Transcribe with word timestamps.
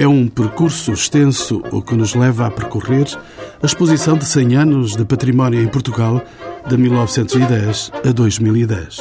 É 0.00 0.06
um 0.06 0.28
percurso 0.28 0.92
extenso 0.92 1.60
o 1.72 1.82
que 1.82 1.96
nos 1.96 2.14
leva 2.14 2.46
a 2.46 2.50
percorrer 2.52 3.06
a 3.60 3.66
exposição 3.66 4.16
de 4.16 4.24
100 4.26 4.56
anos 4.56 4.96
de 4.96 5.04
património 5.04 5.60
em 5.60 5.66
Portugal 5.66 6.22
de 6.68 6.76
1910 6.76 7.90
a 8.08 8.12
2010. 8.12 8.98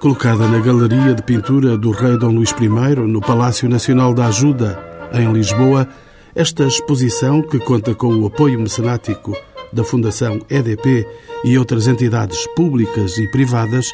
Colocada 0.00 0.48
na 0.48 0.58
Galeria 0.58 1.14
de 1.14 1.22
Pintura 1.22 1.76
do 1.76 1.92
Rei 1.92 2.18
Dom 2.18 2.32
Luís 2.32 2.50
I, 2.50 3.00
no 3.06 3.20
Palácio 3.20 3.68
Nacional 3.68 4.12
da 4.12 4.26
Ajuda, 4.26 4.82
em 5.12 5.32
Lisboa, 5.32 5.86
esta 6.34 6.64
exposição, 6.64 7.40
que 7.40 7.60
conta 7.60 7.94
com 7.94 8.12
o 8.12 8.26
apoio 8.26 8.58
mecenático 8.58 9.36
da 9.72 9.84
Fundação 9.84 10.40
EDP 10.50 11.06
e 11.44 11.56
outras 11.56 11.86
entidades 11.86 12.48
públicas 12.56 13.16
e 13.16 13.30
privadas, 13.30 13.92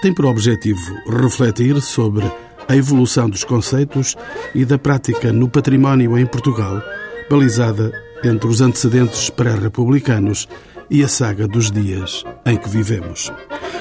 tem 0.00 0.14
por 0.14 0.26
objetivo 0.26 0.94
refletir 1.08 1.80
sobre 1.80 2.30
a 2.68 2.76
evolução 2.76 3.28
dos 3.28 3.44
conceitos 3.44 4.16
e 4.54 4.64
da 4.64 4.78
prática 4.78 5.32
no 5.32 5.48
património 5.48 6.18
em 6.18 6.26
Portugal, 6.26 6.82
balizada 7.30 7.92
entre 8.24 8.48
os 8.48 8.60
antecedentes 8.60 9.30
pré-republicanos 9.30 10.48
e 10.90 11.02
a 11.02 11.08
saga 11.08 11.46
dos 11.46 11.70
dias 11.70 12.24
em 12.44 12.56
que 12.56 12.68
vivemos. 12.68 13.32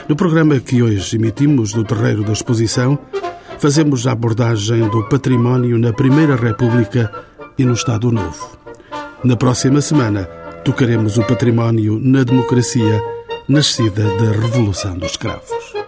No 0.07 0.15
programa 0.15 0.59
que 0.59 0.81
hoje 0.81 1.15
emitimos 1.15 1.71
do 1.73 1.83
Terreiro 1.83 2.23
da 2.23 2.33
Exposição, 2.33 2.97
fazemos 3.57 4.05
a 4.05 4.11
abordagem 4.11 4.87
do 4.89 5.07
património 5.07 5.77
na 5.77 5.93
Primeira 5.93 6.35
República 6.35 7.11
e 7.57 7.65
no 7.65 7.73
Estado 7.73 8.11
Novo. 8.11 8.57
Na 9.23 9.35
próxima 9.35 9.81
semana, 9.81 10.25
tocaremos 10.63 11.17
o 11.17 11.23
património 11.23 11.99
na 11.99 12.23
democracia 12.23 13.01
nascida 13.47 14.03
da 14.17 14.31
Revolução 14.31 14.97
dos 14.97 15.11
Escravos. 15.11 15.84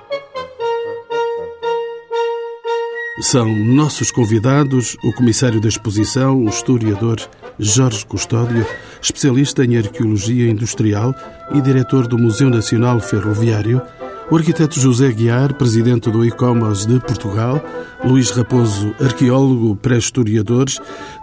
São 3.20 3.48
nossos 3.56 4.12
convidados 4.12 4.96
o 5.04 5.12
comissário 5.12 5.60
da 5.60 5.68
exposição, 5.68 6.38
o 6.38 6.50
historiador 6.50 7.20
Jorge 7.58 8.06
Custódio, 8.06 8.64
especialista 9.02 9.66
em 9.66 9.76
arqueologia 9.76 10.48
industrial 10.48 11.16
e 11.52 11.60
diretor 11.60 12.08
do 12.08 12.16
Museu 12.16 12.48
Nacional 12.48 13.00
Ferroviário, 13.00 13.82
o 14.30 14.36
arquiteto 14.36 14.80
José 14.80 15.12
Guiar, 15.12 15.54
presidente 15.54 16.12
do 16.12 16.26
ICOMOS 16.26 16.86
de 16.86 17.00
Portugal, 17.00 17.64
Luís 18.04 18.30
Raposo, 18.32 18.94
arqueólogo 19.00 19.76
pré-historiador, 19.78 20.66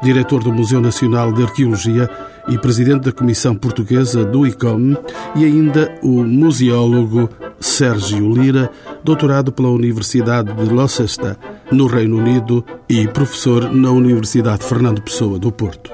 diretor 0.02 0.42
do 0.42 0.52
Museu 0.52 0.80
Nacional 0.80 1.32
de 1.32 1.42
Arqueologia 1.42 2.08
e 2.48 2.56
presidente 2.56 3.04
da 3.04 3.12
Comissão 3.12 3.54
Portuguesa 3.54 4.24
do 4.24 4.46
ICOM, 4.46 4.96
e 5.36 5.44
ainda 5.44 5.94
o 6.02 6.24
museólogo 6.24 7.28
Sérgio 7.60 8.32
Lira, 8.32 8.70
doutorado 9.02 9.52
pela 9.52 9.68
Universidade 9.68 10.52
de 10.54 10.66
Gloucester, 10.66 11.36
no 11.70 11.86
Reino 11.86 12.18
Unido, 12.18 12.64
e 12.88 13.06
professor 13.06 13.70
na 13.70 13.90
Universidade 13.90 14.64
Fernando 14.64 15.02
Pessoa 15.02 15.38
do 15.38 15.52
Porto. 15.52 15.92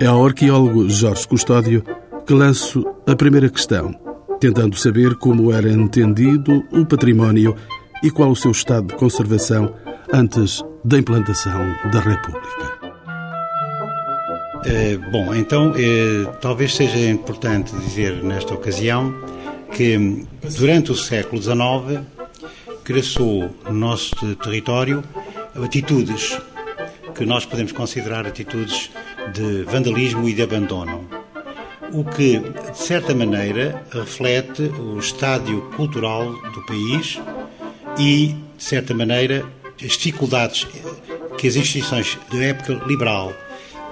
É 0.00 0.06
ao 0.06 0.24
arqueólogo 0.24 0.88
Jorge 0.88 1.28
Custódio 1.28 1.84
que 2.26 2.34
lanço 2.34 2.84
a 3.06 3.14
primeira 3.14 3.48
questão 3.48 4.03
tentando 4.44 4.76
saber 4.76 5.14
como 5.14 5.50
era 5.50 5.70
entendido 5.70 6.62
o 6.70 6.84
património 6.84 7.56
e 8.02 8.10
qual 8.10 8.30
o 8.30 8.36
seu 8.36 8.50
estado 8.50 8.88
de 8.88 8.94
conservação 8.94 9.74
antes 10.12 10.62
da 10.84 10.98
implantação 10.98 11.62
da 11.90 11.98
República. 11.98 12.78
É, 14.66 14.98
bom, 15.10 15.34
então 15.34 15.72
é, 15.74 16.30
talvez 16.42 16.74
seja 16.74 16.98
importante 17.08 17.74
dizer 17.74 18.22
nesta 18.22 18.52
ocasião 18.52 19.14
que 19.72 20.26
durante 20.58 20.92
o 20.92 20.94
século 20.94 21.40
XIX 21.40 22.04
cresceu 22.84 23.50
no 23.64 23.72
nosso 23.72 24.36
território 24.36 25.02
atitudes 25.54 26.38
que 27.14 27.24
nós 27.24 27.46
podemos 27.46 27.72
considerar 27.72 28.26
atitudes 28.26 28.90
de 29.32 29.62
vandalismo 29.62 30.28
e 30.28 30.34
de 30.34 30.42
abandono 30.42 31.23
o 31.94 32.04
que, 32.04 32.38
de 32.38 32.78
certa 32.78 33.14
maneira, 33.14 33.80
reflete 33.90 34.62
o 34.62 34.98
estádio 34.98 35.62
cultural 35.76 36.32
do 36.52 36.66
país 36.66 37.20
e, 37.96 38.34
de 38.56 38.64
certa 38.64 38.92
maneira, 38.92 39.46
as 39.80 39.92
dificuldades 39.92 40.66
que 41.38 41.46
as 41.46 41.54
instituições 41.54 42.18
da 42.32 42.38
época 42.38 42.82
liberal, 42.86 43.32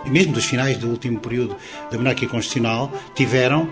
mesmo 0.04 0.32
dos 0.32 0.44
finais 0.44 0.76
do 0.76 0.88
último 0.88 1.20
período 1.20 1.56
da 1.92 1.96
monarquia 1.96 2.28
constitucional, 2.28 2.92
tiveram 3.14 3.68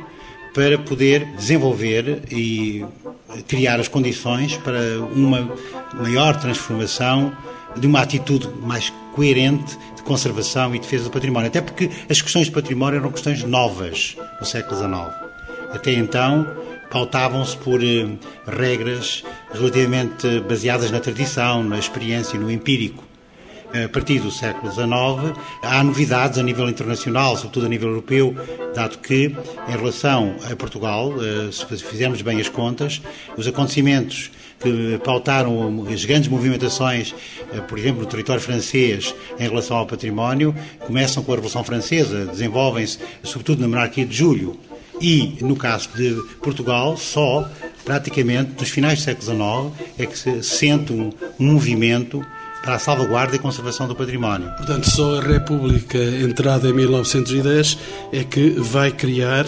para 0.54 0.78
poder 0.78 1.24
desenvolver 1.36 2.22
e 2.30 2.84
criar 3.48 3.80
as 3.80 3.88
condições 3.88 4.56
para 4.58 5.00
uma 5.12 5.52
maior 5.94 6.38
transformação 6.40 7.32
de 7.76 7.86
uma 7.86 8.00
atitude 8.00 8.48
mais 8.62 8.92
coerente 9.20 9.76
de 9.94 10.02
conservação 10.02 10.74
e 10.74 10.78
defesa 10.78 11.04
do 11.04 11.10
património. 11.10 11.48
Até 11.48 11.60
porque 11.60 11.90
as 12.08 12.22
questões 12.22 12.46
de 12.46 12.52
património 12.52 13.00
eram 13.00 13.12
questões 13.12 13.42
novas 13.44 14.16
no 14.40 14.46
século 14.46 14.78
XIX. 14.78 15.14
Até 15.74 15.92
então, 15.92 16.46
pautavam-se 16.90 17.54
por 17.58 17.84
eh, 17.84 18.08
regras 18.46 19.22
relativamente 19.52 20.40
baseadas 20.40 20.90
na 20.90 21.00
tradição, 21.00 21.62
na 21.62 21.78
experiência 21.78 22.36
e 22.36 22.40
no 22.40 22.50
empírico. 22.50 23.04
A 23.72 23.88
partir 23.88 24.20
do 24.20 24.30
século 24.30 24.72
XIX, 24.72 25.38
há 25.62 25.84
novidades 25.84 26.38
a 26.38 26.42
nível 26.42 26.68
internacional, 26.68 27.36
sobretudo 27.36 27.66
a 27.66 27.68
nível 27.68 27.90
europeu, 27.90 28.34
dado 28.74 28.98
que, 28.98 29.36
em 29.68 29.70
relação 29.70 30.34
a 30.50 30.56
Portugal, 30.56 31.12
eh, 31.22 31.52
se 31.52 31.66
fizermos 31.84 32.22
bem 32.22 32.40
as 32.40 32.48
contas, 32.48 33.02
os 33.36 33.46
acontecimentos 33.46 34.30
que 34.60 35.00
pautaram 35.02 35.86
as 35.90 36.04
grandes 36.04 36.28
movimentações, 36.28 37.14
eh, 37.52 37.60
por 37.60 37.78
exemplo, 37.78 38.02
no 38.02 38.06
território 38.06 38.42
francês 38.42 39.14
em 39.38 39.48
relação 39.48 39.76
ao 39.76 39.86
património, 39.86 40.54
começam 40.80 41.22
com 41.22 41.32
a 41.32 41.34
Revolução 41.34 41.64
Francesa, 41.64 42.26
desenvolvem-se 42.26 42.98
sobretudo 43.22 43.62
na 43.62 43.68
monarquia 43.68 44.04
de 44.04 44.14
Júlio. 44.14 44.56
E, 45.00 45.38
no 45.40 45.56
caso 45.56 45.88
de 45.96 46.14
Portugal, 46.42 46.94
só 46.98 47.48
praticamente 47.86 48.50
nos 48.60 48.68
finais 48.68 48.98
do 48.98 49.04
século 49.04 49.72
XIX 49.74 49.88
é 49.98 50.04
que 50.04 50.18
se 50.18 50.42
sente 50.42 50.92
um 50.92 51.10
movimento 51.38 52.22
para 52.62 52.74
a 52.74 52.78
salvaguarda 52.78 53.36
e 53.36 53.38
conservação 53.38 53.88
do 53.88 53.96
património. 53.96 54.50
Portanto, 54.58 54.90
só 54.90 55.18
a 55.18 55.22
República, 55.22 55.98
entrada 55.98 56.68
em 56.68 56.74
1910, 56.74 57.78
é 58.12 58.22
que 58.22 58.50
vai 58.50 58.90
criar 58.90 59.46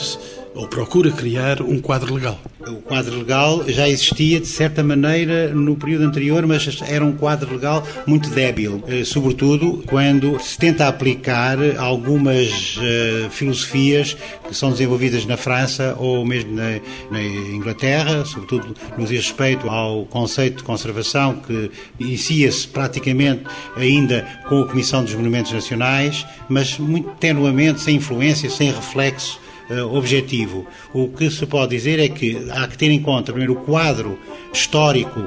ou 0.54 0.66
procura 0.66 1.10
criar 1.10 1.62
um 1.62 1.80
quadro 1.80 2.14
legal. 2.14 2.38
O 2.66 2.76
quadro 2.76 3.18
legal 3.18 3.64
já 3.68 3.88
existia 3.88 4.38
de 4.38 4.46
certa 4.46 4.84
maneira 4.84 5.48
no 5.48 5.74
período 5.74 6.04
anterior, 6.04 6.46
mas 6.46 6.80
era 6.86 7.04
um 7.04 7.12
quadro 7.12 7.52
legal 7.52 7.84
muito 8.06 8.30
débil, 8.30 8.82
eh, 8.86 9.04
sobretudo 9.04 9.82
quando 9.86 10.38
se 10.38 10.56
tenta 10.56 10.86
aplicar 10.86 11.58
algumas 11.76 12.76
uh, 12.76 13.30
filosofias 13.30 14.16
que 14.46 14.54
são 14.54 14.70
desenvolvidas 14.70 15.26
na 15.26 15.36
França 15.36 15.96
ou 15.98 16.24
mesmo 16.24 16.54
na, 16.54 17.22
Inglaterra, 17.52 18.24
sobretudo 18.24 18.74
no 18.96 19.04
diz 19.04 19.26
respeito 19.26 19.68
ao 19.68 20.04
conceito 20.06 20.58
de 20.58 20.62
conservação 20.62 21.34
que 21.34 21.70
inicia-se 21.98 22.68
praticamente 22.68 23.44
ainda 23.76 24.26
com 24.48 24.62
a 24.62 24.68
Comissão 24.68 25.02
dos 25.02 25.14
Monumentos 25.14 25.52
Nacionais, 25.52 26.24
mas 26.48 26.78
muito 26.78 27.10
tenuamente, 27.18 27.80
sem 27.80 27.96
influência, 27.96 28.48
sem 28.48 28.70
reflexo 28.70 29.40
uh, 29.80 29.96
objetivo. 29.96 30.66
O 30.92 31.08
que 31.08 31.30
se 31.30 31.46
pode 31.46 31.76
dizer 31.76 31.98
é 31.98 32.08
que 32.08 32.48
há 32.50 32.66
que 32.66 32.76
ter 32.76 32.90
em 32.90 33.00
conta, 33.00 33.32
primeiro, 33.32 33.54
o 33.54 33.64
quadro 33.64 34.18
histórico, 34.52 35.20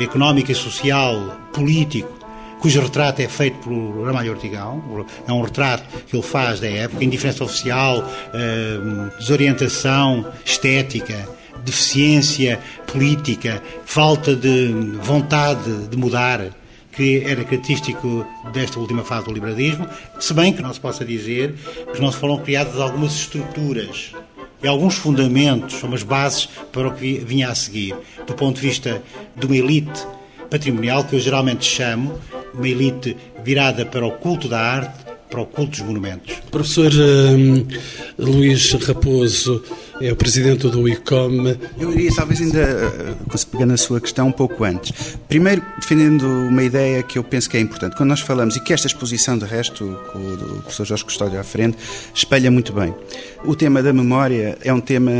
económico 0.00 0.50
e 0.50 0.54
social, 0.54 1.48
político, 1.52 2.18
cujo 2.60 2.80
retrato 2.80 3.20
é 3.20 3.28
feito 3.28 3.58
pelo 3.58 4.04
Ramalho 4.04 4.32
Ortigão. 4.32 5.06
É 5.26 5.32
um 5.32 5.42
retrato 5.42 5.84
que 6.06 6.16
ele 6.16 6.22
faz 6.22 6.60
da 6.60 6.68
época, 6.68 7.04
indiferença 7.04 7.44
oficial, 7.44 7.98
uh, 7.98 9.18
desorientação 9.18 10.26
estética, 10.44 11.28
deficiência 11.64 12.60
política, 12.86 13.62
falta 13.84 14.34
de 14.34 14.72
vontade 15.02 15.88
de 15.88 15.96
mudar 15.96 16.61
que 16.92 17.22
era 17.24 17.44
característico 17.44 18.26
desta 18.52 18.78
última 18.78 19.02
fase 19.02 19.26
do 19.26 19.32
liberalismo, 19.32 19.86
se 20.20 20.34
bem 20.34 20.52
que 20.52 20.62
não 20.62 20.72
se 20.72 20.80
possa 20.80 21.04
dizer 21.04 21.54
que 21.92 22.00
não 22.00 22.12
se 22.12 22.18
foram 22.18 22.38
criadas 22.38 22.78
algumas 22.78 23.14
estruturas 23.14 24.12
e 24.62 24.68
alguns 24.68 24.94
fundamentos, 24.94 25.82
umas 25.82 26.02
bases 26.02 26.48
para 26.70 26.88
o 26.88 26.94
que 26.94 27.18
vinha 27.18 27.48
a 27.48 27.54
seguir, 27.54 27.96
do 28.26 28.34
ponto 28.34 28.60
de 28.60 28.68
vista 28.68 29.02
de 29.34 29.46
uma 29.46 29.56
elite 29.56 30.06
patrimonial 30.48 31.04
que 31.04 31.16
eu 31.16 31.20
geralmente 31.20 31.64
chamo 31.64 32.20
uma 32.54 32.68
elite 32.68 33.16
virada 33.42 33.84
para 33.86 34.06
o 34.06 34.12
culto 34.12 34.48
da 34.48 34.60
arte, 34.60 35.02
para 35.28 35.40
o 35.40 35.46
culto 35.46 35.78
dos 35.78 35.80
monumentos. 35.80 36.36
Professor 36.50 36.92
um, 36.92 37.66
Luís 38.18 38.72
Raposo, 38.72 39.64
é 40.02 40.12
o 40.12 40.16
presidente 40.16 40.68
do 40.68 40.88
ICOM. 40.88 41.56
Eu 41.78 41.92
iria 41.92 42.10
talvez 42.14 42.40
ainda, 42.40 42.58
eh, 42.58 43.14
pegando 43.50 43.70
na 43.70 43.76
sua 43.76 44.00
questão, 44.00 44.28
um 44.28 44.32
pouco 44.32 44.64
antes. 44.64 45.16
Primeiro, 45.28 45.62
defendendo 45.78 46.26
uma 46.26 46.62
ideia 46.62 47.02
que 47.04 47.18
eu 47.18 47.24
penso 47.24 47.48
que 47.48 47.56
é 47.56 47.60
importante. 47.60 47.96
Quando 47.96 48.08
nós 48.08 48.20
falamos, 48.20 48.56
e 48.56 48.60
que 48.60 48.72
esta 48.72 48.88
exposição, 48.88 49.38
de 49.38 49.44
resto, 49.44 49.98
com 50.12 50.18
o 50.18 50.62
professor 50.62 50.84
Jorge 50.84 51.04
Custódio 51.04 51.38
à 51.38 51.44
frente, 51.44 51.78
espelha 52.12 52.50
muito 52.50 52.72
bem. 52.72 52.92
O 53.44 53.54
tema 53.54 53.82
da 53.82 53.92
memória 53.92 54.58
é 54.62 54.72
um 54.72 54.80
tema 54.80 55.12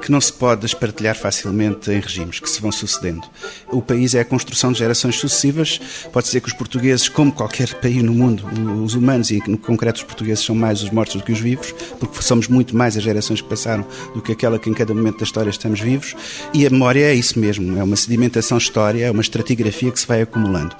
que 0.00 0.10
não 0.10 0.20
se 0.20 0.32
pode 0.32 0.64
espartilhar 0.64 1.16
facilmente 1.16 1.90
em 1.90 2.00
regimes 2.00 2.38
que 2.38 2.48
se 2.48 2.60
vão 2.60 2.70
sucedendo. 2.70 3.22
O 3.68 3.82
país 3.82 4.14
é 4.14 4.20
a 4.20 4.24
construção 4.24 4.72
de 4.72 4.78
gerações 4.78 5.16
sucessivas. 5.16 5.80
Pode 6.12 6.28
ser 6.28 6.40
que 6.40 6.48
os 6.48 6.54
portugueses, 6.54 7.08
como 7.08 7.32
qualquer 7.32 7.74
país 7.80 8.02
no 8.02 8.12
mundo, 8.12 8.44
os 8.84 8.94
humanos 8.94 9.30
e 9.30 9.42
no 9.48 9.58
concreto 9.58 9.98
os 9.98 10.04
portugueses 10.04 10.44
são 10.44 10.54
mais 10.54 10.82
os 10.82 10.90
mortos 10.90 11.16
do 11.16 11.24
que 11.24 11.32
os 11.32 11.40
vivos, 11.40 11.72
porque 11.98 12.22
somos 12.22 12.48
muito 12.48 12.76
mais 12.76 12.96
as 12.96 13.02
gerações 13.02 13.40
que 13.40 13.48
passaram 13.48 13.84
do 14.14 14.20
que 14.20 14.32
aquela 14.32 14.58
que 14.58 14.68
em 14.68 14.74
cada 14.74 14.94
momento 14.94 15.18
da 15.18 15.24
história 15.24 15.50
estamos 15.50 15.80
vivos. 15.80 16.14
E 16.52 16.66
a 16.66 16.70
memória 16.70 17.04
é 17.04 17.14
isso 17.14 17.38
mesmo, 17.38 17.78
é 17.78 17.82
uma 17.82 17.96
sedimentação 17.96 18.58
história, 18.58 19.06
é 19.06 19.10
uma 19.10 19.22
estratigrafia 19.22 19.90
que 19.90 20.00
se 20.00 20.06
vai 20.06 20.22
acumulando. 20.22 20.74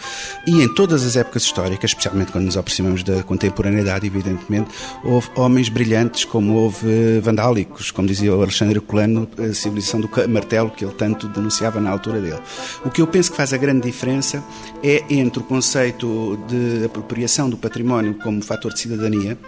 E 0.47 0.63
em 0.63 0.75
todas 0.75 1.05
as 1.05 1.17
épocas 1.17 1.45
históricas, 1.45 1.91
especialmente 1.91 2.33
quando 2.33 2.45
nos 2.45 2.57
aproximamos 2.57 3.03
da 3.03 3.23
contemporaneidade, 3.23 4.07
evidentemente, 4.07 4.71
houve 5.05 5.29
homens 5.37 5.69
brilhantes, 5.69 6.25
como 6.25 6.55
houve 6.55 7.21
vandálicos, 7.21 7.91
como 7.91 8.09
dizia 8.09 8.35
o 8.35 8.43
Alexandre 8.43 8.81
Colano, 8.81 9.29
a 9.39 9.53
civilização 9.55 10.01
do 10.01 10.11
martelo 10.29 10.71
que 10.71 10.85
ele 10.85 10.95
tanto 10.95 11.29
denunciava 11.29 11.81
na 11.81 11.91
altura 11.91 12.21
dele. 12.21 12.41
O 12.85 12.91
que 12.91 13.01
eu 13.01 13.07
penso 13.07 13.31
que 13.31 13.37
faz 13.37 13.53
a 13.53 13.57
grande 13.57 13.83
diferença 13.83 14.43
é 14.83 15.05
entre 15.09 15.41
o 15.41 15.43
conceito 15.43 16.39
de 16.49 16.85
apropriação 16.85 17.49
do 17.49 17.57
património 17.57 18.15
como 18.15 18.43
fator 18.43 18.73
de 18.73 18.81
cidadania, 18.81 19.39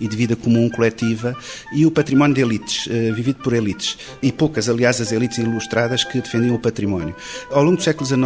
e 0.00 0.08
de 0.08 0.16
vida 0.16 0.36
comum 0.36 0.68
coletiva 0.68 1.36
e 1.72 1.86
o 1.86 1.90
património 1.90 2.34
de 2.34 2.42
elites, 2.42 2.88
eh, 2.90 3.12
vivido 3.12 3.42
por 3.42 3.52
elites. 3.52 3.98
E 4.22 4.30
poucas, 4.32 4.68
aliás, 4.68 5.00
as 5.00 5.12
elites 5.12 5.38
ilustradas 5.38 6.04
que 6.04 6.20
defendiam 6.20 6.54
o 6.54 6.58
património. 6.58 7.14
Ao 7.50 7.62
longo 7.62 7.76
do 7.76 7.82
século 7.82 8.06
XIX 8.06 8.20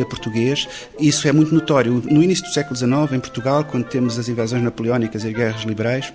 eh, 0.00 0.04
português, 0.04 0.68
isso 0.98 1.26
é 1.28 1.32
muito 1.32 1.54
notório. 1.54 2.02
No 2.10 2.22
início 2.22 2.44
do 2.44 2.52
século 2.52 2.76
XIX, 2.76 3.12
em 3.12 3.20
Portugal, 3.20 3.64
quando 3.64 3.84
temos 3.84 4.18
as 4.18 4.28
invasões 4.28 4.62
napoleónicas 4.62 5.24
e 5.24 5.28
as 5.28 5.34
guerras 5.34 5.62
liberais, 5.62 6.12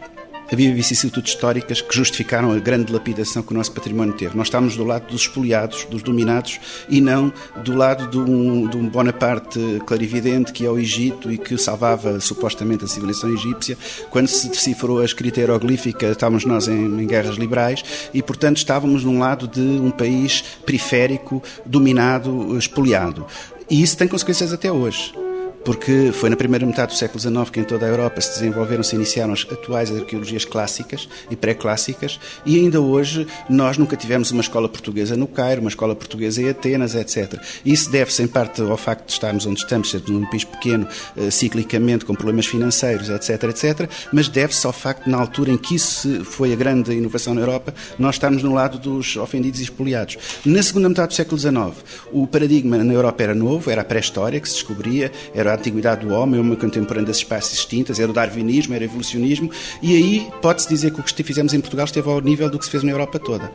havia 0.52 0.74
vicissitudes 0.74 1.34
históricas 1.34 1.82
que 1.82 1.96
justificaram 1.96 2.52
a 2.52 2.60
grande 2.60 2.92
lapidação 2.92 3.42
que 3.42 3.52
o 3.52 3.56
nosso 3.56 3.72
património 3.72 4.14
teve. 4.14 4.36
Nós 4.38 4.48
estávamos 4.48 4.76
do 4.76 4.84
lado 4.84 5.08
dos 5.08 5.22
espoliados, 5.22 5.86
dos 5.86 6.04
dominados, 6.04 6.60
e 6.90 7.02
não 7.02 7.32
do 7.64 7.76
lado 7.76 8.08
de 8.08 8.18
um, 8.18 8.68
de 8.68 8.78
um 8.78 8.88
Bonaparte 8.88 9.82
clarividente 9.86 10.54
que 10.54 10.66
é 10.66 10.70
o 10.70 10.78
Egito 10.78 11.32
e 11.32 11.38
que 11.38 11.58
salvava 11.58 12.20
supostamente 12.20 12.86
a 12.86 12.88
civilização 12.88 13.34
egípcia. 13.34 13.78
Quando 14.10 14.28
se 14.28 14.48
decifrou 14.50 15.02
a 15.02 15.06
escrita 15.06 15.40
hieroglífica, 15.40 16.08
estávamos 16.08 16.46
nós 16.46 16.68
em, 16.68 17.02
em 17.02 17.08
guerras 17.08 17.36
liberais 17.36 17.84
e, 18.14 18.22
portanto, 18.22 18.58
estávamos 18.58 19.04
num 19.04 19.20
lado 19.20 19.48
de 19.48 19.62
um 19.62 19.92
país 19.92 20.44
periférico, 20.66 21.42
dominado, 21.66 22.58
espoliado. 22.58 23.26
E 23.70 23.82
isso 23.82 23.98
tem 23.98 24.08
consequências 24.08 24.54
até 24.54 24.72
hoje 24.72 25.25
porque 25.66 26.12
foi 26.14 26.30
na 26.30 26.36
primeira 26.36 26.64
metade 26.66 26.94
do 26.94 26.98
século 26.98 27.20
XIX 27.20 27.50
que 27.50 27.60
em 27.60 27.64
toda 27.64 27.86
a 27.86 27.90
Europa 27.90 28.22
se 28.22 28.40
desenvolveram, 28.40 28.84
se 28.84 28.96
iniciaram 28.96 29.34
as 29.34 29.46
atuais 29.52 29.92
arqueologias 29.92 30.46
clássicas 30.46 31.10
e 31.30 31.36
pré-clássicas, 31.36 32.20
e 32.46 32.58
ainda 32.58 32.80
hoje 32.80 33.28
nós 33.50 33.78
nunca 33.78 33.98
tivemos 33.98 34.30
uma 34.30 34.42
escola 34.42 34.70
portuguesa 34.70 35.18
no 35.18 35.28
Cairo, 35.28 35.62
uma 35.62 35.70
escola 35.70 35.96
portuguesa 35.96 36.42
em 36.42 36.50
Atenas, 36.50 36.94
etc. 36.94 37.42
Isso 37.66 37.90
deve-se 37.90 38.22
em 38.22 38.28
parte 38.28 38.62
ao 38.62 38.78
facto 38.78 39.08
de 39.08 39.14
estarmos 39.14 39.46
onde 39.48 39.60
estamos, 39.60 39.90
ser 39.90 40.04
num 40.08 40.26
país 40.28 40.44
pequeno, 40.44 40.88
eh, 41.18 41.32
ciclicamente, 41.32 42.06
com 42.06 42.14
problemas 42.14 42.46
financeiros, 42.46 43.10
etc, 43.10 43.44
etc, 43.46 43.90
mas 44.14 44.30
deve-se 44.30 44.68
ao 44.68 44.74
facto, 44.74 45.10
na 45.10 45.18
altura 45.18 45.52
em 45.52 45.58
que 45.58 45.76
isso 45.76 46.24
foi 46.24 46.54
a 46.54 46.56
grande 46.56 46.94
inovação 46.94 47.34
na 47.34 47.42
Europa, 47.42 47.74
nós 47.98 48.16
estamos 48.16 48.44
no 48.44 48.54
lado 48.54 48.78
dos 48.78 49.18
ofendidos 49.18 49.60
e 49.60 49.64
expoliados. 49.64 50.18
Na 50.46 50.62
segunda 50.62 50.88
metade 50.90 51.08
do 51.08 51.14
século 51.16 51.40
XIX, 51.40 51.84
o 52.12 52.28
paradigma 52.28 52.84
na 52.84 52.94
Europa 52.94 53.24
era 53.24 53.34
novo, 53.34 53.72
era 53.72 53.82
a 53.82 53.86
pré-história 53.86 54.40
que 54.40 54.48
se 54.48 54.56
descobria, 54.56 55.12
era 55.34 55.55
antiguidade 55.56 56.06
do 56.06 56.14
homem, 56.14 56.40
uma 56.40 56.56
contemporânea 56.56 57.08
das 57.08 57.18
espécies 57.18 57.60
extintas, 57.60 58.00
era 58.00 58.10
o 58.10 58.14
darwinismo, 58.14 58.74
era 58.74 58.84
o 58.84 58.86
evolucionismo, 58.86 59.50
e 59.82 59.96
aí 59.96 60.28
pode-se 60.42 60.68
dizer 60.70 60.92
que 60.92 61.00
o 61.00 61.04
que 61.04 61.24
fizemos 61.24 61.54
em 61.54 61.60
Portugal 61.60 61.86
esteve 61.86 62.10
ao 62.10 62.22
nível 62.22 62.50
do 62.50 62.60
que 62.60 62.66
se 62.66 62.72
fez 62.72 62.84
na 62.84 62.92
Europa 62.92 63.20
toda. 63.20 63.52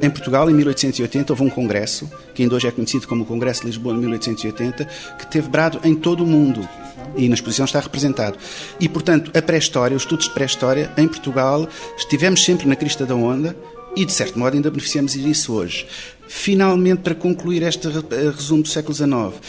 Em 0.00 0.10
Portugal, 0.10 0.50
em 0.50 0.54
1880, 0.54 1.32
houve 1.32 1.44
um 1.44 1.50
congresso, 1.50 2.10
que 2.34 2.42
ainda 2.42 2.54
hoje 2.54 2.66
é 2.66 2.70
conhecido 2.70 3.06
como 3.06 3.22
o 3.22 3.26
Congresso 3.26 3.60
de 3.60 3.66
Lisboa 3.68 3.94
de 3.94 4.00
1880, 4.00 4.84
que 5.18 5.26
teve 5.26 5.48
brado 5.48 5.80
em 5.84 5.94
todo 5.94 6.24
o 6.24 6.26
mundo 6.26 6.68
e 7.16 7.28
na 7.28 7.34
exposição 7.34 7.64
está 7.64 7.80
representado. 7.80 8.38
E, 8.80 8.88
portanto, 8.88 9.30
a 9.36 9.42
pré-história, 9.42 9.96
os 9.96 10.02
estudos 10.02 10.26
de 10.26 10.34
pré-história, 10.34 10.90
em 10.96 11.06
Portugal, 11.06 11.68
estivemos 11.96 12.44
sempre 12.44 12.66
na 12.66 12.76
crista 12.76 13.04
da 13.04 13.14
onda 13.14 13.56
e, 13.94 14.04
de 14.04 14.12
certo 14.12 14.38
modo, 14.38 14.54
ainda 14.54 14.70
beneficiamos 14.70 15.12
disso 15.12 15.52
hoje. 15.52 15.86
Finalmente, 16.26 17.02
para 17.02 17.14
concluir 17.14 17.62
este 17.62 17.88
resumo 17.88 18.62
do 18.62 18.68
século 18.68 18.94
XIX, 18.94 19.40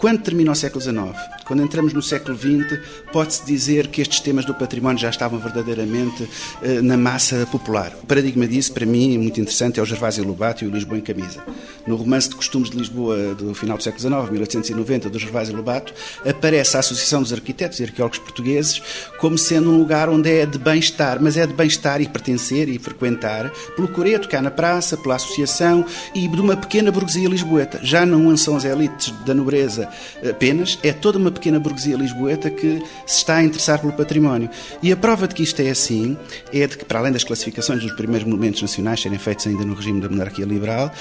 quando 0.00 0.22
termina 0.22 0.50
o 0.50 0.54
século 0.54 0.80
XIX, 0.80 1.14
quando 1.44 1.62
entramos 1.62 1.92
no 1.92 2.00
século 2.00 2.34
XX, 2.34 2.80
pode-se 3.12 3.44
dizer 3.44 3.88
que 3.88 4.00
estes 4.00 4.20
temas 4.20 4.46
do 4.46 4.54
património 4.54 4.98
já 4.98 5.10
estavam 5.10 5.38
verdadeiramente 5.38 6.26
eh, 6.62 6.80
na 6.80 6.96
massa 6.96 7.46
popular. 7.52 7.92
O 8.02 8.06
paradigma 8.06 8.48
disso, 8.48 8.72
para 8.72 8.86
mim, 8.86 9.18
muito 9.18 9.38
interessante, 9.38 9.78
é 9.78 9.82
o 9.82 9.84
Gervásio 9.84 10.24
Lobato 10.24 10.64
e 10.64 10.66
o 10.66 10.70
Lisboa 10.70 10.96
em 10.96 11.02
Camisa. 11.02 11.44
No 11.86 11.96
romance 11.96 12.30
de 12.30 12.34
costumes 12.34 12.70
de 12.70 12.78
Lisboa 12.78 13.34
do 13.34 13.54
final 13.54 13.76
do 13.76 13.82
século 13.82 14.00
XIX, 14.00 14.30
1890, 14.30 15.10
do 15.10 15.18
Gervásio 15.18 15.54
Lobato, 15.54 15.92
aparece 16.26 16.78
a 16.78 16.80
Associação 16.80 17.20
dos 17.20 17.34
Arquitetos 17.34 17.78
e 17.78 17.84
Arqueólogos 17.84 18.20
Portugueses 18.20 18.80
como 19.18 19.36
sendo 19.36 19.70
um 19.70 19.76
lugar 19.76 20.08
onde 20.08 20.30
é 20.30 20.46
de 20.46 20.58
bem-estar, 20.58 21.18
mas 21.20 21.36
é 21.36 21.46
de 21.46 21.52
bem-estar 21.52 22.00
e 22.00 22.08
pertencer 22.08 22.70
e 22.70 22.78
frequentar 22.78 23.50
pelo 23.76 23.88
coreto, 23.88 24.30
cá 24.30 24.40
na 24.40 24.50
praça, 24.50 24.96
pela 24.96 25.16
associação 25.16 25.84
e 26.14 26.26
de 26.26 26.40
uma 26.40 26.56
pequena 26.56 26.90
burguesia 26.90 27.28
lisboeta. 27.28 27.80
Já 27.82 28.06
não 28.06 28.34
são 28.38 28.56
as 28.56 28.64
elites 28.64 29.10
da 29.26 29.34
nobreza 29.34 29.89
apenas, 30.28 30.78
é 30.82 30.92
toda 30.92 31.18
uma 31.18 31.30
pequena 31.30 31.58
burguesia 31.58 31.96
lisboeta 31.96 32.50
que 32.50 32.82
se 33.06 33.18
está 33.18 33.36
a 33.36 33.44
interessar 33.44 33.80
pelo 33.80 33.92
património. 33.92 34.50
E 34.82 34.92
a 34.92 34.96
prova 34.96 35.26
de 35.28 35.34
que 35.34 35.42
isto 35.42 35.60
é 35.60 35.70
assim 35.70 36.16
é 36.52 36.66
de 36.66 36.76
que, 36.76 36.84
para 36.84 36.98
além 36.98 37.12
das 37.12 37.24
classificações 37.24 37.82
dos 37.82 37.92
primeiros 37.92 38.26
monumentos 38.26 38.62
nacionais 38.62 39.00
serem 39.00 39.18
feitos 39.18 39.46
ainda 39.46 39.64
no 39.64 39.74
regime 39.74 40.00
da 40.00 40.08
monarquia 40.08 40.44
liberal, 40.44 40.92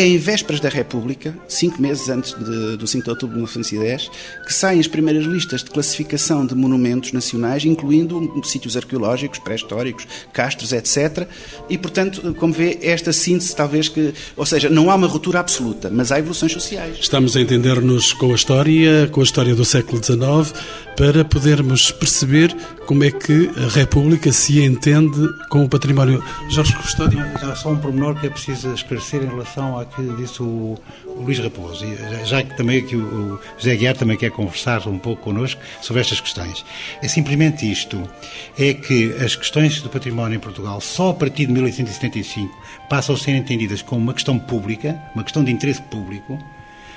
em 0.00 0.16
vésperas 0.16 0.60
da 0.60 0.68
República, 0.68 1.36
cinco 1.48 1.82
meses 1.82 2.08
antes 2.08 2.32
de, 2.34 2.76
do 2.76 2.86
5 2.86 3.04
de 3.04 3.10
outubro 3.10 3.34
de 3.34 3.42
1910, 3.42 4.10
que 4.46 4.54
saem 4.54 4.78
as 4.78 4.86
primeiras 4.86 5.24
listas 5.24 5.64
de 5.64 5.70
classificação 5.70 6.46
de 6.46 6.54
monumentos 6.54 7.12
nacionais, 7.12 7.64
incluindo 7.64 8.40
sítios 8.44 8.76
arqueológicos, 8.76 9.40
pré-históricos, 9.40 10.06
castros, 10.32 10.72
etc. 10.72 11.26
E, 11.68 11.76
portanto, 11.76 12.34
como 12.34 12.52
vê, 12.52 12.78
esta 12.80 13.12
síntese 13.12 13.56
talvez 13.56 13.88
que... 13.88 14.14
Ou 14.36 14.46
seja, 14.46 14.70
não 14.70 14.88
há 14.88 14.94
uma 14.94 15.08
ruptura 15.08 15.40
absoluta, 15.40 15.90
mas 15.90 16.12
há 16.12 16.18
evoluções 16.18 16.52
sociais. 16.52 16.98
Estamos 17.00 17.36
a 17.36 17.40
entender-nos 17.40 18.12
com 18.12 18.30
a 18.30 18.34
história, 18.34 19.08
com 19.10 19.20
a 19.20 19.24
história 19.24 19.54
do 19.54 19.64
século 19.64 20.02
XIX, 20.02 20.54
para 20.98 21.24
podermos 21.24 21.92
perceber 21.92 22.52
como 22.84 23.04
é 23.04 23.10
que 23.12 23.48
a 23.56 23.68
República 23.68 24.32
se 24.32 24.60
entende 24.64 25.28
com 25.48 25.64
o 25.64 25.68
património. 25.68 26.20
Jorge 26.50 26.74
Custódio? 26.74 27.20
Há 27.40 27.54
só 27.54 27.70
um 27.70 27.78
pormenor 27.78 28.16
que 28.18 28.26
é 28.26 28.30
preciso 28.30 28.74
esclarecer 28.74 29.22
em 29.22 29.28
relação 29.28 29.78
ao 29.78 29.86
que 29.86 30.02
disse 30.16 30.42
o, 30.42 30.76
o 31.06 31.22
Luís 31.22 31.38
Raposo, 31.38 31.86
já 32.24 32.42
que 32.42 32.56
também 32.56 32.84
que 32.84 32.96
o, 32.96 33.34
o 33.34 33.40
José 33.56 33.76
Guiar 33.76 33.96
também 33.96 34.16
quer 34.16 34.32
conversar 34.32 34.88
um 34.88 34.98
pouco 34.98 35.22
connosco 35.22 35.60
sobre 35.80 36.00
estas 36.00 36.20
questões. 36.20 36.64
É 37.00 37.06
simplesmente 37.06 37.70
isto, 37.70 38.02
é 38.58 38.74
que 38.74 39.14
as 39.24 39.36
questões 39.36 39.80
do 39.80 39.88
património 39.88 40.34
em 40.34 40.40
Portugal 40.40 40.80
só 40.80 41.10
a 41.10 41.14
partir 41.14 41.46
de 41.46 41.52
1875 41.52 42.52
passam 42.90 43.14
a 43.14 43.18
ser 43.18 43.36
entendidas 43.36 43.82
como 43.82 44.02
uma 44.02 44.14
questão 44.14 44.36
pública, 44.36 45.00
uma 45.14 45.22
questão 45.22 45.44
de 45.44 45.52
interesse 45.52 45.80
público, 45.82 46.36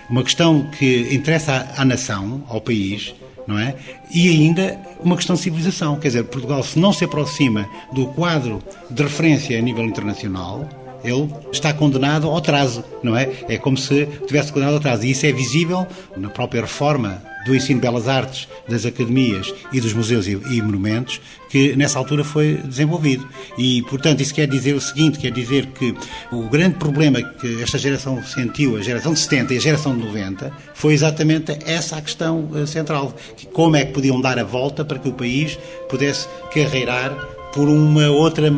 uma 0.09 0.23
questão 0.23 0.63
que 0.71 1.13
interessa 1.13 1.71
à, 1.77 1.83
à 1.83 1.85
nação, 1.85 2.43
ao 2.49 2.59
país, 2.59 3.13
não 3.51 3.59
é? 3.59 3.75
E 4.09 4.29
ainda 4.29 4.79
uma 5.03 5.15
questão 5.15 5.35
de 5.35 5.41
civilização, 5.41 5.97
quer 5.97 6.07
dizer, 6.07 6.23
Portugal 6.23 6.63
se 6.63 6.79
não 6.79 6.93
se 6.93 7.03
aproxima 7.03 7.67
do 7.91 8.07
quadro 8.07 8.63
de 8.89 9.03
referência 9.03 9.57
a 9.57 9.61
nível 9.61 9.83
internacional, 9.83 10.67
ele 11.03 11.29
está 11.51 11.73
condenado 11.73 12.27
ao 12.27 12.37
atraso, 12.37 12.83
não 13.03 13.17
é? 13.17 13.29
É 13.49 13.57
como 13.57 13.75
se 13.77 14.05
tivesse 14.27 14.53
condenado 14.53 14.73
ao 14.73 14.79
atraso. 14.79 15.05
E 15.05 15.11
isso 15.11 15.25
é 15.25 15.31
visível 15.31 15.85
na 16.15 16.29
própria 16.29 16.61
reforma 16.61 17.21
do 17.45 17.55
ensino 17.55 17.79
de 17.79 17.87
belas 17.87 18.07
artes, 18.07 18.47
das 18.67 18.85
academias 18.85 19.53
e 19.71 19.81
dos 19.81 19.93
museus 19.93 20.27
e, 20.27 20.31
e, 20.31 20.61
monumentos, 20.61 21.21
que 21.49 21.75
nessa 21.75 21.99
altura 21.99 22.23
foi 22.23 22.55
desenvolvido. 22.63 23.27
E, 23.57 23.81
portanto, 23.83 24.21
isso 24.21 24.33
quer 24.33 24.47
dizer 24.47 24.73
o 24.73 24.81
seguinte, 24.81 25.19
quer 25.19 25.31
dizer 25.31 25.67
que 25.67 25.93
o 26.31 26.43
grande 26.49 26.75
problema 26.75 27.21
que 27.21 27.61
esta 27.61 27.77
geração 27.77 28.23
sentiu, 28.23 28.77
a 28.77 28.81
geração 28.81 29.13
de 29.13 29.19
70 29.19 29.53
e 29.53 29.57
a 29.57 29.61
geração 29.61 29.97
de 29.97 30.03
90, 30.05 30.51
foi 30.73 30.93
exatamente 30.93 31.57
essa 31.65 31.97
a 31.97 32.01
questão 32.01 32.49
uh, 32.51 32.65
central. 32.65 33.13
Que 33.35 33.45
como 33.47 33.75
é 33.75 33.85
que 33.85 33.93
podiam 33.93 34.21
dar 34.21 34.39
a 34.39 34.43
volta 34.43 34.85
para 34.85 34.99
que 34.99 35.09
o 35.09 35.13
país 35.13 35.57
pudesse 35.89 36.27
carreirar 36.53 37.11
por 37.53 37.67
uma 37.67 38.09
outra 38.09 38.51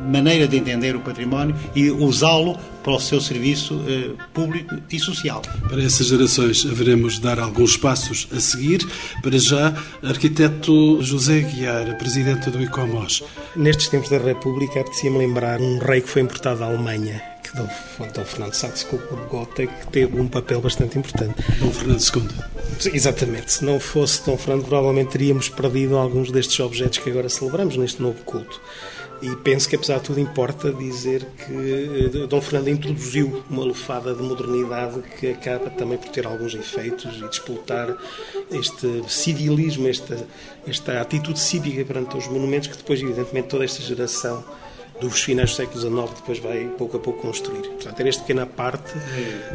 maneira 0.00 0.48
de 0.48 0.56
entender 0.56 0.96
o 0.96 1.00
património 1.00 1.54
e 1.74 1.90
usá-lo 1.90 2.56
para 2.82 2.92
o 2.92 3.00
seu 3.00 3.20
serviço 3.20 3.80
eh, 3.86 4.10
público 4.32 4.74
e 4.90 4.98
social. 4.98 5.42
Para 5.68 5.82
essas 5.82 6.06
gerações 6.06 6.64
haveremos 6.64 7.14
de 7.14 7.20
dar 7.20 7.38
alguns 7.38 7.76
passos 7.76 8.26
a 8.34 8.40
seguir. 8.40 8.86
Para 9.22 9.38
já, 9.38 9.74
arquiteto 10.02 11.02
José 11.02 11.40
Guiar, 11.40 11.96
presidente 11.98 12.50
do 12.50 12.60
ICOMOS. 12.62 13.22
Nestes 13.54 13.88
tempos 13.88 14.08
da 14.08 14.18
República, 14.18 14.80
apetecia-me 14.80 15.18
lembrar 15.18 15.60
um 15.60 15.78
rei 15.78 16.00
que 16.00 16.08
foi 16.08 16.22
importado 16.22 16.60
da 16.60 16.66
Alemanha, 16.66 17.22
que 17.42 17.54
Dom, 17.56 17.68
Dom 18.14 18.24
Fernando 18.24 18.54
Saxe-Gotha, 18.54 19.66
que 19.66 19.86
teve 19.88 20.18
um 20.18 20.28
papel 20.28 20.60
bastante 20.60 20.98
importante. 20.98 21.34
Dom 21.58 21.70
Fernando 21.70 22.00
II. 22.00 22.92
Exatamente. 22.94 23.52
Se 23.52 23.64
não 23.64 23.78
fosse 23.78 24.24
Dom 24.24 24.38
Fernando, 24.38 24.64
provavelmente 24.64 25.10
teríamos 25.10 25.48
perdido 25.48 25.98
alguns 25.98 26.30
destes 26.30 26.58
objetos 26.60 26.98
que 26.98 27.10
agora 27.10 27.28
celebramos 27.28 27.76
neste 27.76 28.00
novo 28.00 28.22
culto. 28.24 28.60
E 29.22 29.36
penso 29.36 29.68
que, 29.68 29.76
apesar 29.76 29.98
de 29.98 30.04
tudo, 30.04 30.20
importa 30.20 30.72
dizer 30.72 31.26
que 31.36 32.20
eh, 32.22 32.26
Dom 32.26 32.40
Fernando 32.40 32.68
introduziu 32.68 33.42
uma 33.50 33.64
lufada 33.64 34.14
de 34.14 34.22
modernidade 34.22 35.02
que 35.18 35.28
acaba 35.28 35.68
também 35.68 35.98
por 35.98 36.08
ter 36.08 36.26
alguns 36.26 36.54
efeitos 36.54 37.18
e 37.18 37.28
disputar 37.28 37.94
este 38.50 39.02
civilismo, 39.08 39.88
esta, 39.88 40.16
esta 40.66 41.00
atitude 41.00 41.38
cívica 41.38 41.84
perante 41.84 42.16
os 42.16 42.28
monumentos 42.28 42.68
que 42.68 42.76
depois, 42.76 43.02
evidentemente, 43.02 43.48
toda 43.48 43.64
esta 43.64 43.82
geração 43.82 44.42
dos 45.00 45.22
finais 45.22 45.50
do 45.50 45.56
século 45.56 45.80
XIX 45.80 46.20
depois 46.20 46.38
vai 46.38 46.64
pouco 46.76 46.96
a 46.96 47.00
pouco 47.00 47.20
construir. 47.20 47.62
Portanto, 47.62 47.98
era 47.98 48.08
esta 48.08 48.22
pequena 48.22 48.46
parte 48.46 48.92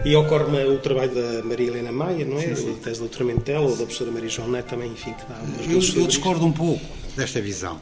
e 0.03 0.15
ocorre 0.15 0.63
o 0.65 0.79
trabalho 0.79 1.13
da 1.13 1.43
Maria 1.43 1.67
Helena 1.67 1.91
Maia, 1.91 2.25
não 2.25 2.37
é? 2.37 2.41
Sim, 2.41 2.55
sim. 2.55 2.71
A 2.71 2.83
tese 2.83 2.95
de 2.95 2.99
doutoramento 2.99 3.41
dela, 3.41 3.65
ou 3.65 3.71
da 3.71 3.83
professora 3.83 4.11
Maria 4.11 4.29
João 4.29 4.49
Neto 4.49 4.69
também, 4.69 4.91
enfim, 4.91 5.13
que 5.13 5.25
dá... 5.27 5.39
Eu, 5.71 6.01
eu 6.01 6.07
discordo 6.07 6.45
um 6.45 6.51
pouco 6.51 6.83
desta 7.15 7.39
visão. 7.39 7.79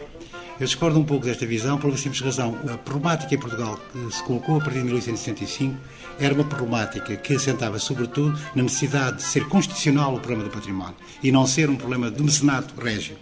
Eu 0.63 0.67
discordo 0.67 0.97
um 0.97 1.03
pouco 1.03 1.25
desta 1.25 1.45
visão 1.45 1.77
por 1.77 1.89
uma 1.89 1.97
simples 1.97 2.21
razão. 2.21 2.57
A 2.73 2.77
problemática 2.77 3.35
em 3.35 3.37
Portugal 3.37 3.77
que 3.91 4.15
se 4.15 4.23
colocou 4.23 4.55
a 4.55 4.59
partir 4.59 4.79
de 4.79 4.85
1865 4.85 5.75
era 6.17 6.33
uma 6.33 6.45
problemática 6.45 7.17
que 7.17 7.35
assentava 7.35 7.77
sobretudo 7.79 8.39
na 8.55 8.63
necessidade 8.63 9.17
de 9.17 9.23
ser 9.23 9.45
constitucional 9.49 10.15
o 10.15 10.21
problema 10.21 10.45
do 10.45 10.49
património 10.49 10.95
e 11.21 11.33
não 11.33 11.45
ser 11.45 11.69
um 11.69 11.75
problema 11.75 12.09
de 12.09 12.23
mecenato 12.23 12.79
régio. 12.79 13.17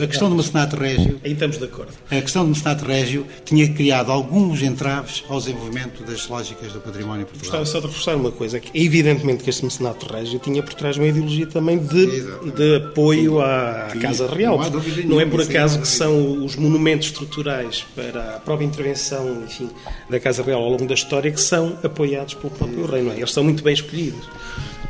A 0.00 0.06
questão 0.06 0.28
do 0.28 0.36
mecenato 0.36 0.76
régio. 0.76 1.20
Aí 1.24 1.32
estamos 1.32 1.58
de 1.58 1.64
acordo. 1.64 1.92
A 2.10 2.20
questão 2.20 2.44
do 2.44 2.50
mecenato 2.50 2.84
régio 2.84 3.26
tinha 3.44 3.68
criado 3.72 4.10
alguns 4.10 4.62
entraves 4.62 5.24
ao 5.28 5.38
desenvolvimento 5.38 6.02
das 6.02 6.26
lógicas 6.28 6.72
do 6.72 6.80
património 6.80 7.26
português. 7.26 7.50
Gostava 7.50 7.66
só 7.66 7.80
de 7.80 7.86
reforçar 7.86 8.16
uma 8.16 8.30
coisa: 8.30 8.58
que 8.60 8.70
evidentemente 8.78 9.44
que 9.44 9.50
este 9.50 9.64
mecenato 9.64 10.06
régio 10.06 10.38
tinha 10.38 10.62
por 10.62 10.74
trás 10.74 10.96
uma 10.96 11.06
ideologia 11.06 11.46
também 11.46 11.78
de, 11.78 12.06
de 12.52 12.76
apoio 12.76 13.40
à 13.40 13.90
Sim. 13.92 13.98
Casa 14.00 14.26
Real. 14.26 14.58
Não, 14.58 15.04
não 15.04 15.20
é 15.20 15.26
por 15.26 15.40
acaso 15.42 15.80
que 15.80 15.88
são 15.88 16.44
os 16.44 16.56
monumentos 16.56 17.08
estruturais 17.08 17.84
para 17.94 18.36
a 18.36 18.40
própria 18.40 18.64
intervenção 18.64 19.42
enfim, 19.44 19.68
da 20.08 20.18
Casa 20.18 20.42
Real 20.42 20.62
ao 20.62 20.70
longo 20.70 20.86
da 20.86 20.94
história 20.94 21.30
que 21.30 21.40
são 21.40 21.78
apoiados 21.82 22.34
pelo 22.34 22.50
próprio 22.50 22.86
rei. 22.86 23.02
Não 23.02 23.12
é? 23.12 23.16
Eles 23.16 23.32
são 23.32 23.44
muito 23.44 23.62
bem 23.62 23.74
escolhidos 23.74 24.26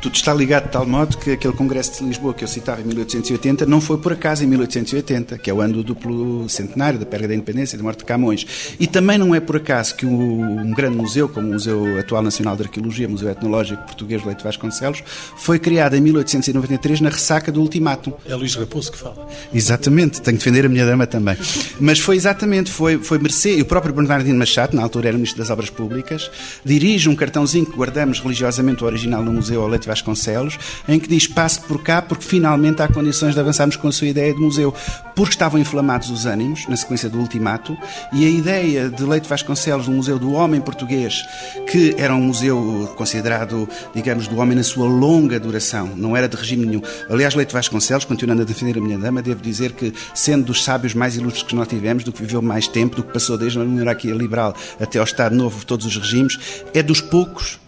tudo 0.03 0.15
está 0.15 0.33
ligado 0.33 0.65
de 0.65 0.71
tal 0.71 0.85
modo 0.85 1.17
que 1.17 1.31
aquele 1.31 1.53
Congresso 1.53 1.99
de 1.99 2.09
Lisboa 2.09 2.33
que 2.33 2.43
eu 2.43 2.47
citava 2.47 2.81
em 2.81 2.83
1880 2.83 3.65
não 3.65 3.79
foi 3.79 3.97
por 3.97 4.11
acaso 4.11 4.43
em 4.43 4.47
1880, 4.47 5.37
que 5.37 5.49
é 5.49 5.53
o 5.53 5.61
ano 5.61 5.75
do 5.75 5.83
duplo 5.83 6.49
centenário 6.49 6.99
da 6.99 7.05
perda 7.05 7.29
da 7.29 7.33
independência 7.33 7.77
e 7.77 7.77
da 7.77 7.83
morte 7.83 7.99
de 7.99 8.05
Camões. 8.05 8.75
E 8.77 8.85
também 8.85 9.17
não 9.17 9.33
é 9.33 9.39
por 9.39 9.55
acaso 9.55 9.95
que 9.95 10.05
um 10.05 10.73
grande 10.73 10.97
museu, 10.97 11.29
como 11.29 11.47
o 11.47 11.53
Museu 11.53 11.97
Atual 11.97 12.21
Nacional 12.21 12.57
de 12.57 12.63
Arqueologia, 12.63 13.07
Museu 13.07 13.29
Etnológico 13.29 13.81
Português 13.83 14.25
Leite 14.25 14.43
Vasconcelos, 14.43 15.01
foi 15.37 15.57
criado 15.57 15.95
em 15.95 16.01
1893 16.01 16.99
na 16.99 17.09
ressaca 17.09 17.49
do 17.49 17.61
ultimátum. 17.61 18.11
É 18.27 18.35
Luís 18.35 18.55
Raposo 18.55 18.91
que 18.91 18.97
fala. 18.97 19.29
Exatamente, 19.53 20.21
tenho 20.21 20.37
de 20.37 20.43
defender 20.43 20.65
a 20.65 20.69
minha 20.69 20.85
dama 20.85 21.07
também. 21.07 21.37
Mas 21.79 21.99
foi 21.99 22.17
exatamente, 22.17 22.69
foi, 22.69 22.97
foi 22.97 23.19
mercê, 23.19 23.55
e 23.55 23.61
o 23.61 23.65
próprio 23.65 23.93
Bernardino 23.93 24.37
Machado, 24.37 24.75
na 24.75 24.83
altura 24.83 25.07
era 25.07 25.17
Ministro 25.17 25.39
das 25.39 25.49
Obras 25.49 25.69
Públicas, 25.69 26.29
dirige 26.65 27.07
um 27.07 27.15
cartãozinho 27.15 27.65
que 27.65 27.77
guardamos 27.77 28.19
religiosamente 28.19 28.83
o 28.83 28.85
original 28.85 29.23
no 29.23 29.31
Museu 29.31 29.61
ao 29.61 29.69
Leite 29.69 29.92
Vasconcelos, 29.93 30.57
em 30.87 30.99
que 30.99 31.07
diz 31.07 31.27
passe 31.27 31.61
por 31.61 31.81
cá 31.83 32.01
porque 32.01 32.25
finalmente 32.25 32.81
há 32.81 32.87
condições 32.87 33.33
de 33.33 33.39
avançarmos 33.39 33.75
com 33.75 33.87
a 33.87 33.91
sua 33.91 34.07
ideia 34.07 34.33
de 34.33 34.39
museu. 34.39 34.73
Porque 35.15 35.33
estavam 35.33 35.59
inflamados 35.59 36.09
os 36.09 36.25
ânimos 36.25 36.67
na 36.67 36.75
sequência 36.75 37.07
do 37.07 37.19
ultimato 37.19 37.77
e 38.11 38.25
a 38.25 38.29
ideia 38.29 38.89
de 38.89 39.03
Leite 39.03 39.29
Vasconcelos 39.29 39.87
no 39.87 39.95
Museu 39.95 40.17
do 40.17 40.33
Homem 40.33 40.59
Português, 40.59 41.23
que 41.69 41.93
era 41.99 42.15
um 42.15 42.21
museu 42.21 42.91
considerado, 42.95 43.69
digamos, 43.93 44.27
do 44.27 44.37
homem 44.37 44.55
na 44.57 44.63
sua 44.63 44.87
longa 44.87 45.39
duração, 45.39 45.91
não 45.95 46.17
era 46.17 46.27
de 46.27 46.35
regime 46.35 46.65
nenhum. 46.65 46.81
Aliás, 47.09 47.35
Leite 47.35 47.53
Vasconcelos, 47.53 48.05
continuando 48.05 48.41
a 48.41 48.45
defender 48.45 48.79
a 48.79 48.81
minha 48.81 48.97
dama, 48.97 49.21
devo 49.21 49.41
dizer 49.41 49.73
que, 49.73 49.93
sendo 50.15 50.45
dos 50.45 50.63
sábios 50.63 50.95
mais 50.95 51.15
ilustres 51.15 51.43
que 51.43 51.55
nós 51.55 51.67
tivemos, 51.67 52.03
do 52.03 52.11
que 52.11 52.21
viveu 52.21 52.41
mais 52.41 52.67
tempo, 52.67 52.95
do 52.95 53.03
que 53.03 53.13
passou 53.13 53.37
desde 53.37 53.59
a 53.59 53.63
monarquia 53.63 54.13
liberal 54.13 54.55
até 54.79 54.97
ao 54.97 55.05
Estado 55.05 55.35
Novo 55.35 55.63
todos 55.63 55.85
os 55.85 55.95
regimes, 55.95 56.39
é 56.73 56.81
dos 56.81 57.01
poucos 57.01 57.59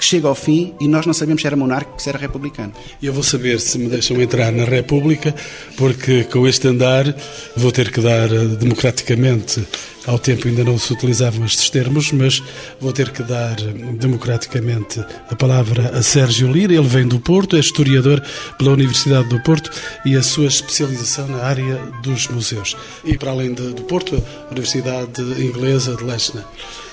que 0.00 0.06
chega 0.06 0.26
ao 0.26 0.34
fim 0.34 0.72
e 0.80 0.88
nós 0.88 1.04
não 1.04 1.12
sabemos 1.12 1.42
se 1.42 1.46
era 1.46 1.54
monárquico 1.54 1.92
ou 1.92 2.00
se 2.00 2.08
era 2.08 2.16
republicano. 2.16 2.72
Eu 3.02 3.12
vou 3.12 3.22
saber 3.22 3.60
se 3.60 3.78
me 3.78 3.86
deixam 3.86 4.18
entrar 4.18 4.50
na 4.50 4.64
República, 4.64 5.34
porque 5.76 6.24
com 6.24 6.48
este 6.48 6.68
andar 6.68 7.14
vou 7.54 7.70
ter 7.70 7.92
que 7.92 8.00
dar 8.00 8.32
eh, 8.32 8.46
democraticamente 8.58 9.62
ao 10.06 10.18
tempo 10.18 10.48
ainda 10.48 10.64
não 10.64 10.78
se 10.78 10.90
utilizavam 10.92 11.44
estes 11.44 11.68
termos, 11.68 12.10
mas 12.12 12.42
vou 12.80 12.92
ter 12.92 13.10
que 13.10 13.22
dar 13.22 13.60
eh, 13.60 13.72
democraticamente 13.98 15.04
a 15.28 15.36
palavra 15.36 15.90
a 15.90 16.02
Sérgio 16.02 16.50
Lira. 16.50 16.72
Ele 16.72 16.88
vem 16.88 17.06
do 17.06 17.20
Porto, 17.20 17.56
é 17.56 17.60
historiador 17.60 18.22
pela 18.58 18.72
Universidade 18.72 19.28
do 19.28 19.38
Porto 19.42 19.70
e 20.06 20.16
a 20.16 20.22
sua 20.22 20.46
especialização 20.46 21.28
na 21.28 21.42
área 21.42 21.76
dos 22.02 22.26
museus. 22.28 22.74
E 23.04 23.18
para 23.18 23.32
além 23.32 23.52
de, 23.52 23.74
do 23.74 23.82
Porto, 23.82 24.16
a 24.48 24.50
Universidade 24.50 25.20
Inglesa 25.20 25.94
de 25.94 26.04
Lechner. 26.04 26.44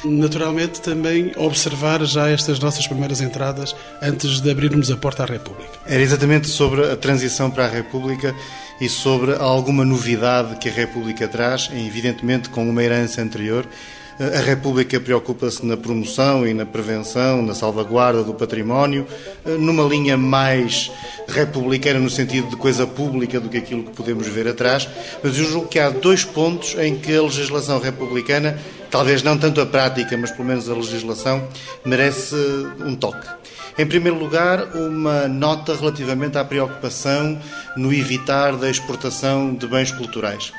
Naturalmente, 0.07 0.81
também 0.81 1.31
observar 1.35 2.03
já 2.05 2.29
estas 2.29 2.59
nossas 2.59 2.87
primeiras 2.87 3.19
entradas 3.21 3.75
antes 4.01 4.39
de 4.39 4.49
abrirmos 4.49 4.89
a 4.89 4.97
porta 4.97 5.23
à 5.23 5.25
República. 5.25 5.71
Era 5.85 6.01
exatamente 6.01 6.47
sobre 6.47 6.91
a 6.91 6.95
transição 6.95 7.51
para 7.51 7.65
a 7.65 7.69
República 7.69 8.33
e 8.79 8.87
sobre 8.87 9.35
alguma 9.35 9.83
novidade 9.83 10.57
que 10.57 10.69
a 10.69 10.71
República 10.71 11.27
traz, 11.27 11.69
evidentemente 11.73 12.49
com 12.49 12.67
uma 12.67 12.83
herança 12.83 13.21
anterior. 13.21 13.67
A 14.19 14.41
República 14.41 14.99
preocupa-se 14.99 15.63
na 15.63 15.77
promoção 15.77 16.47
e 16.47 16.51
na 16.51 16.65
prevenção, 16.65 17.43
na 17.43 17.53
salvaguarda 17.53 18.23
do 18.23 18.33
património, 18.33 19.05
numa 19.45 19.83
linha 19.83 20.17
mais 20.17 20.91
republicana 21.27 21.99
no 21.99 22.09
sentido 22.09 22.49
de 22.49 22.55
coisa 22.55 22.87
pública 22.87 23.39
do 23.39 23.47
que 23.47 23.57
aquilo 23.57 23.83
que 23.83 23.91
podemos 23.91 24.25
ver 24.27 24.47
atrás, 24.47 24.89
mas 25.23 25.37
eu 25.37 25.45
julgo 25.45 25.67
que 25.67 25.77
há 25.77 25.91
dois 25.91 26.23
pontos 26.23 26.75
em 26.79 26.95
que 26.95 27.15
a 27.15 27.21
legislação 27.21 27.79
republicana, 27.79 28.57
talvez 28.89 29.23
não 29.23 29.37
tanto 29.37 29.61
a 29.61 29.65
prática, 29.65 30.17
mas 30.17 30.31
pelo 30.31 30.47
menos 30.47 30.69
a 30.69 30.73
legislação, 30.73 31.47
merece 31.85 32.35
um 32.85 32.95
toque. 32.95 33.27
Em 33.77 33.85
primeiro 33.85 34.17
lugar, 34.17 34.75
uma 34.75 35.27
nota 35.27 35.75
relativamente 35.75 36.37
à 36.37 36.43
preocupação 36.43 37.39
no 37.75 37.93
evitar 37.93 38.55
da 38.55 38.69
exportação 38.69 39.53
de 39.53 39.67
bens 39.67 39.91
culturais, 39.91 40.51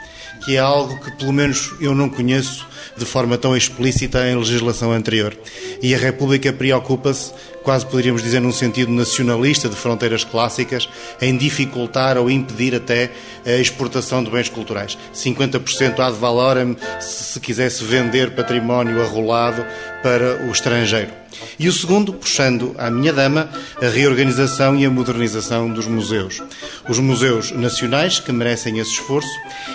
que 0.45 0.57
é 0.57 0.59
algo 0.59 0.99
que, 1.01 1.11
pelo 1.13 1.33
menos, 1.33 1.73
eu 1.81 1.95
não 1.95 2.09
conheço 2.09 2.67
de 2.97 3.05
forma 3.05 3.39
tão 3.39 3.57
explícita 3.57 4.29
em 4.29 4.37
legislação 4.37 4.93
anterior. 4.93 5.37
E 5.83 5.95
a 5.95 5.99
República 5.99 6.53
preocupa-se, 6.53 7.33
quase 7.63 7.87
poderíamos 7.87 8.23
dizer 8.23 8.41
num 8.41 8.53
sentido 8.53 8.91
nacionalista 8.91 9.69
de 9.69 9.77
fronteiras 9.77 10.25
clássicas, 10.25 10.89
em 11.21 11.37
dificultar 11.37 12.19
ou 12.19 12.31
impedir 12.31 12.75
até 12.75 13.11
a 13.47 13.53
exportação 13.53 14.23
de 14.23 14.31
bens 14.31 14.49
culturais. 14.49 14.99
50% 15.15 16.01
ad 16.01 16.17
valorem 16.19 16.77
se 17.01 17.39
quisesse 17.41 17.85
vender 17.85 18.35
património 18.35 19.01
arrolado 19.03 19.65
para 20.03 20.45
o 20.47 20.51
estrangeiro. 20.51 21.28
E 21.59 21.69
o 21.69 21.73
segundo, 21.73 22.13
puxando 22.13 22.75
à 22.79 22.91
minha 22.91 23.13
dama, 23.13 23.49
a 23.81 23.89
reorganização 23.89 24.77
e 24.77 24.85
a 24.85 24.91
modernização 24.91 25.71
dos 25.71 25.87
museus. 25.87 26.43
Os 26.89 26.99
museus 26.99 27.51
nacionais, 27.51 28.21
que 28.21 28.33
merecem 28.33 28.79
esse 28.79 28.93
esforço, 28.93 29.29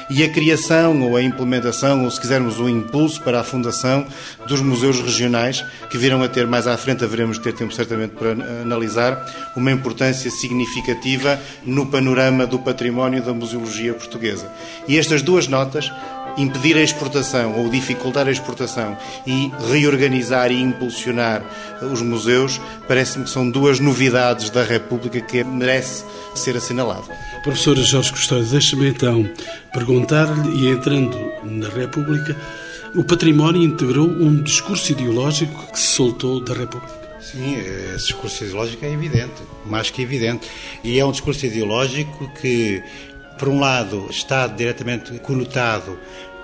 e 0.09 0.23
a 0.23 0.29
criação 0.29 1.01
ou 1.01 1.15
a 1.15 1.21
implementação, 1.21 2.03
ou 2.03 2.11
se 2.11 2.19
quisermos 2.19 2.59
o 2.59 2.69
impulso 2.69 3.21
para 3.21 3.39
a 3.39 3.43
fundação 3.43 4.05
dos 4.47 4.61
museus 4.61 4.99
regionais, 4.99 5.63
que 5.89 5.97
virão 5.97 6.23
a 6.23 6.27
ter 6.27 6.47
mais 6.47 6.67
à 6.67 6.77
frente, 6.77 7.03
haveremos 7.03 7.37
de 7.37 7.43
ter 7.43 7.53
tempo 7.53 7.73
certamente 7.73 8.11
para 8.11 8.31
analisar, 8.61 9.51
uma 9.55 9.71
importância 9.71 10.31
significativa 10.31 11.39
no 11.65 11.85
panorama 11.85 12.47
do 12.47 12.59
património 12.59 13.21
da 13.21 13.33
museologia 13.33 13.93
portuguesa. 13.93 14.51
E 14.87 14.97
estas 14.97 15.21
duas 15.21 15.47
notas 15.47 15.91
impedir 16.37 16.77
a 16.77 16.81
exportação 16.81 17.55
ou 17.57 17.69
dificultar 17.69 18.27
a 18.27 18.31
exportação 18.31 18.97
e 19.25 19.51
reorganizar 19.69 20.51
e 20.51 20.61
impulsionar 20.61 21.42
os 21.81 22.01
museus, 22.01 22.59
parece-me 22.87 23.25
que 23.25 23.29
são 23.29 23.49
duas 23.49 23.79
novidades 23.79 24.49
da 24.49 24.63
República 24.63 25.21
que 25.21 25.43
merece 25.43 26.03
ser 26.35 26.55
assinalado. 26.57 27.07
Professor 27.43 27.77
Jorge 27.77 28.11
Custódio, 28.11 28.45
deixe-me 28.45 28.89
então 28.89 29.29
perguntar-lhe, 29.73 30.65
e 30.65 30.69
entrando 30.69 31.17
na 31.43 31.69
República, 31.69 32.35
o 32.95 33.03
património 33.03 33.63
integrou 33.63 34.07
um 34.07 34.41
discurso 34.41 34.91
ideológico 34.91 35.71
que 35.71 35.79
se 35.79 35.87
soltou 35.87 36.43
da 36.43 36.53
República. 36.53 37.03
Sim, 37.19 37.55
esse 37.95 38.07
discurso 38.07 38.43
ideológico 38.43 38.85
é 38.85 38.91
evidente, 38.91 39.41
mais 39.65 39.89
que 39.89 40.01
evidente. 40.01 40.47
E 40.83 40.99
é 40.99 41.05
um 41.05 41.11
discurso 41.11 41.45
ideológico 41.45 42.29
que 42.39 42.83
por 43.37 43.49
um 43.49 43.59
lado, 43.59 44.07
está 44.09 44.47
diretamente 44.47 45.11
conotado 45.19 45.99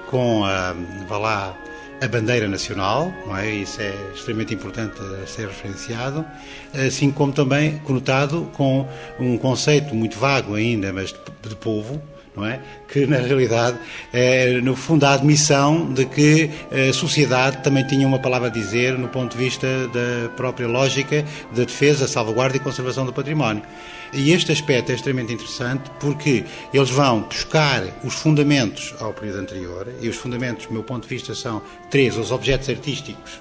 com 0.08 0.44
a, 0.44 0.75
vá 1.08 1.18
lá, 1.18 1.58
a 2.01 2.08
bandeira 2.08 2.48
nacional, 2.48 3.13
não 3.25 3.36
é? 3.36 3.50
Isso 3.50 3.82
é 3.82 3.94
extremamente 4.13 4.53
importante 4.53 4.96
a 5.22 5.27
ser 5.27 5.48
referenciado, 5.48 6.25
assim 6.74 7.12
como 7.12 7.34
também 7.34 7.77
conotado 7.79 8.50
com 8.53 8.88
um 9.20 9.38
conceito 9.38 9.94
muito 9.94 10.18
vago 10.18 10.56
ainda, 10.56 10.94
mas 10.94 11.10
de, 11.10 11.50
de 11.50 11.56
povo, 11.56 12.01
é? 12.46 12.60
Que 12.88 13.06
na 13.06 13.18
realidade 13.18 13.77
é, 14.13 14.62
no 14.62 14.75
fundo, 14.75 15.06
a 15.06 15.13
admissão 15.13 15.91
de 15.94 16.06
que 16.06 16.50
a 16.72 16.94
sociedade 16.94 17.58
também 17.58 17.86
tinha 17.86 18.08
uma 18.08 18.20
palavra 18.20 18.48
a 18.48 18.51
dizer 18.51 18.98
no 18.98 19.08
ponto 19.08 19.38
de 19.38 19.44
vista 19.44 19.68
da 19.88 20.29
própria 20.29 20.68
lógica 20.68 21.25
da 21.56 21.63
defesa, 21.63 22.08
salvaguarda 22.08 22.58
e 22.58 22.60
conservação 22.60 23.06
do 23.06 23.13
património. 23.13 23.63
E 24.12 24.32
este 24.32 24.51
aspecto 24.51 24.92
é 24.92 24.96
extremamente 24.96 25.34
interessante 25.34 25.89
porque 26.00 26.44
eles 26.74 26.89
vão 26.89 27.22
buscar 27.22 27.84
os 28.04 28.16
fundamentos 28.16 28.94
ao 29.00 29.13
período 29.13 29.39
anterior, 29.39 29.88
e 30.01 30.10
os 30.10 30.16
fundamentos, 30.16 30.66
do 30.66 30.74
meu 30.74 30.84
ponto 30.84 31.04
de 31.04 31.10
vista, 31.10 31.36
são 31.36 31.62
três: 31.92 32.18
os 32.18 32.32
objetos 32.32 32.70
artísticos, 32.70 33.39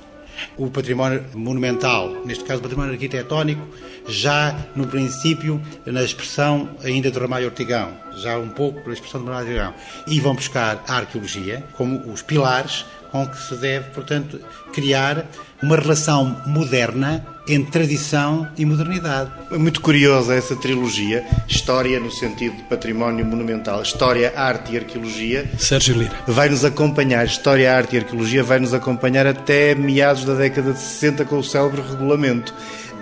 o 0.56 0.70
património 0.70 1.24
monumental, 1.34 2.22
neste 2.24 2.44
caso 2.44 2.60
o 2.60 2.62
património 2.62 2.92
arquitetónico, 2.92 3.66
já 4.06 4.54
no 4.76 4.86
princípio, 4.86 5.60
na 5.86 6.02
expressão 6.02 6.68
ainda 6.84 7.10
do 7.10 7.18
Ramalho 7.18 7.46
Ortigão, 7.46 7.92
já 8.16 8.38
um 8.38 8.48
pouco 8.48 8.80
pela 8.82 8.94
expressão 8.94 9.20
do 9.20 9.26
Ramalho 9.26 9.48
Ortigão, 9.48 9.74
e 10.06 10.20
vão 10.20 10.34
buscar 10.34 10.84
a 10.86 10.96
arqueologia 10.96 11.64
como 11.76 12.12
os 12.12 12.22
pilares 12.22 12.84
com 13.10 13.26
que 13.26 13.36
se 13.36 13.54
deve, 13.56 13.90
portanto, 13.90 14.40
criar 14.72 15.26
uma 15.62 15.76
relação 15.76 16.36
moderna 16.46 17.24
entre 17.48 17.70
tradição 17.70 18.46
e 18.58 18.64
modernidade. 18.64 19.30
É 19.50 19.56
muito 19.56 19.80
curiosa 19.80 20.34
essa 20.34 20.54
trilogia, 20.54 21.24
história 21.48 21.98
no 21.98 22.10
sentido 22.10 22.56
de 22.56 22.62
património 22.64 23.24
monumental, 23.24 23.82
história, 23.82 24.32
arte 24.36 24.74
e 24.74 24.78
arqueologia. 24.78 25.50
Sérgio 25.58 25.96
Lira. 25.96 26.12
Vai 26.26 26.48
nos 26.50 26.64
acompanhar, 26.64 27.24
história, 27.24 27.74
arte 27.74 27.96
e 27.96 27.98
arqueologia 28.00 28.42
vai 28.42 28.58
nos 28.58 28.74
acompanhar 28.74 29.26
até 29.26 29.74
meados 29.74 30.24
da 30.24 30.34
década 30.34 30.72
de 30.72 30.78
60 30.78 31.24
com 31.24 31.38
o 31.38 31.44
célebre 31.44 31.80
regulamento 31.80 32.54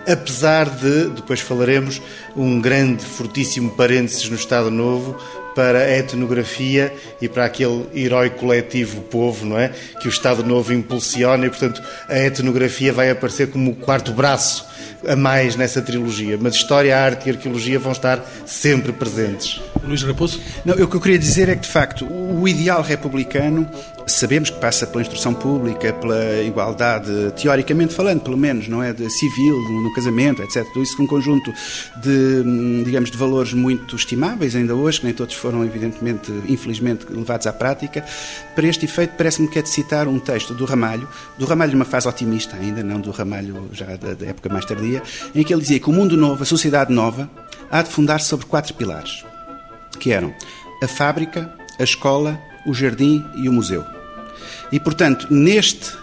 apesar 0.09 0.71
de, 0.71 1.09
depois 1.09 1.41
falaremos, 1.41 2.01
um 2.37 2.61
grande, 2.61 3.05
fortíssimo 3.05 3.73
parênteses 3.73 4.29
no 4.31 4.37
Estado 4.37 4.71
Novo 4.71 5.21
para 5.57 5.79
a 5.79 5.99
etnografia 5.99 6.93
e 7.19 7.29
para 7.31 7.47
aquele 7.47 7.87
herói 7.95 8.29
coletivo 8.29 9.01
povo, 9.01 9.47
não 9.47 9.59
é? 9.59 9.73
Que 9.99 10.07
o 10.07 10.11
Estado 10.11 10.45
Novo 10.45 10.75
impulsiona 10.75 11.47
e, 11.47 11.49
portanto, 11.49 11.83
a 12.07 12.19
etnografia 12.19 12.93
vai 12.93 13.11
aparecer 13.11 13.51
como 13.51 13.71
o 13.71 13.75
quarto 13.75 14.13
braço 14.13 14.67
a 15.09 15.17
mais 15.17 15.57
nessa 15.57 15.81
trilogia. 15.81 16.39
Mas 16.39 16.55
história, 16.55 16.99
arte 16.99 17.29
e 17.29 17.33
arqueologia 17.33 17.79
vão 17.79 17.93
estar 17.93 18.23
sempre 18.45 18.93
presentes. 18.93 19.59
Luís 19.87 20.03
Raposo? 20.03 20.41
Não, 20.65 20.75
o 20.75 20.89
que 20.89 20.97
eu 20.97 21.01
queria 21.01 21.19
dizer 21.19 21.49
é 21.49 21.55
que, 21.55 21.63
de 21.63 21.69
facto, 21.69 22.07
o 22.07 22.47
ideal 22.47 22.83
republicano 22.83 23.69
sabemos 24.07 24.51
que 24.51 24.61
passa 24.61 24.87
pela 24.87 25.03
instrução 25.03 25.35
pública, 25.35 25.93
pela 25.93 26.43
igualdade, 26.43 27.11
teoricamente 27.37 27.93
falando, 27.93 28.21
pelo 28.21 28.37
menos, 28.37 28.69
não 28.69 28.83
é? 28.83 28.93
De 28.93 29.11
civil, 29.11 29.57
no 29.69 29.93
casamento, 29.93 30.43
etc. 30.43 30.65
Tudo 30.73 30.83
isso 30.83 31.03
um 31.03 31.07
conjunto 31.07 31.53
de, 31.97 32.85
digamos, 32.85 33.11
de 33.11 33.17
valores 33.17 33.53
muito 33.53 33.97
estimáveis 33.97 34.55
ainda 34.55 34.75
hoje, 34.75 35.01
que 35.01 35.07
nem 35.07 35.15
todos 35.15 35.35
foram, 35.35 35.65
evidentemente, 35.65 36.33
infelizmente, 36.49 37.07
levados 37.11 37.47
à 37.47 37.53
prática. 37.53 38.05
Para 38.55 38.67
este 38.67 38.85
efeito, 38.85 39.15
parece-me 39.17 39.49
que 39.49 39.59
é 39.59 39.63
de 39.63 39.69
citar 39.69 40.07
um 40.07 40.19
texto 40.19 40.55
do 40.55 40.65
Ramalho, 40.65 41.09
do 41.37 41.45
Ramalho 41.45 41.73
numa 41.73 41.85
fase 41.85 42.09
otimista 42.09 42.57
ainda, 42.57 42.83
não 42.83 43.01
do 43.01 43.11
Ramalho 43.11 43.69
já 43.73 43.97
da, 43.97 44.15
da 44.15 44.27
época 44.27 44.49
mais 44.49 44.65
tardia, 44.65 45.03
em 45.35 45.43
que 45.43 45.53
ele 45.53 45.61
dizia 45.61 45.81
que 45.81 45.91
o 45.91 45.93
mundo 45.93 46.17
novo, 46.17 46.43
a 46.43 46.47
sociedade 46.47 46.93
nova, 46.93 47.29
há 47.71 47.83
de 47.83 47.91
fundar-se 47.91 48.29
sobre 48.29 48.47
quatro 48.47 48.73
pilares, 48.75 49.25
que 49.97 50.13
eram 50.13 50.35
a 50.83 50.89
fábrica, 50.89 51.53
a 51.79 51.83
escola, 51.83 52.41
o 52.67 52.75
jardim 52.75 53.25
e 53.37 53.49
o 53.49 53.53
museu. 53.53 53.85
E, 54.71 54.81
portanto, 54.81 55.27
nestes 55.31 55.97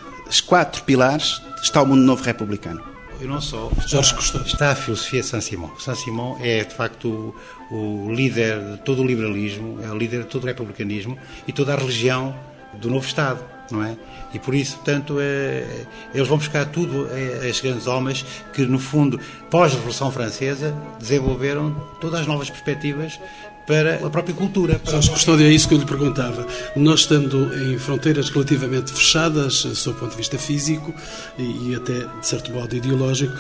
quatro 0.46 0.84
pilares 0.84 1.42
está 1.62 1.82
o 1.82 1.86
mundo 1.86 2.02
novo 2.02 2.24
republicano. 2.24 2.94
E 3.22 3.26
não 3.26 3.40
só. 3.40 3.72
Jorge 3.88 4.14
Custódio. 4.16 4.48
Está 4.48 4.72
a 4.72 4.76
filosofia 4.76 5.22
de 5.22 5.28
Saint-Simon. 5.28 5.72
Saint-Simon 5.80 6.38
é, 6.42 6.64
de 6.64 6.74
facto, 6.74 7.34
o, 7.72 7.76
o, 7.76 8.14
líder 8.14 8.60
de 8.60 8.78
todo 8.80 9.02
o 9.02 9.06
liberalismo, 9.06 9.80
é 9.84 9.90
o 9.90 9.98
líder 9.98 10.24
de 10.24 10.28
todo 10.28 10.44
o 10.44 10.48
republicanismo 10.48 11.18
e 11.48 11.54
toda 11.54 11.74
a 11.74 11.78
religião 11.78 12.36
do 12.74 12.90
novo 12.90 13.06
Estado, 13.06 13.40
não 13.72 13.84
é? 13.84 13.96
E 14.34 14.40
por 14.40 14.54
isso, 14.56 14.76
portanto, 14.78 15.18
é, 15.22 15.86
eles 16.14 16.28
vão 16.28 16.38
buscar 16.38 16.66
tudo 16.66 17.08
a, 17.12 17.44
a 17.44 17.48
estes 17.48 17.62
grandes 17.62 17.88
homens 17.88 18.26
que, 18.52 18.66
no 18.66 18.80
fundo, 18.80 19.20
pós-Revolução 19.50 20.12
Francesa, 20.12 20.76
desenvolveram 21.00 21.72
todas 22.02 22.22
as 22.22 22.28
novas 22.28 22.50
perspectivas 22.50 23.20
para 23.66 24.06
a 24.06 24.10
própria 24.10 24.36
cultura. 24.36 24.80
Para 24.80 24.94
Jorge 24.94 25.12
Custódio, 25.12 25.46
é 25.46 25.50
isso 25.50 25.68
que 25.68 25.74
eu 25.74 25.80
lhe 25.80 25.86
perguntava. 25.86 26.46
Nós 26.76 27.02
estando 27.02 27.52
em 27.64 27.78
fronteiras 27.78 28.30
relativamente 28.30 28.92
fechadas, 28.92 29.66
eh, 29.66 29.76
sob 29.76 29.98
o 29.98 30.00
ponto 30.00 30.12
de 30.12 30.18
vista 30.18 30.38
físico 30.38 30.94
e, 31.38 31.70
e 31.70 31.76
até, 31.76 31.94
de 31.94 32.28
certo 32.28 32.52
modo, 32.52 32.76
ideológico, 32.76 33.34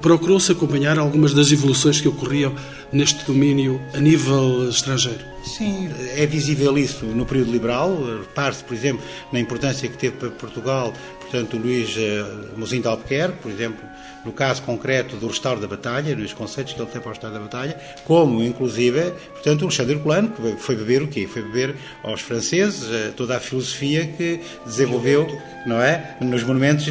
procurou-se 0.00 0.50
acompanhar 0.50 0.98
algumas 0.98 1.32
das 1.32 1.52
evoluções 1.52 2.00
que 2.00 2.08
ocorriam 2.08 2.54
neste 2.92 3.24
domínio 3.24 3.80
a 3.94 3.98
nível 3.98 4.68
estrangeiro. 4.68 5.20
Sim, 5.44 5.90
é 6.16 6.26
visível 6.26 6.76
isso 6.78 7.04
no 7.04 7.24
período 7.24 7.52
liberal. 7.52 7.96
Repare-se, 8.20 8.64
por 8.64 8.74
exemplo, 8.74 9.04
na 9.32 9.38
importância 9.38 9.88
que 9.88 9.96
teve 9.96 10.16
para 10.16 10.30
Portugal, 10.30 10.92
portanto, 11.20 11.56
o 11.56 11.60
Luís 11.60 11.94
eh, 11.96 12.24
Mozinho 12.56 12.82
de 12.82 12.88
Albuquerque, 12.88 13.38
por 13.42 13.50
exemplo, 13.50 13.84
no 14.24 14.32
caso 14.32 14.62
concreto 14.62 15.16
do 15.16 15.26
restauro 15.26 15.60
da 15.60 15.66
batalha, 15.66 16.14
nos 16.16 16.32
conceitos 16.32 16.72
que 16.72 16.80
ele 16.80 16.90
tem 16.90 17.00
para 17.00 17.08
o 17.08 17.12
restauro 17.12 17.34
da 17.34 17.42
batalha, 17.42 17.76
como, 18.04 18.42
inclusive, 18.42 19.12
portanto, 19.32 19.62
o 19.62 19.64
Alexandre 19.64 19.98
Colano, 19.98 20.30
que 20.30 20.56
foi 20.56 20.76
beber 20.76 21.02
o 21.02 21.08
quê? 21.08 21.26
Foi 21.26 21.42
beber 21.42 21.76
aos 22.02 22.20
franceses 22.20 22.90
eh, 22.90 23.12
toda 23.16 23.36
a 23.36 23.40
filosofia 23.40 24.06
que 24.06 24.40
desenvolveu, 24.64 25.26
não 25.66 25.80
é? 25.80 26.16
Nos 26.20 26.42
monumentos, 26.42 26.86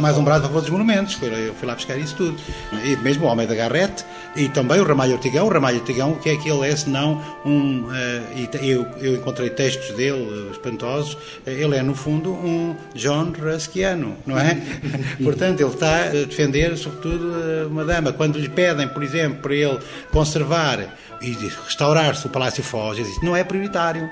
mais 0.00 0.16
um 0.16 0.24
brado 0.24 0.44
a 0.44 0.48
favor 0.48 0.60
dos 0.60 0.70
monumentos, 0.70 1.14
foi, 1.14 1.30
foi 1.58 1.68
lá 1.68 1.74
buscar 1.74 1.96
isso 1.98 2.16
tudo. 2.16 2.36
E 2.84 2.96
mesmo 2.96 3.26
o 3.26 3.28
Homem 3.28 3.46
da 3.46 3.54
Garrete, 3.54 4.04
e 4.36 4.48
também 4.48 4.80
o 4.80 4.84
Ramalho 4.84 5.12
Ortigão, 5.12 5.46
o 5.46 5.48
Ramalho 5.48 5.78
Ortigão, 5.78 6.12
o 6.12 6.16
que 6.16 6.30
é 6.30 6.36
que 6.36 6.48
ele 6.50 6.68
é, 6.68 6.74
senão 6.74 7.22
um, 7.44 7.84
uh, 7.84 8.56
eu, 8.62 8.86
eu 9.00 9.14
encontrei 9.14 9.50
textos 9.50 9.94
dele 9.96 10.22
uh, 10.22 10.50
espantosos, 10.50 11.16
ele 11.46 11.76
é, 11.76 11.82
no 11.82 11.94
fundo, 11.94 12.32
um 12.32 12.74
John 12.94 13.32
Ruskiano, 13.32 14.16
não 14.26 14.38
é? 14.38 14.58
Portanto, 15.22 15.60
ele 15.60 15.70
está 15.70 16.06
a 16.06 16.10
defender, 16.10 16.63
sobretudo, 16.76 17.68
uma 17.68 17.84
dama. 17.84 18.12
Quando 18.12 18.38
lhe 18.38 18.48
pedem, 18.48 18.88
por 18.88 19.02
exemplo, 19.02 19.38
para 19.40 19.54
ele 19.54 19.78
conservar 20.10 20.80
e 21.20 21.30
restaurar-se 21.30 22.26
o 22.26 22.30
Palácio 22.30 22.62
Foz, 22.62 22.98
ele 22.98 23.08
diz, 23.08 23.22
não 23.22 23.36
é 23.36 23.44
prioritário. 23.44 24.10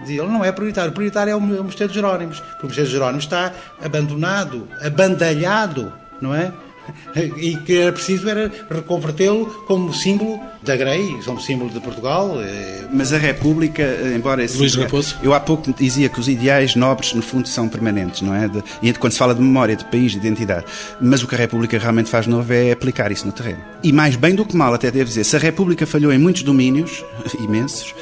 Ele 0.00 0.22
não 0.22 0.44
é 0.44 0.50
prioritário. 0.50 0.90
O 0.90 0.94
prioritário 0.94 1.30
é 1.30 1.36
o 1.36 1.40
Mosteiro 1.40 1.88
dos 1.88 1.94
Jerónimos. 1.94 2.40
Porque 2.40 2.62
o 2.62 2.66
Mosteiro 2.66 2.88
dos 2.88 2.92
Jerónimos 2.92 3.24
está 3.24 3.52
abandonado, 3.82 4.66
abandalhado, 4.82 5.92
não 6.20 6.34
é? 6.34 6.52
e 7.36 7.56
que 7.56 7.78
era 7.78 7.92
preciso 7.92 8.28
era 8.28 8.50
reconvertê-lo 8.70 9.46
como 9.66 9.92
símbolo 9.92 10.40
da 10.62 10.76
Grey, 10.76 11.18
como 11.24 11.40
símbolo 11.40 11.70
de 11.70 11.80
Portugal. 11.80 12.40
Eh, 12.40 12.86
Mas 12.92 13.12
a 13.12 13.18
República, 13.18 13.82
embora... 14.14 14.44
Luís 14.54 14.74
Raposo? 14.74 15.16
Eu 15.22 15.32
há 15.32 15.40
pouco 15.40 15.72
dizia 15.72 16.08
que 16.08 16.20
os 16.20 16.28
ideais 16.28 16.74
nobres, 16.74 17.14
no 17.14 17.22
fundo, 17.22 17.48
são 17.48 17.68
permanentes, 17.68 18.22
não 18.22 18.34
é? 18.34 18.48
De, 18.48 18.62
e 18.82 18.92
quando 18.92 19.12
se 19.12 19.18
fala 19.18 19.34
de 19.34 19.40
memória, 19.40 19.76
de 19.76 19.84
país, 19.84 20.12
de 20.12 20.18
identidade. 20.18 20.66
Mas 21.00 21.22
o 21.22 21.26
que 21.26 21.34
a 21.34 21.38
República 21.38 21.78
realmente 21.78 22.10
faz 22.10 22.26
novo 22.26 22.52
é 22.52 22.72
aplicar 22.72 23.10
isso 23.10 23.26
no 23.26 23.32
terreno. 23.32 23.60
E 23.82 23.92
mais 23.92 24.16
bem 24.16 24.34
do 24.34 24.44
que 24.44 24.56
mal, 24.56 24.74
até 24.74 24.90
devo 24.90 25.06
dizer, 25.06 25.24
se 25.24 25.36
a 25.36 25.38
República 25.38 25.86
falhou 25.86 26.12
em 26.12 26.18
muitos 26.18 26.42
domínios, 26.42 27.04
imensos, 27.40 27.94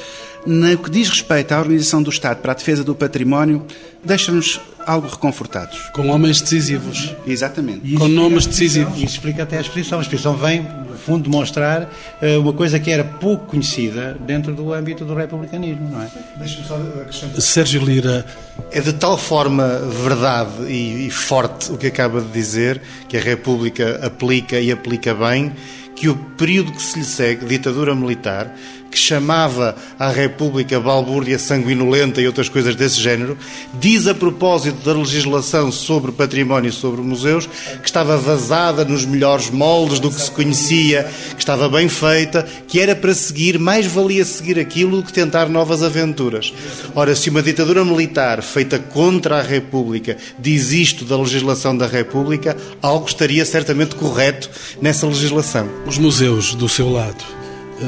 no 0.45 0.77
que 0.77 0.89
diz 0.89 1.09
respeito 1.09 1.51
à 1.53 1.59
organização 1.59 2.01
do 2.01 2.09
Estado 2.09 2.41
para 2.41 2.51
a 2.51 2.55
defesa 2.55 2.83
do 2.83 2.95
património, 2.95 3.65
deixa-nos 4.03 4.59
algo 4.85 5.07
reconfortados. 5.07 5.77
Com 5.93 6.07
homens 6.09 6.41
decisivos. 6.41 7.15
Exatamente. 7.27 7.93
Com 7.93 8.07
nomes 8.07 8.47
decisivos. 8.47 8.95
Isso 8.97 9.15
explica 9.15 9.43
até 9.43 9.57
a 9.57 9.61
exposição. 9.61 9.99
A 9.99 10.01
exposição 10.01 10.35
vem, 10.35 10.61
no 10.61 10.97
fundo, 10.97 11.29
demonstrar 11.29 11.83
uh, 11.83 12.39
uma 12.39 12.53
coisa 12.53 12.79
que 12.79 12.89
era 12.89 13.03
pouco 13.03 13.45
conhecida 13.47 14.17
dentro 14.25 14.53
do 14.53 14.73
âmbito 14.73 15.05
do 15.05 15.13
republicanismo, 15.13 15.91
não 15.91 16.01
é? 16.01 16.09
Deixa-me 16.37 16.65
só 16.65 16.75
acrescentar. 16.75 17.41
Sérgio 17.41 17.83
Lira. 17.83 18.25
É 18.71 18.81
de 18.81 18.93
tal 18.93 19.17
forma 19.17 19.79
verdade 20.03 20.63
e, 20.67 21.07
e 21.07 21.11
forte 21.11 21.71
o 21.71 21.77
que 21.77 21.87
acaba 21.87 22.21
de 22.21 22.31
dizer, 22.31 22.81
que 23.07 23.17
a 23.17 23.21
República 23.21 23.99
aplica 24.03 24.59
e 24.59 24.71
aplica 24.71 25.13
bem, 25.13 25.53
que 25.95 26.07
o 26.07 26.15
período 26.15 26.71
que 26.71 26.81
se 26.81 26.97
lhe 26.97 27.05
segue, 27.05 27.45
ditadura 27.45 27.93
militar, 27.93 28.55
que 28.89 28.97
chamava 28.97 29.75
à 29.97 30.09
República 30.09 30.79
balbúrdia 30.79 31.37
sanguinolenta 31.37 32.21
e 32.21 32.27
outras 32.27 32.49
coisas 32.49 32.75
desse 32.75 32.99
género, 32.99 33.37
diz 33.79 34.07
a 34.07 34.13
propósito 34.13 34.83
da 34.83 34.93
legislação 34.93 35.71
sobre 35.71 36.11
património 36.11 36.69
e 36.69 36.73
sobre 36.73 37.01
museus 37.01 37.47
que 37.81 37.87
estava 37.87 38.17
vazada 38.17 38.83
nos 38.83 39.05
melhores 39.05 39.49
moldes 39.49 39.99
do 39.99 40.09
que 40.09 40.21
se 40.21 40.31
conhecia, 40.31 41.09
que 41.31 41.39
estava 41.39 41.69
bem 41.69 41.87
feita, 41.87 42.45
que 42.67 42.79
era 42.79 42.95
para 42.95 43.13
seguir, 43.13 43.59
mais 43.59 43.85
valia 43.85 44.25
seguir 44.25 44.59
aquilo 44.59 44.97
do 44.97 45.03
que 45.03 45.13
tentar 45.13 45.47
novas 45.47 45.83
aventuras. 45.83 46.53
Ora, 46.95 47.15
se 47.15 47.29
uma 47.29 47.41
ditadura 47.41 47.83
militar 47.85 48.41
feita 48.41 48.79
contra 48.79 49.37
a 49.37 49.41
República 49.41 50.17
diz 50.37 50.71
isto 50.71 51.05
da 51.05 51.17
legislação 51.17 51.75
da 51.77 51.87
República, 51.87 52.55
algo 52.81 53.05
estaria 53.07 53.45
certamente 53.45 53.95
correto 53.95 54.49
nessa 54.81 55.05
legislação. 55.05 55.69
Os 55.85 55.97
museus, 55.97 56.55
do 56.55 56.69
seu 56.69 56.89
lado, 56.89 57.38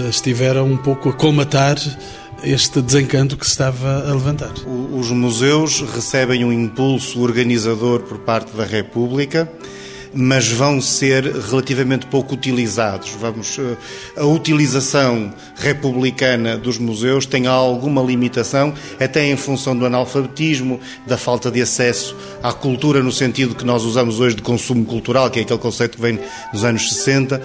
estiveram 0.09 0.65
um 0.65 0.77
pouco 0.77 1.09
a 1.09 1.13
colmatar 1.13 1.77
este 2.43 2.81
desencanto 2.81 3.37
que 3.37 3.45
se 3.45 3.51
estava 3.51 4.09
a 4.09 4.13
levantar. 4.13 4.53
Os 4.93 5.09
museus 5.11 5.81
recebem 5.81 6.43
um 6.43 6.51
impulso 6.51 7.21
organizador 7.21 8.01
por 8.01 8.19
parte 8.19 8.55
da 8.55 8.65
República 8.65 9.49
mas 10.13 10.47
vão 10.49 10.81
ser 10.81 11.23
relativamente 11.23 12.05
pouco 12.05 12.33
utilizados. 12.33 13.11
Vamos, 13.19 13.57
eh, 13.57 13.77
a 14.17 14.25
utilização 14.25 15.33
republicana 15.55 16.57
dos 16.57 16.77
museus 16.77 17.25
tem 17.25 17.47
alguma 17.47 18.01
limitação, 18.01 18.73
até 18.99 19.25
em 19.25 19.37
função 19.37 19.77
do 19.77 19.85
analfabetismo, 19.85 20.79
da 21.07 21.17
falta 21.17 21.49
de 21.49 21.61
acesso 21.61 22.15
à 22.43 22.51
cultura 22.51 23.01
no 23.01 23.11
sentido 23.11 23.55
que 23.55 23.65
nós 23.65 23.83
usamos 23.83 24.19
hoje 24.19 24.35
de 24.35 24.41
consumo 24.41 24.85
cultural, 24.85 25.29
que 25.29 25.39
é 25.39 25.43
aquele 25.43 25.59
conceito 25.59 25.95
que 25.95 26.01
vem 26.01 26.19
dos 26.51 26.63
anos 26.63 26.89
60. 26.89 27.41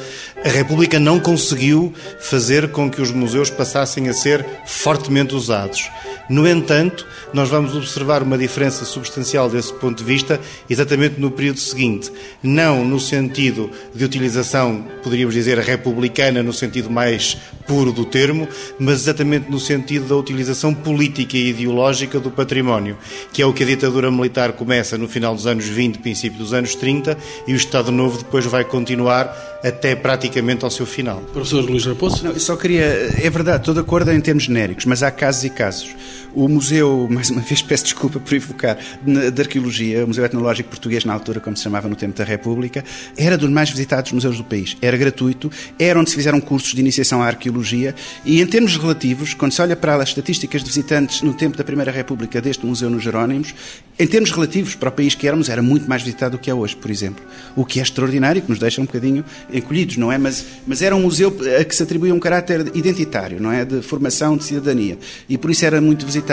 A 0.46 0.48
República 0.48 1.00
não 1.00 1.18
conseguiu 1.18 1.92
fazer 2.20 2.70
com 2.70 2.88
que 2.88 3.02
os 3.02 3.10
museus 3.10 3.50
passassem 3.50 4.08
a 4.08 4.12
ser 4.12 4.46
fortemente 4.64 5.34
usados. 5.34 5.90
No 6.30 6.46
entanto, 6.46 7.04
nós 7.34 7.48
vamos 7.48 7.74
observar 7.74 8.22
uma 8.22 8.38
diferença 8.38 8.84
substancial 8.84 9.50
desse 9.50 9.72
ponto 9.74 9.98
de 9.98 10.04
vista 10.04 10.40
exatamente 10.70 11.20
no 11.20 11.32
período 11.32 11.58
seguinte. 11.58 12.12
Não 12.40 12.84
no 12.84 13.00
sentido 13.00 13.72
de 13.92 14.04
utilização, 14.04 14.86
poderíamos 15.02 15.34
dizer, 15.34 15.58
republicana, 15.58 16.44
no 16.44 16.52
sentido 16.52 16.88
mais 16.88 17.36
puro 17.66 17.92
do 17.92 18.04
termo, 18.04 18.48
mas 18.78 19.02
exatamente 19.02 19.50
no 19.50 19.58
sentido 19.58 20.08
da 20.08 20.16
utilização 20.16 20.72
política 20.72 21.36
e 21.36 21.50
ideológica 21.50 22.18
do 22.18 22.30
património, 22.30 22.96
que 23.32 23.42
é 23.42 23.46
o 23.46 23.52
que 23.52 23.62
a 23.62 23.66
ditadura 23.66 24.10
militar 24.10 24.52
começa 24.52 24.96
no 24.96 25.08
final 25.08 25.34
dos 25.34 25.46
anos 25.46 25.66
20, 25.66 25.98
princípio 25.98 26.38
dos 26.38 26.52
anos 26.52 26.74
30, 26.74 27.16
e 27.46 27.52
o 27.52 27.56
Estado 27.56 27.90
Novo 27.90 28.18
depois 28.18 28.44
vai 28.46 28.64
continuar 28.64 29.34
até 29.64 29.96
praticamente 29.96 30.64
ao 30.64 30.70
seu 30.70 30.86
final. 30.86 31.20
Professor 31.32 31.64
Luís 31.64 31.84
Raposo? 31.84 32.24
Não, 32.24 32.32
eu 32.32 32.40
só 32.40 32.56
queria. 32.56 32.84
É 33.20 33.28
verdade, 33.28 33.60
estou 33.60 33.74
de 33.74 33.80
acordo 33.80 34.12
em 34.12 34.20
termos 34.20 34.44
genéricos, 34.44 34.84
mas 34.84 35.02
há 35.02 35.10
casos 35.10 35.44
e 35.44 35.50
casos. 35.50 35.94
O 36.36 36.48
Museu, 36.48 37.08
mais 37.10 37.30
uma 37.30 37.40
vez 37.40 37.62
peço 37.62 37.84
desculpa 37.84 38.20
por 38.20 38.34
evocar, 38.34 38.76
de 39.02 39.40
Arqueologia, 39.40 40.04
o 40.04 40.08
Museu 40.08 40.22
Etnológico 40.22 40.68
Português, 40.68 41.02
na 41.02 41.14
altura, 41.14 41.40
como 41.40 41.56
se 41.56 41.62
chamava 41.62 41.88
no 41.88 41.96
tempo 41.96 42.14
da 42.14 42.24
República, 42.24 42.84
era 43.16 43.38
dos 43.38 43.48
mais 43.48 43.70
visitados 43.70 44.12
museus 44.12 44.36
do 44.36 44.44
país. 44.44 44.76
Era 44.82 44.98
gratuito, 44.98 45.50
era 45.78 45.98
onde 45.98 46.10
se 46.10 46.16
fizeram 46.16 46.38
cursos 46.38 46.74
de 46.74 46.80
iniciação 46.82 47.22
à 47.22 47.26
arqueologia 47.28 47.94
e, 48.22 48.42
em 48.42 48.46
termos 48.46 48.76
relativos, 48.76 49.32
quando 49.32 49.52
se 49.52 49.62
olha 49.62 49.74
para 49.74 49.94
as 49.94 50.10
estatísticas 50.10 50.60
de 50.60 50.66
visitantes 50.66 51.22
no 51.22 51.32
tempo 51.32 51.56
da 51.56 51.64
Primeira 51.64 51.90
República 51.90 52.38
deste 52.38 52.66
museu 52.66 52.90
nos 52.90 53.02
Jerónimos, 53.02 53.54
em 53.98 54.06
termos 54.06 54.30
relativos 54.30 54.74
para 54.74 54.90
o 54.90 54.92
país 54.92 55.14
que 55.14 55.26
éramos, 55.26 55.48
era 55.48 55.62
muito 55.62 55.88
mais 55.88 56.02
visitado 56.02 56.32
do 56.32 56.38
que 56.38 56.50
é 56.50 56.54
hoje, 56.54 56.76
por 56.76 56.90
exemplo. 56.90 57.24
O 57.56 57.64
que 57.64 57.80
é 57.80 57.82
extraordinário, 57.82 58.42
que 58.42 58.50
nos 58.50 58.58
deixa 58.58 58.82
um 58.82 58.84
bocadinho 58.84 59.24
encolhidos, 59.50 59.96
não 59.96 60.12
é? 60.12 60.18
Mas, 60.18 60.44
mas 60.66 60.82
era 60.82 60.94
um 60.94 61.00
museu 61.00 61.34
a 61.58 61.64
que 61.64 61.74
se 61.74 61.82
atribuía 61.82 62.14
um 62.14 62.20
caráter 62.20 62.72
identitário, 62.74 63.40
não 63.40 63.50
é? 63.50 63.64
De 63.64 63.80
formação, 63.80 64.36
de 64.36 64.44
cidadania. 64.44 64.98
E 65.26 65.38
por 65.38 65.50
isso 65.50 65.64
era 65.64 65.80
muito 65.80 66.04
visitado. 66.04 66.25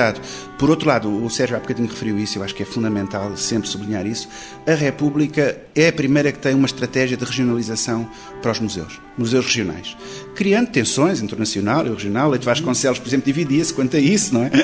Por 0.57 0.69
outro 0.69 0.87
lado, 0.87 1.23
o 1.23 1.29
Sérgio 1.29 1.55
há 1.55 1.59
bocadinho 1.59 1.87
referiu 1.87 2.17
isso, 2.19 2.37
eu 2.37 2.43
acho 2.43 2.55
que 2.55 2.63
é 2.63 2.65
fundamental 2.65 3.35
sempre 3.37 3.67
sublinhar 3.67 4.05
isso. 4.05 4.27
A 4.67 4.73
República 4.73 5.57
é 5.75 5.89
a 5.89 5.93
primeira 5.93 6.31
que 6.31 6.39
tem 6.39 6.53
uma 6.55 6.65
estratégia 6.65 7.17
de 7.17 7.23
regionalização 7.23 8.09
para 8.41 8.51
os 8.51 8.59
museus, 8.59 8.99
museus 9.17 9.45
regionais, 9.45 9.95
criando 10.35 10.69
tensões 10.69 11.21
internacional 11.21 11.85
e 11.85 11.89
regional. 11.89 12.29
Leite 12.29 12.45
Vasconcelos, 12.45 12.99
por 12.99 13.07
exemplo, 13.07 13.25
dividia-se 13.25 13.73
quanto 13.73 13.97
a 13.97 13.99
isso, 13.99 14.33
não 14.33 14.43
é? 14.43 14.51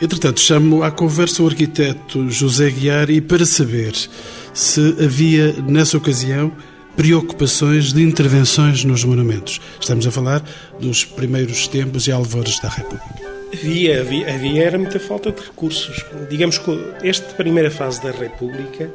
Entretanto, 0.00 0.40
chamo 0.40 0.82
à 0.82 0.90
conversa 0.90 1.42
o 1.42 1.46
arquiteto 1.46 2.28
José 2.28 2.68
Guiar 2.70 3.08
e 3.10 3.20
para 3.20 3.46
saber 3.46 3.94
se 4.52 4.96
havia, 5.02 5.52
nessa 5.62 5.96
ocasião, 5.96 6.52
preocupações 6.96 7.92
de 7.92 8.02
intervenções 8.02 8.84
nos 8.84 9.04
monumentos. 9.04 9.60
Estamos 9.80 10.06
a 10.06 10.10
falar 10.10 10.42
dos 10.80 11.04
primeiros 11.04 11.66
tempos 11.68 12.06
e 12.06 12.12
alvores 12.12 12.58
da 12.60 12.68
República. 12.68 13.33
Havia, 13.54 14.00
havia, 14.00 14.34
havia 14.34 14.64
era 14.64 14.76
muita 14.76 14.98
falta 14.98 15.30
de 15.30 15.40
recursos. 15.40 16.04
Digamos 16.28 16.58
que 16.58 16.70
esta 17.02 17.32
primeira 17.34 17.70
fase 17.70 18.02
da 18.02 18.10
República 18.10 18.90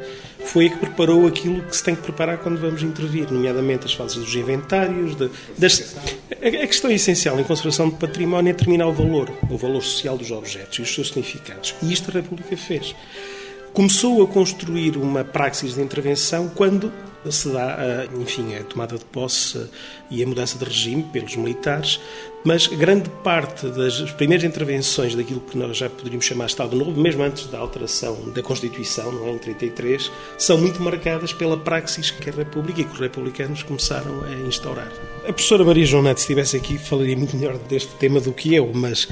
foi 0.46 0.68
a 0.68 0.70
que 0.70 0.78
preparou 0.78 1.26
aquilo 1.26 1.62
que 1.62 1.76
se 1.76 1.84
tem 1.84 1.96
que 1.96 2.02
preparar 2.02 2.40
quando 2.40 2.60
vamos 2.60 2.84
intervir, 2.84 3.32
nomeadamente 3.32 3.86
as 3.86 3.94
fases 3.94 4.18
dos 4.18 4.36
inventários. 4.36 5.16
De, 5.16 5.30
das, 5.58 5.96
a, 6.32 6.68
questão 6.68 6.92
essencial 6.92 7.40
em 7.40 7.44
conservação 7.44 7.90
de 7.90 7.96
património 7.96 8.50
é 8.50 8.54
determinar 8.54 8.88
o 8.88 8.94
valor, 8.94 9.32
o 9.50 9.58
valor 9.58 9.82
social 9.82 10.18
dos 10.18 10.30
objetos 10.30 10.80
e 10.80 10.82
os 10.82 10.94
seus 10.94 11.08
significados. 11.08 11.74
E 11.82 11.94
isto 11.94 12.12
a 12.12 12.14
República 12.14 12.58
fez 12.58 12.94
começou 13.74 14.24
a 14.24 14.28
construir 14.28 14.98
uma 14.98 15.24
praxis 15.24 15.76
de 15.76 15.82
intervenção 15.82 16.50
quando 16.50 16.92
se 17.30 17.50
dá, 17.50 17.78
enfim, 18.20 18.56
a 18.56 18.64
tomada 18.64 18.98
de 18.98 19.06
posse 19.06 19.70
e 20.10 20.24
a 20.24 20.28
mudança 20.28 20.58
de 20.58 20.66
regime 20.66 21.04
pelos 21.04 21.36
militares, 21.36 22.00
mas 22.44 22.68
grande 22.68 23.10
parte 23.24 23.68
das 23.68 24.00
primeiras 24.12 24.46
intervenções 24.46 25.14
daquilo 25.14 25.42
que 25.42 25.58
nós 25.58 25.76
já 25.76 25.90
poderíamos 25.90 26.26
chamar 26.26 26.46
Estado 26.46 26.76
Novo, 26.76 27.00
mesmo 27.00 27.22
antes 27.22 27.48
da 27.48 27.60
alteração 27.60 28.30
da 28.34 28.42
Constituição, 28.42 29.12
não 29.12 29.28
é, 29.28 29.32
em 29.32 29.38
33, 29.38 30.10
são 30.38 30.58
muito 30.58 30.82
marcadas 30.82 31.34
pela 31.34 31.58
praxis 31.58 32.12
que 32.12 32.30
a 32.30 32.34
República 32.34 32.82
e 32.82 32.86
que 32.86 32.94
os 32.94 33.00
republicanos 33.00 33.64
começaram 33.64 34.24
a 34.24 34.48
instaurar. 34.48 34.92
A 35.28 35.34
professora 35.34 35.66
Maria 35.66 35.86
João 35.86 36.04
Neto, 36.04 36.18
se 36.18 36.24
estivesse 36.24 36.56
aqui, 36.56 36.78
falaria 36.78 37.18
muito 37.18 37.36
melhor 37.36 37.58
deste 37.58 37.94
tema 37.96 38.22
do 38.22 38.32
que 38.32 38.56
eu, 38.56 38.72
mas 38.74 39.08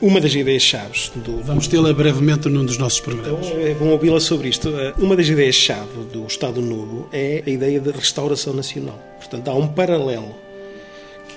uma 0.00 0.20
das 0.20 0.34
ideias-chave 0.34 1.10
do. 1.16 1.42
Vamos 1.42 1.68
tê-la 1.68 1.92
brevemente 1.92 2.48
num 2.48 2.64
dos 2.64 2.78
nossos 2.78 3.00
programas. 3.00 3.46
Então, 3.46 3.60
é 3.60 3.74
bom 3.74 3.88
ouvi-la 3.88 4.20
sobre 4.20 4.48
isto. 4.48 4.70
Uma 4.98 5.16
das 5.16 5.28
ideias-chave 5.28 6.04
do 6.12 6.26
Estado 6.26 6.60
Novo 6.60 7.08
é 7.12 7.42
a 7.46 7.50
ideia 7.50 7.80
de 7.80 7.90
restauração 7.90 8.54
nacional. 8.54 8.98
Portanto, 9.18 9.48
há 9.48 9.54
um 9.54 9.68
paralelo 9.68 10.34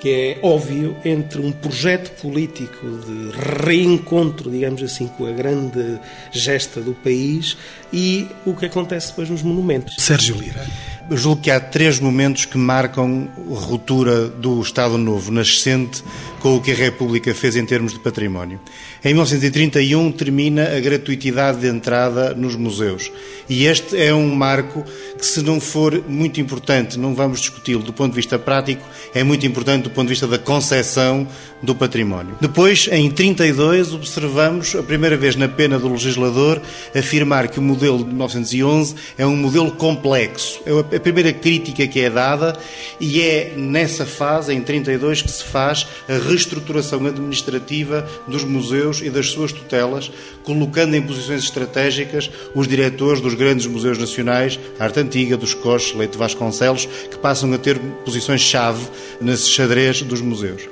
que 0.04 0.10
é 0.10 0.40
óbvio 0.42 0.98
entre 1.06 1.40
um 1.40 1.50
projeto 1.50 2.12
político 2.22 2.86
de 2.86 3.32
reencontro, 3.66 4.52
digamos 4.52 4.84
assim, 4.84 5.08
com 5.08 5.26
a 5.26 5.32
grande 5.32 5.98
gesta 6.30 6.82
do 6.82 6.94
país 6.94 7.56
e 7.92 8.28
o 8.46 8.54
que 8.54 8.66
acontece 8.66 9.08
depois 9.08 9.30
nos 9.30 9.42
monumentos. 9.42 9.96
Sérgio 9.98 10.36
Lira. 10.36 10.68
Julgo 11.12 11.42
que 11.42 11.52
há 11.52 11.60
três 11.60 12.00
momentos 12.00 12.46
que 12.46 12.58
marcam 12.58 13.28
a 13.38 13.60
ruptura 13.60 14.28
do 14.28 14.62
Estado 14.62 14.98
Novo, 14.98 15.32
nascente 15.32 16.02
com 16.40 16.56
o 16.56 16.62
que 16.62 16.72
a 16.72 16.76
República 16.76 17.34
fez 17.34 17.56
em 17.56 17.66
termos 17.66 17.94
de 17.94 18.00
património. 18.00 18.60
Em 19.04 19.14
1931 19.14 20.12
termina 20.12 20.76
a 20.76 20.80
gratuitidade 20.80 21.60
de 21.60 21.68
entrada 21.68 22.34
nos 22.34 22.56
museus. 22.56 23.12
E 23.50 23.66
este 23.66 23.98
é 23.98 24.14
um 24.14 24.34
marco 24.34 24.84
que, 25.18 25.26
se 25.26 25.42
não 25.42 25.60
for 25.60 26.04
muito 26.08 26.42
importante, 26.42 26.98
não 27.00 27.14
vamos 27.16 27.40
discuti-lo 27.40 27.84
do 27.84 27.94
ponto 27.94 28.12
de 28.12 28.18
vista 28.18 28.40
prático, 28.40 28.84
é 29.14 29.24
muito 29.24 29.46
importante 29.46 29.84
do 29.84 29.90
ponto 29.90 30.08
de 30.08 30.14
vista 30.14 30.28
da 30.28 30.38
concepção 30.38 31.28
do 31.62 31.74
património. 31.74 32.36
Depois, 32.42 32.90
em 32.92 33.10
32, 33.10 33.94
observamos 33.94 34.76
a 34.76 34.84
primeira 34.84 35.16
vez 35.16 35.36
na 35.38 35.48
pena 35.48 35.80
do 35.80 35.90
legislador 35.90 36.62
afirmar 36.94 37.48
que 37.48 37.60
o 37.60 37.62
modelo 37.62 38.00
de 38.00 38.06
1911 38.06 38.96
é 39.18 39.26
um 39.26 39.38
modelo 39.38 39.72
complexo. 39.72 40.62
É 40.92 40.93
a 40.96 41.00
primeira 41.00 41.34
crítica 41.34 41.88
que 41.88 42.00
é 42.00 42.10
dada 42.10 42.58
e 43.00 43.22
é 43.22 43.54
nessa 43.56 44.06
fase, 44.06 44.54
em 44.54 44.62
32, 44.62 45.22
que 45.22 45.32
se 45.32 45.44
faz 45.44 45.88
a 46.08 46.14
reestruturação 46.14 47.06
administrativa 47.06 48.08
dos 48.28 48.44
museus 48.44 49.02
e 49.02 49.10
das 49.10 49.30
suas 49.30 49.52
tutelas, 49.52 50.12
colocando 50.44 50.96
em 50.96 51.02
posições 51.02 51.44
estratégicas 51.44 52.30
os 52.54 52.68
diretores 52.68 53.22
dos 53.22 53.34
grandes 53.34 53.66
museus 53.66 53.98
nacionais, 53.98 54.60
Arte 54.80 55.00
Antiga, 55.00 55.38
dos 55.38 55.54
Coches, 55.54 55.96
Leite 55.96 56.18
Vasconcelos, 56.18 56.88
que 57.10 57.18
passam 57.18 57.54
a 57.54 57.58
ter 57.58 57.80
posições-chave 58.06 58.88
nesse 59.22 59.50
xadrez 59.50 60.02
dos 60.02 60.22
museus. 60.22 60.64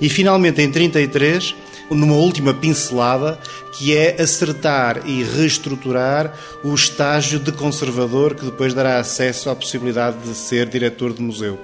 E 0.00 0.08
finalmente, 0.08 0.62
em 0.62 0.70
33, 0.70 1.54
numa 1.90 2.14
última 2.14 2.52
pincelada, 2.52 3.38
que 3.72 3.96
é 3.96 4.20
acertar 4.20 5.02
e 5.06 5.22
reestruturar 5.22 6.34
o 6.64 6.74
estágio 6.74 7.38
de 7.38 7.52
conservador 7.52 8.34
que 8.34 8.44
depois 8.44 8.74
dará 8.74 8.98
acesso 8.98 9.48
à 9.48 9.54
possibilidade 9.54 10.16
de 10.18 10.34
ser 10.34 10.66
diretor 10.68 11.12
de 11.12 11.22
museu. 11.22 11.58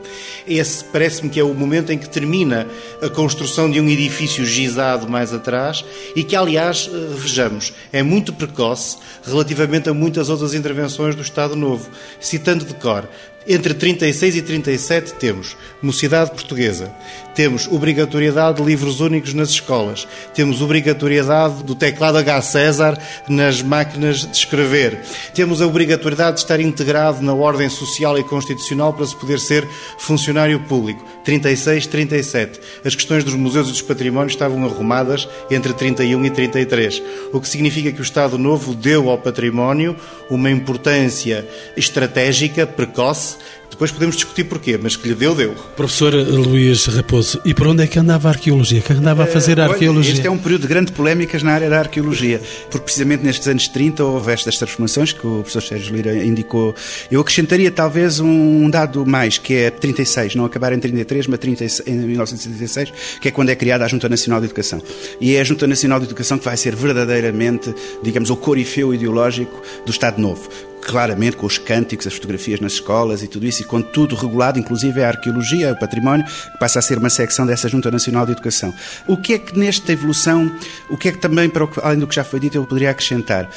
Esse 0.47 0.85
parece-me 0.85 1.29
que 1.29 1.41
é 1.41 1.45
o 1.45 1.53
momento 1.53 1.93
em 1.93 1.99
que 1.99 2.09
termina 2.09 2.69
a 3.03 3.09
construção 3.09 3.69
de 3.69 3.81
um 3.81 3.89
edifício 3.89 4.47
gizado 4.47 5.09
mais 5.09 5.33
atrás 5.33 5.85
e 6.15 6.23
que, 6.23 6.37
aliás, 6.37 6.89
eh, 6.93 7.15
vejamos, 7.17 7.73
é 7.93 8.03
muito 8.03 8.33
precoce 8.33 8.99
relativamente 9.25 9.89
a 9.89 9.95
muitas 9.95 10.29
outras 10.29 10.55
intervenções 10.55 11.17
do 11.17 11.23
Estado 11.23 11.57
Novo. 11.57 11.91
Citando 12.21 12.65
de 12.65 12.75
cor, 12.75 13.09
entre 13.47 13.75
36 13.75 14.37
e 14.37 14.43
37 14.43 15.15
temos 15.15 15.57
mocidade 15.83 16.31
portuguesa, 16.31 16.91
temos 17.35 17.67
obrigatoriedade 17.67 18.59
de 18.59 18.67
livros 18.67 19.01
únicos 19.01 19.35
nas 19.35 19.51
escolas, 19.51 20.09
temos 20.33 20.63
obrigatoriedade 20.63 21.63
do 21.63 21.75
teclado 21.75 22.17
H. 22.19 22.43
César 22.43 22.99
nas 23.29 23.61
máquinas 23.61 24.21
de 24.21 24.37
escrever, 24.37 25.03
temos 25.35 25.61
a 25.61 25.67
obrigatoriedade 25.67 26.37
de 26.37 26.43
estar 26.43 26.59
integrado 26.59 27.23
na 27.23 27.35
ordem 27.35 27.69
social 27.69 28.19
e 28.19 28.25
constitucional 28.25 28.95
para 28.95 29.07
se 29.07 29.17
poder 29.17 29.39
ser 29.39 29.67
funcionário 29.99 30.61
público. 30.61 31.05
36, 31.25 31.87
37. 31.87 32.61
As 32.85 32.95
questões 32.95 33.25
dos 33.25 33.35
museus 33.35 33.69
e 33.69 33.71
dos 33.71 33.83
patrimónios 33.83 34.33
estavam 34.33 34.65
arrumadas 34.65 35.29
entre 35.51 35.73
31 35.73 36.25
e 36.25 36.31
33, 36.31 37.03
o 37.33 37.41
que 37.41 37.49
significa 37.49 37.91
que 37.91 38.01
o 38.01 38.03
Estado 38.03 38.39
Novo 38.39 38.75
deu 38.75 39.09
ao 39.09 39.19
património 39.19 39.97
uma 40.29 40.51
importância 40.51 41.47
estratégica 41.77 42.67
precoce 42.67 43.34
Depois 43.75 43.91
podemos 43.91 44.15
discutir 44.15 44.45
porquê, 44.45 44.79
mas 44.81 44.95
que 44.95 45.09
lhe 45.09 45.17
deu, 45.17 45.35
deu. 45.35 45.53
Professor 45.77 46.15
Luís 46.15 46.87
Raposo, 46.87 47.41
e 47.45 47.53
por 47.53 47.67
onde 47.67 47.83
é 47.83 47.87
que 47.89 47.99
andava 47.99 48.29
a 48.29 48.31
arqueologia? 48.31 48.81
Que 48.81 48.93
andava 48.93 49.25
a 49.25 49.27
fazer 49.27 49.59
a 49.59 49.65
arqueologia? 49.65 50.13
Este 50.13 50.27
é 50.29 50.31
um 50.31 50.39
período 50.39 50.63
de 50.63 50.69
grande 50.69 50.93
polémicas 50.93 51.43
na 51.43 51.53
área 51.53 51.69
da 51.69 51.81
arqueologia, 51.81 52.41
porque 52.71 52.85
precisamente 52.85 53.25
nestes 53.25 53.49
anos 53.49 53.67
30 53.67 54.05
houve 54.05 54.31
estas 54.31 54.59
transformações 54.59 55.13
que 55.13 55.27
o 55.27 55.41
professor 55.41 55.61
Sérgio 55.61 55.97
Lira 55.97 56.25
indicou. 56.25 56.73
Eu 57.11 57.21
acrescentaria 57.21 57.69
talvez 57.69 58.21
um 58.21 58.71
dado 58.71 59.05
mais, 59.05 59.39
que 59.39 59.55
é 59.55 59.71
36, 59.71 60.37
não 60.37 60.45
acabar 60.45 60.73
em 60.73 60.79
33, 60.79 61.27
mas 61.27 61.41
30, 61.41 61.65
em 61.87 61.95
1936, 61.97 62.93
que 63.21 63.27
é 63.27 63.31
quando 63.33 63.49
é 63.49 63.57
criada 63.57 63.85
a 63.85 63.89
Junta 63.89 64.09
Nacional 64.09 64.39
de 64.39 64.47
Educação. 64.47 64.81
E 65.21 65.35
é 65.35 65.41
a 65.41 65.45
Junta 65.45 65.67
Nacional 65.67 65.99
de 65.99 66.07
Educação 66.07 66.39
que 66.39 66.45
vai 66.45 66.57
ser 66.57 66.77
verdadeiramente, 66.77 67.75
digamos, 68.05 68.31
o 68.31 68.37
corifeu 68.37 68.95
ideológico 68.95 69.61
do 69.85 69.91
Estado 69.91 70.21
Novo 70.21 70.49
claramente 70.85 71.37
com 71.37 71.47
os 71.47 71.59
cânticos, 71.59 72.07
as 72.07 72.15
fotografias 72.15 72.61
nas 72.61 72.73
escolas 72.73 73.23
e 73.23 73.29
tudo 73.29 73.47
isso, 73.47 73.63
e 73.63 73.65
com 73.65 73.81
tudo 73.81 74.15
regulado, 74.15 74.59
inclusive 74.59 75.03
a 75.03 75.09
arqueologia, 75.09 75.73
o 75.73 75.79
património, 75.79 76.25
que 76.25 76.59
passa 76.59 76.79
a 76.79 76.83
ser 76.83 76.99
uma 76.99 77.11
secção 77.11 77.47
dessa 77.47 77.69
Junta 77.69 77.91
Nacional 77.91 78.27
de 78.27 78.33
Educação. 78.33 78.73
O 79.07 79.17
que 79.17 79.35
é 79.35 79.39
que 79.39 79.59
nesta 79.59 79.93
evolução, 79.93 80.55
o 80.91 80.97
que 80.97 81.09
é 81.09 81.13
que 81.13 81.19
também, 81.19 81.49
para 81.49 81.67
além 81.83 81.99
do 81.99 82.07
que 82.07 82.15
já 82.15 82.23
foi 82.23 82.39
dito, 82.39 82.57
eu 82.57 82.65
poderia 82.65 82.91
acrescentar? 82.91 83.49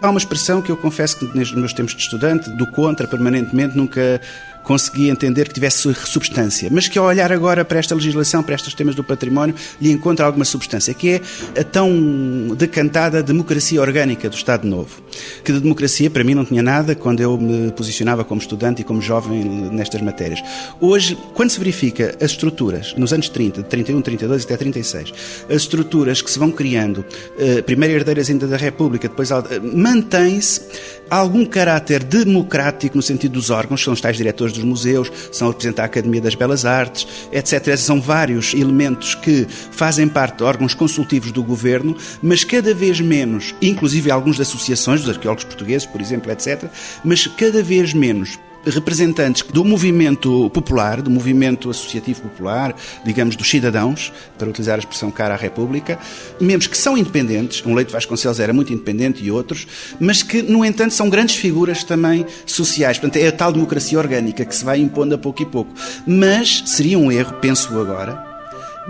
Há 0.00 0.10
uma 0.10 0.18
expressão 0.18 0.62
que 0.62 0.70
eu 0.70 0.76
confesso 0.76 1.18
que 1.18 1.24
nos 1.36 1.52
meus 1.52 1.72
tempos 1.72 1.94
de 1.94 2.02
estudante, 2.02 2.50
do 2.50 2.66
contra 2.66 3.08
permanentemente, 3.08 3.76
nunca 3.76 4.20
consegui 4.66 5.08
entender 5.08 5.46
que 5.46 5.54
tivesse 5.54 5.94
substância, 5.94 6.68
mas 6.72 6.88
que 6.88 6.98
ao 6.98 7.04
olhar 7.04 7.30
agora 7.30 7.64
para 7.64 7.78
esta 7.78 7.94
legislação, 7.94 8.42
para 8.42 8.56
estes 8.56 8.74
temas 8.74 8.96
do 8.96 9.04
património, 9.04 9.54
lhe 9.80 9.92
encontra 9.92 10.26
alguma 10.26 10.44
substância, 10.44 10.92
que 10.92 11.10
é 11.10 11.60
a 11.60 11.62
tão 11.62 12.48
decantada 12.56 13.22
democracia 13.22 13.80
orgânica 13.80 14.28
do 14.28 14.34
Estado 14.34 14.66
Novo. 14.66 15.00
Que 15.44 15.52
de 15.52 15.60
democracia, 15.60 16.10
para 16.10 16.24
mim, 16.24 16.34
não 16.34 16.44
tinha 16.44 16.64
nada 16.64 16.96
quando 16.96 17.20
eu 17.20 17.38
me 17.38 17.70
posicionava 17.70 18.24
como 18.24 18.40
estudante 18.40 18.82
e 18.82 18.84
como 18.84 19.00
jovem 19.00 19.44
nestas 19.44 20.02
matérias. 20.02 20.42
Hoje, 20.80 21.16
quando 21.32 21.50
se 21.50 21.60
verifica 21.60 22.16
as 22.20 22.32
estruturas, 22.32 22.92
nos 22.96 23.12
anos 23.12 23.28
30, 23.28 23.62
de 23.62 23.68
31, 23.68 24.02
32 24.02 24.44
até 24.44 24.56
36, 24.56 25.12
as 25.48 25.56
estruturas 25.56 26.20
que 26.20 26.30
se 26.30 26.40
vão 26.40 26.50
criando, 26.50 27.04
eh, 27.38 27.62
primeiro 27.62 27.94
herdeiras 27.94 28.28
ainda 28.28 28.48
da 28.48 28.56
República, 28.56 29.08
depois 29.08 29.30
mantém-se 29.72 30.62
algum 31.08 31.44
caráter 31.44 32.02
democrático 32.02 32.96
no 32.96 33.02
sentido 33.02 33.32
dos 33.32 33.50
órgãos, 33.50 33.82
são 33.82 33.92
os 33.92 34.00
tais 34.00 34.16
diretores 34.16 34.55
dos 34.56 34.64
museus, 34.64 35.10
são 35.30 35.48
representar 35.48 35.82
a 35.82 35.86
Academia 35.86 36.20
das 36.20 36.34
Belas 36.34 36.64
Artes, 36.64 37.06
etc. 37.30 37.76
São 37.76 38.00
vários 38.00 38.54
elementos 38.54 39.14
que 39.14 39.46
fazem 39.48 40.08
parte 40.08 40.38
de 40.38 40.44
órgãos 40.44 40.74
consultivos 40.74 41.32
do 41.32 41.42
governo, 41.42 41.96
mas 42.22 42.44
cada 42.44 42.74
vez 42.74 43.00
menos, 43.00 43.54
inclusive 43.62 44.10
alguns 44.10 44.36
de 44.36 44.42
associações 44.42 45.00
dos 45.00 45.10
arqueólogos 45.10 45.44
portugueses, 45.44 45.86
por 45.86 46.00
exemplo, 46.00 46.30
etc., 46.30 46.64
mas 47.04 47.26
cada 47.26 47.62
vez 47.62 47.92
menos 47.94 48.38
representantes 48.66 49.42
do 49.42 49.64
movimento 49.64 50.50
popular, 50.50 51.00
do 51.00 51.10
movimento 51.10 51.70
associativo 51.70 52.22
popular, 52.22 52.74
digamos, 53.04 53.36
dos 53.36 53.48
cidadãos, 53.48 54.12
para 54.36 54.48
utilizar 54.48 54.76
a 54.76 54.78
expressão 54.78 55.10
cara 55.10 55.34
à 55.34 55.36
República, 55.36 55.98
membros 56.40 56.66
que 56.66 56.76
são 56.76 56.96
independentes, 56.96 57.64
um 57.64 57.74
Leite 57.74 57.92
Vasconcelos 57.92 58.40
era 58.40 58.52
muito 58.52 58.72
independente 58.72 59.24
e 59.24 59.30
outros, 59.30 59.66
mas 60.00 60.22
que, 60.22 60.42
no 60.42 60.64
entanto, 60.64 60.94
são 60.94 61.08
grandes 61.08 61.36
figuras 61.36 61.84
também 61.84 62.26
sociais. 62.44 62.98
Portanto, 62.98 63.22
é 63.22 63.28
a 63.28 63.32
tal 63.32 63.52
democracia 63.52 63.98
orgânica 63.98 64.44
que 64.44 64.54
se 64.54 64.64
vai 64.64 64.80
impondo 64.80 65.14
a 65.14 65.18
pouco 65.18 65.42
e 65.42 65.46
pouco. 65.46 65.72
Mas 66.06 66.62
seria 66.66 66.98
um 66.98 67.10
erro, 67.10 67.34
penso 67.34 67.78
agora, 67.78 68.24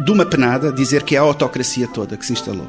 de 0.05 0.11
uma 0.11 0.27
penada 0.27 0.73
dizer 0.73 1.03
que 1.03 1.17
é 1.17 1.19
a 1.19 1.23
autocracia 1.23 1.89
toda 1.89 2.17
que 2.17 2.25
se 2.25 2.33
instalou 2.33 2.69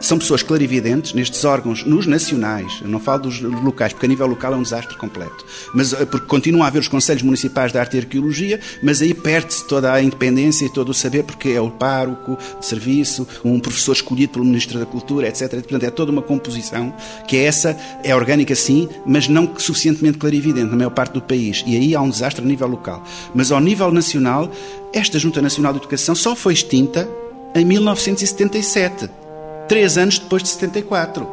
são 0.00 0.18
pessoas 0.18 0.42
clarividentes 0.42 1.12
nestes 1.12 1.44
órgãos, 1.44 1.84
nos 1.84 2.06
nacionais, 2.06 2.80
eu 2.82 2.88
não 2.88 3.00
falo 3.00 3.22
dos 3.22 3.40
locais, 3.40 3.92
porque 3.92 4.06
a 4.06 4.08
nível 4.08 4.26
local 4.26 4.54
é 4.54 4.56
um 4.56 4.62
desastre 4.62 4.96
completo, 4.96 5.44
mas 5.74 5.92
eh, 5.92 6.04
porque 6.04 6.26
continuam 6.26 6.64
a 6.64 6.68
haver 6.68 6.78
os 6.78 6.88
Conselhos 6.88 7.22
Municipais 7.22 7.72
de 7.72 7.78
Arte 7.78 7.96
e 7.96 8.00
Arqueologia, 8.00 8.60
mas 8.82 9.02
aí 9.02 9.12
perde-se 9.12 9.66
toda 9.66 9.92
a 9.92 10.02
independência 10.02 10.64
e 10.66 10.72
todo 10.72 10.90
o 10.90 10.94
saber, 10.94 11.24
porque 11.24 11.50
é 11.50 11.60
o 11.60 11.70
pároco 11.70 12.38
de 12.58 12.64
serviço, 12.64 13.26
um 13.44 13.58
professor 13.58 13.92
escolhido 13.92 14.34
pelo 14.34 14.44
Ministro 14.44 14.78
da 14.78 14.86
Cultura, 14.86 15.28
etc. 15.28 15.50
Portanto, 15.50 15.82
é 15.82 15.90
toda 15.90 16.12
uma 16.12 16.22
composição 16.22 16.94
que 17.26 17.36
é 17.36 17.44
essa, 17.44 17.76
é 18.04 18.14
orgânica 18.14 18.54
sim, 18.54 18.88
mas 19.04 19.28
não 19.28 19.52
suficientemente 19.56 20.18
clarividente 20.18 20.70
na 20.70 20.76
maior 20.76 20.90
parte 20.90 21.12
do 21.12 21.22
país. 21.22 21.64
E 21.66 21.76
aí 21.76 21.94
há 21.94 22.00
um 22.00 22.10
desastre 22.10 22.44
a 22.44 22.46
nível 22.46 22.68
local. 22.68 23.02
Mas 23.34 23.50
ao 23.50 23.60
nível 23.60 23.90
nacional, 23.90 24.50
esta 24.92 25.18
Junta 25.18 25.42
Nacional 25.42 25.72
de 25.72 25.80
Educação 25.80 26.14
só 26.14 26.36
foi 26.36 26.52
extinta 26.52 27.08
em 27.54 27.64
1977 27.64 29.27
três 29.68 29.98
anos 29.98 30.18
depois 30.18 30.42
de 30.42 30.48
74. 30.48 31.28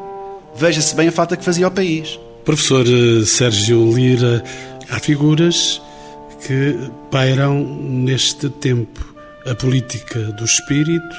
Veja-se 0.55 0.95
bem 0.95 1.07
a 1.07 1.11
falta 1.11 1.35
que 1.35 1.43
fazia 1.43 1.65
ao 1.65 1.71
país. 1.71 2.19
Professor 2.43 2.85
eh, 2.85 3.25
Sérgio 3.25 3.91
Lira, 3.91 4.43
há 4.89 4.99
figuras 4.99 5.81
que 6.45 6.77
pairam 7.09 7.63
neste 7.63 8.49
tempo. 8.49 9.13
A 9.45 9.53
política 9.53 10.19
do 10.31 10.43
espírito, 10.43 11.15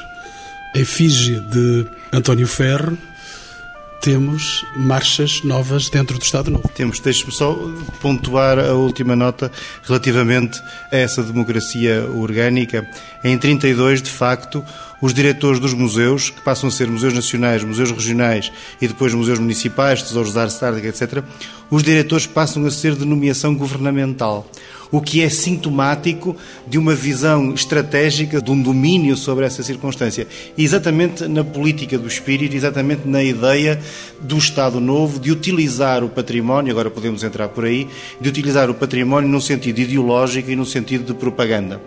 a 0.74 0.78
efígie 0.80 1.38
de 1.38 1.86
António 2.12 2.48
Ferro, 2.48 2.98
temos 4.06 4.64
marchas 4.76 5.42
novas 5.42 5.88
dentro 5.88 6.16
do 6.18 6.22
Estado 6.22 6.50
Novo. 6.50 6.68
Temos, 6.68 7.00
deixe-me 7.00 7.32
só 7.32 7.56
pontuar 8.00 8.58
a 8.58 8.72
última 8.72 9.16
nota 9.16 9.50
relativamente 9.82 10.60
a 10.92 10.96
essa 10.96 11.22
democracia 11.22 12.04
orgânica. 12.14 12.88
Em 13.24 13.36
32, 13.36 14.02
de 14.02 14.10
facto, 14.10 14.64
os 15.00 15.12
diretores 15.12 15.60
dos 15.60 15.74
museus, 15.74 16.30
que 16.30 16.40
passam 16.40 16.68
a 16.68 16.72
ser 16.72 16.88
museus 16.88 17.14
nacionais, 17.14 17.62
museus 17.62 17.90
regionais 17.90 18.52
e 18.80 18.88
depois 18.88 19.12
museus 19.14 19.38
municipais, 19.38 20.02
tesouros 20.02 20.32
da 20.32 20.42
arte, 20.42 20.86
etc., 20.86 21.22
os 21.70 21.82
diretores 21.82 22.26
passam 22.26 22.64
a 22.64 22.70
ser 22.70 22.94
de 22.94 23.04
nomeação 23.04 23.54
governamental 23.54 24.48
o 24.90 25.00
que 25.00 25.22
é 25.22 25.28
sintomático 25.28 26.36
de 26.66 26.78
uma 26.78 26.94
visão 26.94 27.52
estratégica, 27.52 28.40
de 28.40 28.50
um 28.50 28.60
domínio 28.60 29.16
sobre 29.16 29.44
essa 29.44 29.62
circunstância. 29.62 30.26
exatamente 30.56 31.26
na 31.26 31.44
política 31.44 31.98
do 31.98 32.06
espírito, 32.06 32.54
exatamente 32.54 33.06
na 33.06 33.22
ideia 33.22 33.80
do 34.20 34.36
Estado 34.36 34.80
Novo 34.80 35.18
de 35.18 35.30
utilizar 35.30 36.04
o 36.04 36.08
património, 36.08 36.72
agora 36.72 36.90
podemos 36.90 37.22
entrar 37.22 37.48
por 37.48 37.64
aí, 37.64 37.88
de 38.20 38.28
utilizar 38.28 38.70
o 38.70 38.74
património 38.74 39.28
num 39.28 39.40
sentido 39.40 39.80
ideológico 39.80 40.50
e 40.50 40.56
num 40.56 40.64
sentido 40.64 41.04
de 41.04 41.14
propaganda. 41.14 41.80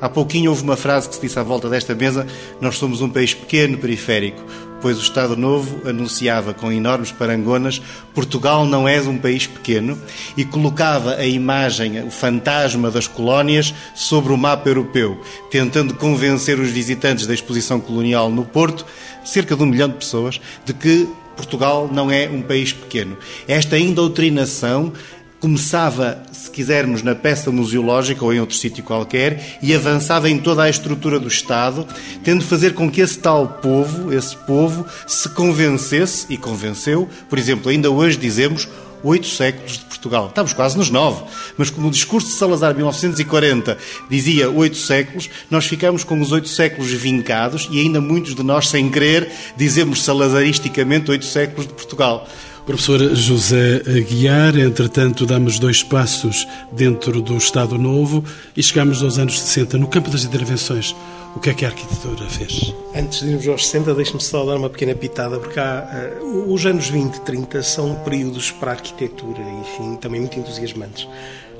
Há 0.00 0.08
pouquinho 0.08 0.50
houve 0.50 0.62
uma 0.62 0.76
frase 0.76 1.08
que 1.08 1.14
se 1.14 1.20
disse 1.20 1.38
à 1.38 1.42
volta 1.42 1.68
desta 1.68 1.94
mesa: 1.94 2.26
Nós 2.60 2.78
somos 2.78 3.02
um 3.02 3.08
país 3.10 3.34
pequeno, 3.34 3.76
periférico, 3.76 4.42
pois 4.80 4.98
o 4.98 5.02
Estado 5.02 5.36
Novo 5.36 5.86
anunciava 5.86 6.54
com 6.54 6.72
enormes 6.72 7.12
parangonas: 7.12 7.82
Portugal 8.14 8.64
não 8.64 8.88
é 8.88 9.00
um 9.02 9.18
país 9.18 9.46
pequeno, 9.46 10.00
e 10.36 10.44
colocava 10.44 11.16
a 11.16 11.26
imagem, 11.26 12.02
o 12.02 12.10
fantasma 12.10 12.90
das 12.90 13.06
colónias, 13.06 13.74
sobre 13.94 14.32
o 14.32 14.38
mapa 14.38 14.68
europeu, 14.68 15.20
tentando 15.50 15.94
convencer 15.94 16.58
os 16.58 16.70
visitantes 16.70 17.26
da 17.26 17.34
exposição 17.34 17.78
colonial 17.78 18.30
no 18.30 18.44
Porto, 18.44 18.86
cerca 19.24 19.54
de 19.54 19.62
um 19.62 19.66
milhão 19.66 19.88
de 19.88 19.96
pessoas, 19.96 20.40
de 20.64 20.72
que 20.72 21.08
Portugal 21.36 21.88
não 21.90 22.10
é 22.10 22.28
um 22.28 22.42
país 22.42 22.72
pequeno. 22.72 23.16
Esta 23.48 23.78
indoutrinação 23.78 24.92
começava, 25.40 26.22
se 26.30 26.50
quisermos, 26.50 27.02
na 27.02 27.14
peça 27.14 27.50
museológica 27.50 28.22
ou 28.24 28.32
em 28.32 28.40
outro 28.40 28.54
sítio 28.54 28.84
qualquer 28.84 29.58
e 29.62 29.74
avançava 29.74 30.28
em 30.28 30.38
toda 30.38 30.62
a 30.62 30.68
estrutura 30.68 31.18
do 31.18 31.28
Estado, 31.28 31.86
tendo 32.22 32.44
fazer 32.44 32.74
com 32.74 32.90
que 32.90 33.00
esse 33.00 33.18
tal 33.18 33.48
povo, 33.48 34.12
esse 34.12 34.36
povo, 34.36 34.86
se 35.06 35.28
convencesse, 35.30 36.26
e 36.28 36.36
convenceu, 36.36 37.08
por 37.28 37.38
exemplo, 37.38 37.70
ainda 37.70 37.90
hoje 37.90 38.18
dizemos, 38.18 38.68
oito 39.02 39.26
séculos 39.26 39.78
de 39.78 39.84
Portugal. 39.86 40.28
Estamos 40.28 40.52
quase 40.52 40.76
nos 40.76 40.90
nove, 40.90 41.24
mas 41.56 41.70
como 41.70 41.88
o 41.88 41.90
discurso 41.90 42.28
de 42.28 42.34
Salazar, 42.34 42.74
1940, 42.74 43.78
dizia 44.08 44.50
oito 44.50 44.76
séculos, 44.76 45.30
nós 45.50 45.66
ficamos 45.66 46.04
com 46.04 46.20
os 46.20 46.32
oito 46.32 46.48
séculos 46.48 46.90
vincados 46.90 47.68
e 47.70 47.80
ainda 47.80 48.00
muitos 48.00 48.34
de 48.34 48.42
nós, 48.42 48.68
sem 48.68 48.90
querer, 48.90 49.30
dizemos 49.56 50.02
salazaristicamente 50.02 51.10
oito 51.10 51.24
séculos 51.24 51.66
de 51.66 51.72
Portugal. 51.72 52.28
Professor 52.70 53.16
José 53.16 53.82
Aguiar, 53.84 54.56
entretanto, 54.56 55.26
damos 55.26 55.58
dois 55.58 55.82
passos 55.82 56.46
dentro 56.70 57.20
do 57.20 57.36
Estado 57.36 57.76
Novo 57.76 58.24
e 58.56 58.62
chegamos 58.62 59.02
aos 59.02 59.18
anos 59.18 59.40
60. 59.40 59.76
No 59.76 59.88
campo 59.88 60.08
das 60.08 60.22
intervenções, 60.22 60.94
o 61.34 61.40
que 61.40 61.50
é 61.50 61.54
que 61.54 61.64
a 61.64 61.68
arquitetura 61.68 62.24
fez? 62.28 62.72
Antes 62.94 63.22
de 63.22 63.30
irmos 63.30 63.48
aos 63.48 63.66
60, 63.66 63.92
deixe-me 63.92 64.22
só 64.22 64.44
dar 64.44 64.54
uma 64.54 64.70
pequena 64.70 64.94
pitada, 64.94 65.40
porque 65.40 65.58
há, 65.58 66.20
uh, 66.22 66.54
os 66.54 66.64
anos 66.64 66.88
20 66.88 67.16
e 67.16 67.20
30 67.22 67.60
são 67.64 67.96
períodos 68.04 68.52
para 68.52 68.70
a 68.70 68.74
arquitetura, 68.74 69.42
enfim, 69.62 69.96
também 69.96 70.20
muito 70.20 70.38
entusiasmantes. 70.38 71.08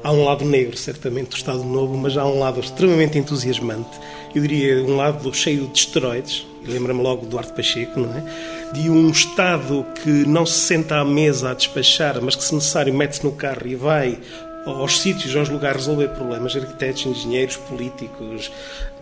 Há 0.04 0.12
um 0.12 0.24
lado 0.24 0.44
negro, 0.44 0.76
certamente, 0.76 1.30
do 1.30 1.36
Estado 1.36 1.64
Novo, 1.64 1.98
mas 1.98 2.16
há 2.16 2.24
um 2.24 2.38
lado 2.38 2.60
extremamente 2.60 3.18
entusiasmante. 3.18 3.98
Eu 4.34 4.42
diria 4.42 4.82
um 4.82 4.96
lado 4.96 5.32
cheio 5.34 5.66
de 5.66 5.78
esteroides, 5.78 6.46
lembra-me 6.66 7.02
logo 7.02 7.22
do 7.22 7.30
Duarte 7.30 7.52
Pacheco, 7.52 7.98
não 7.98 8.14
é? 8.14 8.22
de 8.72 8.88
um 8.88 9.10
Estado 9.10 9.84
que 10.02 10.10
não 10.10 10.46
se 10.46 10.60
senta 10.60 11.00
à 11.00 11.04
mesa 11.04 11.50
a 11.50 11.54
despachar, 11.54 12.20
mas 12.22 12.36
que, 12.36 12.44
se 12.44 12.54
necessário, 12.54 12.94
mete-se 12.94 13.24
no 13.24 13.32
carro 13.32 13.66
e 13.66 13.74
vai 13.74 14.18
aos 14.64 15.00
sítios, 15.00 15.34
aos 15.34 15.48
lugares 15.48 15.78
resolver 15.78 16.08
problemas, 16.08 16.54
arquitetos, 16.54 17.06
engenheiros, 17.06 17.56
políticos, 17.56 18.50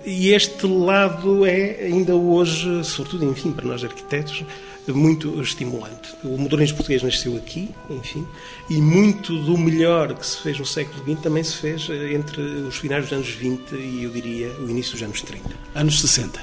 E 0.04 0.32
este 0.32 0.66
lado 0.66 1.44
é 1.44 1.80
ainda 1.82 2.14
hoje, 2.14 2.84
sobretudo, 2.84 3.24
enfim, 3.24 3.52
para 3.52 3.66
nós 3.66 3.84
arquitetos, 3.84 4.44
muito 4.92 5.40
estimulante. 5.40 6.14
O 6.24 6.36
modernismo 6.38 6.76
português 6.76 7.02
nasceu 7.02 7.36
aqui, 7.36 7.70
enfim, 7.90 8.26
e 8.68 8.80
muito 8.80 9.38
do 9.44 9.56
melhor 9.56 10.14
que 10.14 10.26
se 10.26 10.38
fez 10.38 10.58
no 10.58 10.66
século 10.66 11.02
XX 11.04 11.22
também 11.22 11.44
se 11.44 11.56
fez 11.56 11.88
eh, 11.90 12.14
entre 12.14 12.40
os 12.40 12.76
finais 12.76 13.04
dos 13.04 13.12
anos 13.12 13.28
20 13.28 13.72
e, 13.72 14.04
eu 14.04 14.10
diria, 14.10 14.50
o 14.60 14.68
início 14.68 14.92
dos 14.92 15.02
anos 15.02 15.22
30. 15.22 15.48
Anos 15.74 16.00
60. 16.00 16.40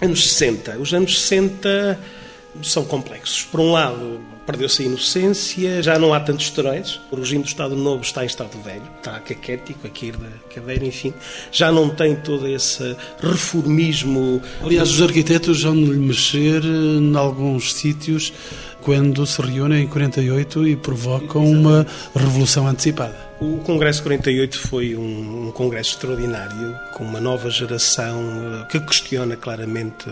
Anos 0.00 0.28
60. 0.28 0.78
Os 0.78 0.94
anos 0.94 1.20
60 1.20 2.00
são 2.62 2.84
complexos. 2.84 3.44
Por 3.44 3.60
um 3.60 3.72
lado, 3.72 4.20
perdeu-se 4.46 4.82
a 4.82 4.86
inocência, 4.86 5.82
já 5.82 5.98
não 5.98 6.14
há 6.14 6.20
tantos 6.20 6.46
esteroides, 6.46 7.00
o 7.10 7.16
regime 7.16 7.42
do 7.42 7.48
Estado 7.48 7.76
Novo 7.76 8.02
está 8.02 8.22
em 8.24 8.26
estado 8.26 8.58
velho, 8.62 8.82
está 8.96 9.20
caquético, 9.20 9.86
a 9.86 9.90
cair 9.90 10.16
da 10.16 10.28
cadeira, 10.54 10.86
enfim, 10.86 11.12
já 11.52 11.70
não 11.70 11.90
tem 11.90 12.16
todo 12.16 12.46
esse 12.48 12.96
reformismo. 13.20 14.40
Aliás, 14.62 14.90
os 14.90 15.02
arquitetos 15.02 15.62
vão 15.62 15.74
lhe 15.74 15.98
mexer 15.98 16.64
em 16.64 17.14
alguns 17.16 17.74
sítios 17.74 18.32
quando 18.80 19.26
se 19.26 19.42
reúnem 19.42 19.84
em 19.84 19.86
48 19.86 20.66
e 20.66 20.76
provocam 20.76 21.44
uma 21.44 21.86
revolução 22.14 22.66
antecipada. 22.66 23.28
O 23.40 23.58
Congresso 23.58 24.02
48 24.02 24.58
foi 24.58 24.96
um, 24.96 25.48
um, 25.48 25.52
congresso 25.52 25.90
extraordinário, 25.90 26.76
com 26.94 27.04
uma 27.04 27.20
nova 27.20 27.48
geração 27.50 28.20
uh, 28.20 28.66
que 28.66 28.80
questiona 28.80 29.36
claramente 29.36 30.10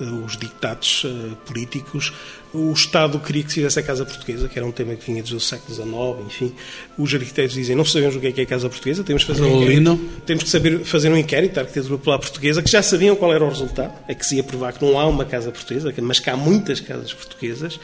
os 0.00 0.36
ditados 0.36 1.04
uh, 1.04 1.36
políticos. 1.46 2.12
O 2.52 2.72
Estado 2.72 3.18
queria 3.18 3.42
que 3.42 3.50
se 3.50 3.56
fizesse 3.56 3.78
a 3.78 3.82
Casa 3.82 4.04
Portuguesa, 4.04 4.48
que 4.48 4.58
era 4.58 4.66
um 4.66 4.72
tema 4.72 4.94
que 4.94 5.04
vinha 5.06 5.22
desde 5.22 5.36
o 5.36 5.40
século 5.40 5.74
XIX, 5.74 6.26
enfim. 6.26 6.54
Os 6.96 7.12
arquitetos 7.12 7.54
dizem, 7.54 7.76
não 7.76 7.84
sabemos 7.84 8.16
o 8.16 8.20
que 8.20 8.28
é, 8.28 8.32
que 8.32 8.40
é 8.40 8.44
a 8.44 8.46
Casa 8.46 8.68
Portuguesa, 8.68 9.04
temos 9.04 9.24
que 9.24 9.32
fazer 9.32 9.42
um 9.42 9.62
inquérito, 9.62 10.00
temos 10.24 10.44
que 10.44 10.48
saber 10.48 10.84
fazer 10.84 11.10
um 11.10 11.16
inquérito 11.16 11.54
da 11.54 11.60
arquitetura 11.62 11.98
popular 11.98 12.18
portuguesa, 12.18 12.62
que 12.62 12.70
já 12.70 12.82
sabiam 12.82 13.14
qual 13.16 13.32
era 13.32 13.44
o 13.44 13.48
resultado, 13.48 13.92
é 14.08 14.14
que 14.14 14.24
se 14.24 14.36
ia 14.36 14.44
provar 14.44 14.72
que 14.72 14.84
não 14.84 14.98
há 14.98 15.06
uma 15.06 15.24
Casa 15.24 15.50
Portuguesa, 15.50 15.92
mas 16.00 16.18
que 16.18 16.30
há 16.30 16.36
muitas 16.36 16.80
casas 16.80 17.12
portuguesas, 17.12 17.78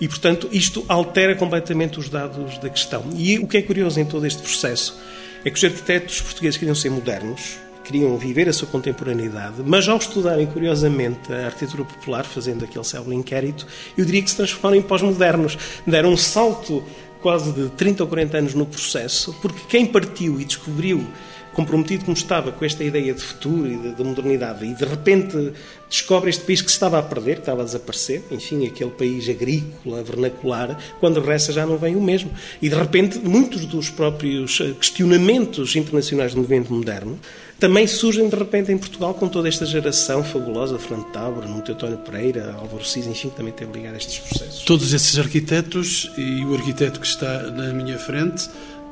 e, 0.00 0.08
portanto, 0.08 0.48
isto 0.50 0.84
altera 0.88 1.34
completamente 1.36 1.98
os 2.00 2.08
dados 2.08 2.58
da 2.58 2.68
questão. 2.68 3.04
E 3.14 3.38
o 3.38 3.46
que 3.46 3.58
é 3.58 3.62
curioso 3.62 4.00
em 4.00 4.04
todo 4.04 4.26
este 4.26 4.42
processo 4.42 4.98
é 5.44 5.50
que 5.50 5.56
os 5.56 5.64
arquitetos 5.64 6.20
portugueses 6.20 6.58
queriam 6.58 6.74
ser 6.74 6.90
modernos, 6.90 7.58
queriam 7.86 8.16
viver 8.18 8.48
a 8.48 8.52
sua 8.52 8.66
contemporaneidade, 8.66 9.62
mas 9.64 9.88
ao 9.88 9.96
estudarem 9.96 10.46
curiosamente 10.46 11.32
a 11.32 11.46
arquitetura 11.46 11.84
popular, 11.84 12.24
fazendo 12.24 12.64
aquele 12.64 12.84
célebre 12.84 13.14
inquérito, 13.14 13.66
eu 13.96 14.04
diria 14.04 14.22
que 14.22 14.30
se 14.30 14.36
transformaram 14.36 14.76
em 14.76 14.82
pós-modernos. 14.82 15.56
Deram 15.86 16.10
um 16.10 16.16
salto 16.16 16.82
quase 17.22 17.52
de 17.52 17.68
30 17.70 18.02
ou 18.02 18.08
40 18.08 18.38
anos 18.38 18.54
no 18.54 18.66
processo, 18.66 19.32
porque 19.40 19.60
quem 19.68 19.86
partiu 19.86 20.40
e 20.40 20.44
descobriu 20.44 21.06
comprometido 21.52 22.04
como 22.04 22.14
estava 22.14 22.52
com 22.52 22.64
esta 22.66 22.84
ideia 22.84 23.14
de 23.14 23.20
futuro 23.22 23.66
e 23.66 23.76
de, 23.76 23.94
de, 23.94 24.04
modernidade, 24.04 24.66
e 24.66 24.74
de 24.74 24.84
repente 24.84 25.54
descobre 25.88 26.28
este 26.28 26.44
país 26.44 26.60
que 26.60 26.68
se 26.68 26.74
estava 26.74 26.98
a 26.98 27.02
perder, 27.02 27.36
que 27.36 27.40
estava 27.40 27.62
a 27.62 27.64
desaparecer, 27.64 28.22
enfim, 28.30 28.66
aquele 28.66 28.90
país 28.90 29.26
agrícola, 29.26 30.02
vernacular, 30.02 30.78
quando 31.00 31.18
regressa 31.18 31.54
já 31.54 31.64
não 31.64 31.78
vem 31.78 31.96
o 31.96 32.00
mesmo. 32.02 32.30
E 32.60 32.68
de 32.68 32.74
repente, 32.74 33.18
muitos 33.20 33.64
dos 33.64 33.88
próprios 33.88 34.60
eh, 34.60 34.74
questionamentos 34.78 35.74
internacionais 35.76 36.34
do 36.34 36.42
movimento 36.42 36.70
moderno 36.70 37.18
também 37.58 37.86
surgem 37.86 38.28
de 38.28 38.36
repente 38.36 38.70
em 38.70 38.78
Portugal 38.78 39.14
com 39.14 39.28
toda 39.28 39.48
esta 39.48 39.64
geração 39.64 40.22
fabulosa, 40.22 40.78
Fernando 40.78 41.06
Tábora, 41.06 41.46
Nuno 41.46 41.62
Teotónio 41.62 41.98
Pereira, 41.98 42.54
Álvaro 42.58 42.84
Cis, 42.84 43.06
enfim, 43.06 43.30
que 43.30 43.36
também 43.36 43.52
teve 43.52 43.72
ligado 43.72 43.94
a 43.94 43.96
estes 43.96 44.18
processos. 44.18 44.62
Todos 44.64 44.92
esses 44.92 45.18
arquitetos 45.18 46.10
e 46.16 46.44
o 46.44 46.54
arquiteto 46.54 47.00
que 47.00 47.06
está 47.06 47.44
na 47.44 47.72
minha 47.72 47.98
frente, 47.98 48.48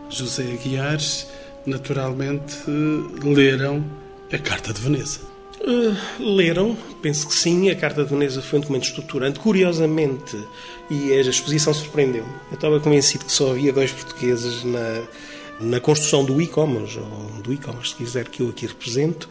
José 0.08 0.44
Aguiar, 0.44 0.98
naturalmente 1.66 2.56
leram 3.22 3.84
a 4.32 4.38
Carta 4.38 4.72
de 4.72 4.80
Veneza. 4.80 5.20
Uh, 5.60 6.34
leram, 6.34 6.76
penso 7.00 7.26
que 7.26 7.34
sim. 7.34 7.70
A 7.70 7.76
Carta 7.76 8.04
de 8.04 8.10
Veneza 8.10 8.42
foi 8.42 8.58
um 8.58 8.62
documento 8.62 8.84
estruturante. 8.84 9.38
Curiosamente, 9.40 10.36
e 10.90 11.12
a 11.12 11.20
exposição 11.20 11.72
surpreendeu-me. 11.72 12.32
Eu 12.50 12.54
estava 12.54 12.80
convencido 12.80 13.24
que 13.24 13.32
só 13.32 13.50
havia 13.50 13.72
dois 13.72 13.90
portugueses 13.90 14.62
na, 14.64 15.02
na 15.60 15.80
construção 15.80 16.24
do 16.24 16.40
e-commerce, 16.40 16.98
ou 16.98 17.42
do 17.42 17.52
e-commerce, 17.52 17.90
se 17.90 17.96
quiser, 17.96 18.28
que 18.28 18.42
eu 18.42 18.48
aqui 18.48 18.66
represento 18.66 19.28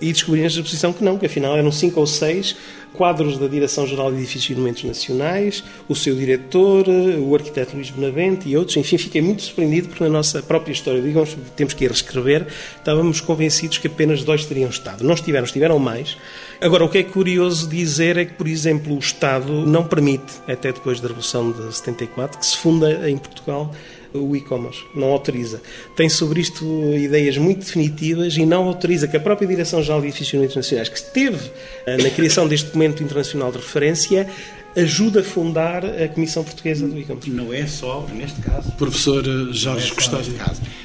e 0.00 0.12
descobri 0.12 0.42
nesta 0.42 0.58
exposição 0.60 0.92
que 0.92 1.02
não, 1.02 1.16
que 1.16 1.26
afinal 1.26 1.56
eram 1.56 1.72
cinco 1.72 2.00
ou 2.00 2.06
seis 2.06 2.56
quadros 2.92 3.36
da 3.36 3.46
Direção-Geral 3.46 4.10
de 4.10 4.18
Edifícios 4.18 4.48
e 4.48 4.52
Monumentos 4.54 4.84
Nacionais, 4.84 5.62
o 5.86 5.94
seu 5.94 6.14
diretor, 6.14 6.86
o 6.88 7.34
arquiteto 7.34 7.76
Luís 7.76 7.90
Benavente 7.90 8.48
e 8.48 8.56
outros. 8.56 8.76
Enfim, 8.78 8.96
fiquei 8.96 9.20
muito 9.20 9.42
surpreendido 9.42 9.88
porque 9.88 10.02
na 10.02 10.08
nossa 10.08 10.42
própria 10.42 10.72
história, 10.72 11.02
digamos, 11.02 11.36
temos 11.54 11.74
que 11.74 11.84
ir 11.84 11.88
reescrever, 11.88 12.46
estávamos 12.78 13.20
convencidos 13.20 13.76
que 13.76 13.86
apenas 13.86 14.24
dois 14.24 14.46
teriam 14.46 14.70
estado. 14.70 15.04
Não 15.04 15.14
estiveram, 15.14 15.44
estiveram 15.44 15.78
mais. 15.78 16.16
Agora, 16.58 16.84
o 16.84 16.88
que 16.88 16.98
é 16.98 17.02
curioso 17.02 17.68
dizer 17.68 18.16
é 18.16 18.24
que, 18.24 18.32
por 18.32 18.48
exemplo, 18.48 18.94
o 18.94 18.98
Estado 18.98 19.52
não 19.66 19.84
permite, 19.84 20.32
até 20.48 20.72
depois 20.72 20.98
da 20.98 21.08
Revolução 21.08 21.52
de 21.52 21.74
74, 21.74 22.38
que 22.38 22.46
se 22.46 22.56
funda 22.56 23.10
em 23.10 23.18
Portugal 23.18 23.74
o 24.16 24.36
e-commerce, 24.36 24.80
não 24.94 25.08
autoriza. 25.08 25.60
Tem 25.94 26.08
sobre 26.08 26.40
isto 26.40 26.64
ideias 26.94 27.36
muito 27.38 27.60
definitivas 27.64 28.36
e 28.36 28.44
não 28.44 28.64
autoriza 28.64 29.06
que 29.08 29.16
a 29.16 29.20
própria 29.20 29.46
Direção-Geral 29.46 30.00
de 30.00 30.08
Edifícios 30.08 30.42
Internacionais, 30.42 30.88
que 30.88 30.98
esteve 30.98 31.50
eh, 31.86 31.96
na 31.96 32.10
criação 32.10 32.46
deste 32.46 32.66
documento 32.66 33.02
internacional 33.02 33.50
de 33.50 33.58
referência, 33.58 34.28
ajuda 34.76 35.20
a 35.20 35.24
fundar 35.24 35.84
a 35.84 36.06
Comissão 36.08 36.44
Portuguesa 36.44 36.86
do 36.86 36.98
e-commerce. 36.98 37.30
Não 37.30 37.52
é 37.52 37.66
só 37.66 38.06
neste 38.14 38.40
caso. 38.42 38.70
Professor 38.72 39.24
eh, 39.26 39.52
Jorge 39.52 39.90
é 39.90 39.94
Custódio. 39.94 40.34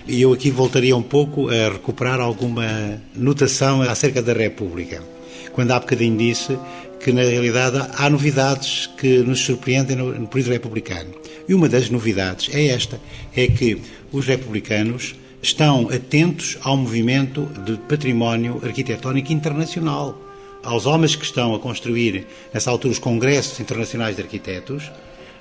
E 0.08 0.22
eu 0.22 0.32
aqui 0.32 0.50
voltaria 0.50 0.96
um 0.96 1.04
pouco 1.04 1.50
a 1.50 1.70
recuperar 1.70 2.20
alguma 2.20 3.02
notação 3.16 3.82
acerca 3.82 4.22
da 4.22 4.34
República. 4.34 5.04
Quando 5.52 5.72
há 5.72 5.80
bocadinho 5.80 6.18
disse 6.18 6.58
que, 7.02 7.12
na 7.12 7.24
realidade, 7.24 7.82
há 7.94 8.10
novidades 8.10 8.90
que 8.98 9.20
nos 9.20 9.42
surpreendem 9.42 9.98
no, 9.98 10.18
no 10.18 10.28
período 10.28 10.52
republicano. 10.52 11.12
E 11.48 11.54
uma 11.54 11.68
das 11.68 11.90
novidades 11.90 12.54
é 12.54 12.68
esta: 12.68 13.00
é 13.36 13.48
que 13.48 13.82
os 14.12 14.26
republicanos 14.26 15.16
estão 15.42 15.90
atentos 15.90 16.58
ao 16.62 16.78
movimento 16.78 17.48
de 17.66 17.78
património 17.78 18.62
arquitetónico 18.64 19.34
internacional. 19.34 20.20
Aos 20.64 20.86
homens 20.86 21.16
que 21.16 21.26
estão 21.26 21.56
a 21.56 21.60
construir, 21.60 22.28
nessa 22.54 22.70
altura, 22.70 22.92
os 22.92 23.00
congressos 23.00 23.60
internacionais 23.60 24.16
de 24.16 24.22
arquitetos, 24.22 24.92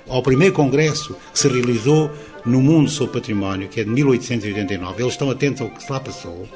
ao 0.09 0.23
primeiro 0.23 0.53
congresso 0.53 1.15
que 1.31 1.37
se 1.37 1.47
realizou 1.47 2.09
no 2.43 2.59
mundo 2.59 2.89
sobre 2.89 3.13
património, 3.13 3.69
que 3.69 3.81
é 3.81 3.83
de 3.83 3.89
1889, 3.91 5.03
eles 5.03 5.13
estão 5.13 5.29
atentos 5.29 5.61
ao 5.61 5.69
que 5.69 5.83
se 5.83 5.91
lá 5.91 5.99
passou, 5.99 6.47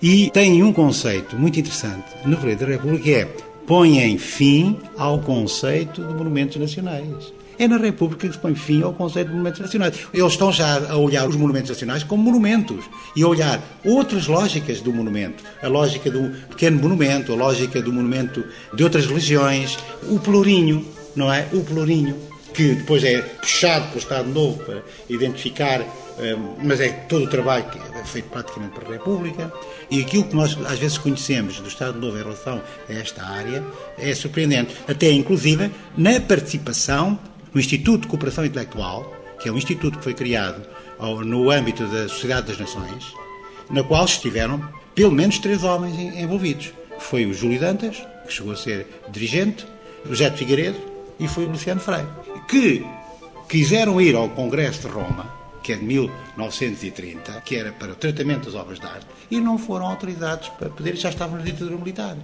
e 0.00 0.30
têm 0.30 0.62
um 0.62 0.72
conceito 0.72 1.36
muito 1.36 1.60
interessante 1.60 2.06
no 2.24 2.36
Período 2.38 2.60
da 2.60 2.66
República, 2.66 3.04
que 3.04 3.14
é 3.14 3.24
põem 3.66 4.18
fim 4.18 4.78
ao 4.96 5.18
conceito 5.20 6.02
de 6.02 6.14
monumentos 6.14 6.56
nacionais. 6.56 7.32
É 7.58 7.68
na 7.68 7.76
República 7.76 8.26
que 8.26 8.34
se 8.34 8.40
põe 8.40 8.54
fim 8.54 8.82
ao 8.82 8.92
conceito 8.92 9.28
de 9.28 9.32
monumentos 9.32 9.60
nacionais. 9.60 9.98
Eles 10.12 10.32
estão 10.32 10.52
já 10.52 10.90
a 10.90 10.96
olhar 10.96 11.28
os 11.28 11.36
monumentos 11.36 11.70
nacionais 11.70 12.02
como 12.02 12.22
monumentos 12.22 12.84
e 13.16 13.22
a 13.22 13.28
olhar 13.28 13.62
outras 13.84 14.26
lógicas 14.26 14.80
do 14.80 14.92
monumento. 14.92 15.42
A 15.62 15.68
lógica 15.68 16.10
do 16.10 16.30
pequeno 16.48 16.80
monumento, 16.80 17.32
a 17.32 17.36
lógica 17.36 17.80
do 17.80 17.92
monumento 17.92 18.44
de 18.74 18.84
outras 18.84 19.06
religiões, 19.06 19.78
o 20.08 20.18
pelourinho, 20.18 20.86
não 21.14 21.32
é? 21.32 21.46
O 21.52 21.62
pelourinho, 21.62 22.16
que 22.52 22.74
depois 22.74 23.04
é 23.04 23.20
puxado 23.20 23.86
pelo 23.88 23.98
Estado 23.98 24.28
Novo 24.28 24.58
para 24.64 24.82
identificar 25.08 25.84
mas 26.62 26.80
é 26.80 26.88
todo 27.08 27.24
o 27.24 27.28
trabalho 27.28 27.64
que 27.64 27.78
é 27.78 28.04
feito 28.04 28.28
praticamente 28.30 28.74
para 28.74 28.88
a 28.88 28.92
República 28.92 29.52
e 29.90 30.00
aquilo 30.00 30.24
que 30.24 30.34
nós 30.34 30.56
às 30.66 30.78
vezes 30.78 30.98
conhecemos 30.98 31.58
do 31.60 31.68
Estado 31.68 31.98
Novo 31.98 32.16
em 32.16 32.22
relação 32.22 32.62
a 32.88 32.92
esta 32.92 33.24
área 33.24 33.64
é 33.98 34.14
surpreendente, 34.14 34.74
até 34.86 35.10
inclusive 35.10 35.70
na 35.96 36.20
participação 36.20 37.18
no 37.54 37.60
Instituto 37.60 38.02
de 38.02 38.08
Cooperação 38.08 38.44
Intelectual, 38.44 39.14
que 39.38 39.48
é 39.48 39.52
um 39.52 39.56
instituto 39.56 39.98
que 39.98 40.04
foi 40.04 40.14
criado 40.14 40.62
no 41.24 41.50
âmbito 41.50 41.86
da 41.86 42.08
Sociedade 42.08 42.48
das 42.48 42.58
Nações, 42.58 43.14
na 43.70 43.82
qual 43.82 44.04
estiveram 44.04 44.60
pelo 44.94 45.12
menos 45.12 45.38
três 45.38 45.62
homens 45.62 45.96
envolvidos. 46.16 46.72
Foi 46.98 47.26
o 47.26 47.34
Júlio 47.34 47.60
Dantas, 47.60 48.02
que 48.26 48.32
chegou 48.32 48.52
a 48.52 48.56
ser 48.56 48.86
dirigente, 49.10 49.66
o 50.04 50.08
José 50.08 50.30
de 50.30 50.38
Figueiredo 50.38 50.78
e 51.18 51.28
foi 51.28 51.44
o 51.44 51.50
Luciano 51.50 51.80
Freire, 51.80 52.08
que 52.48 52.84
quiseram 53.48 54.00
ir 54.00 54.14
ao 54.14 54.28
Congresso 54.30 54.82
de 54.82 54.88
Roma 54.88 55.44
que 55.64 55.72
é 55.72 55.76
de 55.76 55.84
1930, 55.84 57.40
que 57.40 57.56
era 57.56 57.72
para 57.72 57.92
o 57.92 57.94
tratamento 57.94 58.44
das 58.44 58.54
obras 58.54 58.78
de 58.78 58.86
arte, 58.86 59.06
e 59.30 59.40
não 59.40 59.56
foram 59.56 59.86
autorizados 59.86 60.50
para 60.50 60.68
poder, 60.68 60.94
já 60.94 61.08
estavam 61.08 61.38
na 61.38 61.42
ditadura 61.42 61.78
militar. 61.78 62.18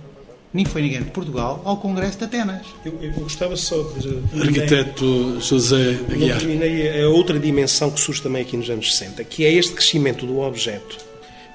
Nem 0.52 0.64
foi 0.64 0.82
ninguém 0.82 1.02
de 1.02 1.10
Portugal 1.10 1.62
ao 1.64 1.76
Congresso 1.76 2.18
de 2.18 2.24
Atenas. 2.24 2.66
Eu, 2.84 2.98
eu 3.00 3.12
gostava 3.12 3.56
só 3.56 3.80
de. 3.82 4.40
Arquiteto 4.40 5.40
José 5.40 5.98
Aguiar. 6.10 6.34
Não 6.34 6.38
terminei 6.38 7.02
a 7.02 7.08
outra 7.08 7.38
dimensão 7.38 7.90
que 7.90 8.00
surge 8.00 8.20
também 8.20 8.42
aqui 8.42 8.56
nos 8.56 8.68
anos 8.68 8.96
60, 8.96 9.22
que 9.24 9.44
é 9.44 9.52
este 9.52 9.72
crescimento 9.72 10.26
do 10.26 10.40
objeto 10.40 11.10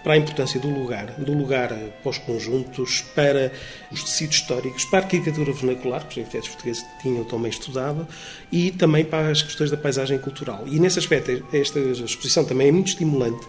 para 0.06 0.14
a 0.14 0.18
importância 0.18 0.60
do 0.60 0.70
lugar, 0.70 1.08
do 1.18 1.34
lugar 1.34 1.70
para 1.70 2.10
os 2.12 2.20
conjuntos, 2.20 3.02
para 3.16 3.52
os 3.92 4.04
tecidos 4.04 4.36
históricos, 4.36 4.86
para 4.86 5.00
a 5.00 5.02
arquitetura 5.02 5.52
vernacular, 5.52 6.08
que 6.08 6.12
os 6.12 6.18
arquitetos 6.20 6.50
portugueses 6.50 6.86
tinham 7.02 7.24
também 7.24 7.50
estudado, 7.50 8.08
e 8.52 8.70
também 8.70 9.04
para 9.04 9.32
as 9.32 9.42
questões 9.42 9.72
da 9.72 9.78
paisagem 9.78 10.20
cultural. 10.20 10.64
E 10.68 10.80
nesse 10.80 11.00
aspecto, 11.00 11.44
esta 11.52 11.80
exposição 11.80 12.46
também 12.46 12.68
é 12.68 12.72
muito 12.72 12.90
estimulante, 12.90 13.48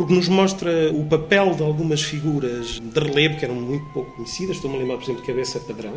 porque 0.00 0.14
nos 0.14 0.28
mostra 0.28 0.90
o 0.94 1.04
papel 1.04 1.54
de 1.54 1.62
algumas 1.62 2.00
figuras 2.00 2.80
de 2.80 3.00
relevo 3.00 3.36
que 3.36 3.44
eram 3.44 3.54
muito 3.54 3.84
pouco 3.92 4.10
conhecidas. 4.12 4.56
Estou-me 4.56 4.78
a 4.78 4.78
lembrar, 4.78 4.96
por 4.96 5.02
exemplo, 5.02 5.20
de 5.20 5.26
Cabeça 5.26 5.60
Padrão, 5.60 5.92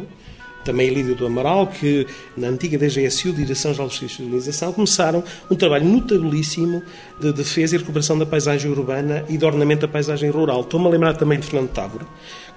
também 0.66 0.90
Lídio 0.90 1.16
do 1.16 1.26
Amaral, 1.26 1.68
que 1.68 2.06
na 2.36 2.50
antiga 2.50 2.78
DGSU, 2.78 3.32
Direção-Geral 3.32 3.88
de 3.88 3.94
Justiça 3.94 4.22
e 4.22 4.26
Organização, 4.26 4.74
começaram 4.74 5.24
um 5.50 5.56
trabalho 5.56 5.86
notabilíssimo 5.86 6.84
de 7.18 7.32
defesa 7.32 7.78
e 7.78 7.80
recuperação 7.80 8.20
da 8.20 8.26
paisagem 8.26 8.70
urbana 8.70 9.24
e 9.30 9.38
de 9.38 9.46
ornamento 9.46 9.80
da 9.80 9.88
paisagem 9.88 10.30
rural. 10.30 10.60
Estou-me 10.60 10.88
a 10.88 10.90
lembrar 10.90 11.14
também 11.14 11.40
de 11.40 11.48
Fernando 11.48 11.72
Távora, 11.72 12.06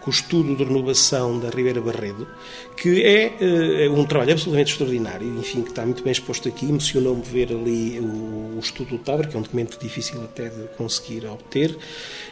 com 0.07 0.11
o 0.11 0.15
estudo 0.15 0.55
de 0.55 0.63
renovação 0.63 1.37
da 1.37 1.51
Ribeira 1.51 1.81
Barredo, 1.81 2.29
que 2.77 3.03
é, 3.03 3.87
é 3.87 3.91
um 3.91 4.05
trabalho 4.05 4.31
absolutamente 4.31 4.71
extraordinário, 4.71 5.27
enfim, 5.37 5.63
que 5.63 5.71
está 5.71 5.85
muito 5.85 6.05
bem 6.05 6.13
exposto 6.13 6.47
aqui. 6.49 6.67
Emocionou-me 6.67 7.23
ver 7.23 7.51
ali 7.51 7.99
o, 7.99 8.55
o 8.57 8.61
estudo 8.63 8.91
do 8.91 8.99
Távora, 8.99 9.27
que 9.27 9.35
é 9.35 9.39
um 9.41 9.43
documento 9.43 9.77
difícil 9.81 10.23
até 10.23 10.49
de 10.49 10.69
conseguir 10.77 11.27
obter, 11.27 11.77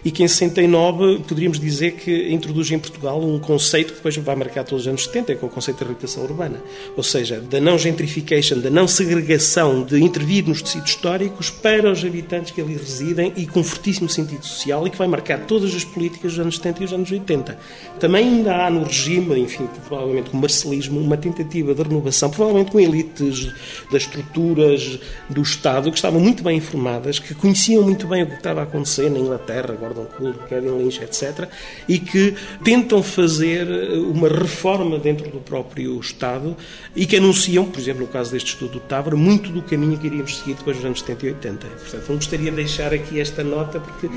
e 0.05 0.11
que 0.11 0.23
em 0.23 0.29
69 0.29 1.21
poderíamos 1.21 1.59
dizer 1.59 1.93
que 1.93 2.33
introduz 2.33 2.71
em 2.71 2.79
Portugal 2.79 3.23
um 3.23 3.39
conceito 3.39 3.89
que 3.89 3.97
depois 3.97 4.17
vai 4.17 4.37
marcar 4.37 4.65
todos 4.65 4.83
os 4.83 4.89
anos 4.89 5.05
70, 5.05 5.35
que 5.35 5.45
é 5.45 5.47
o 5.47 5.51
conceito 5.51 5.79
de 5.79 5.85
habitação 5.85 6.25
urbana. 6.25 6.63
Ou 6.97 7.03
seja, 7.03 7.41
da 7.41 7.61
não 7.61 7.79
gentrification, 7.79 8.59
da 8.59 8.71
não 8.71 8.87
segregação, 8.87 9.83
de 9.83 10.03
intervir 10.03 10.47
nos 10.47 10.61
tecidos 10.61 10.91
históricos 10.91 11.51
para 11.51 11.91
os 11.91 12.05
habitantes 12.05 12.53
que 12.53 12.61
ali 12.61 12.77
residem 12.77 13.33
e 13.37 13.47
com 13.47 13.63
fortíssimo 13.63 14.09
sentido 14.09 14.45
social 14.45 14.87
e 14.87 14.91
que 14.91 14.99
vai 14.99 15.09
marcar 15.09 15.47
todas 15.47 15.75
as 15.75 15.85
políticas 15.85 16.33
dos 16.33 16.41
anos 16.41 16.57
70 16.57 16.79
e 16.79 16.85
dos 16.85 16.93
anos 16.93 17.11
80. 17.11 17.59
Também 17.99 18.27
ainda 18.27 18.57
há 18.57 18.71
no 18.71 18.85
regime, 18.85 19.41
enfim, 19.41 19.69
provavelmente 19.87 20.31
com 20.31 20.37
o 20.37 20.41
marcelismo, 20.41 21.01
uma 21.01 21.17
tentativa 21.17 21.75
de 21.75 21.83
renovação, 21.83 22.31
provavelmente 22.31 22.71
com 22.71 22.81
elites 22.81 23.53
das 23.91 24.03
estruturas 24.03 24.99
do 25.29 25.43
Estado 25.43 25.91
que 25.91 25.97
estavam 25.97 26.21
muito 26.21 26.43
bem 26.43 26.59
informadas, 26.59 27.19
que 27.19 27.35
conheciam 27.35 27.83
muito 27.83 28.07
bem 28.07 28.23
o 28.23 28.27
que 28.27 28.35
estava 28.35 28.61
a 28.61 28.65
acontecer 28.65 29.11
na 29.11 29.19
Inglaterra, 29.19 29.75
Gordon 29.95 30.07
Cool, 30.17 30.35
Kevin 30.49 30.79
Lynch, 30.79 31.03
etc., 31.03 31.49
e 31.89 31.99
que 31.99 32.35
tentam 32.63 33.03
fazer 33.03 33.67
uma 33.99 34.29
reforma 34.29 34.99
dentro 34.99 35.31
do 35.31 35.39
próprio 35.39 35.99
Estado 36.01 36.57
e 36.95 37.07
que 37.07 37.17
anunciam, 37.17 37.65
por 37.65 37.81
exemplo, 37.81 38.03
no 38.03 38.09
caso 38.09 38.33
deste 38.33 38.49
estudo 38.49 38.73
do 38.73 38.81
Távora, 38.81 39.17
muito 39.17 39.51
do 39.51 39.63
caminho 39.63 39.97
que 39.97 40.07
iríamos 40.07 40.39
seguir 40.39 40.55
depois 40.55 40.77
dos 40.77 40.85
anos 40.85 41.01
70 41.01 41.27
e 41.27 41.29
80. 41.31 41.67
Portanto, 41.67 42.05
não 42.09 42.17
gostaria 42.17 42.51
de 42.51 42.57
deixar 42.57 42.93
aqui 42.93 43.21
esta 43.21 43.45
nota, 43.45 43.81
porque, 43.81 44.11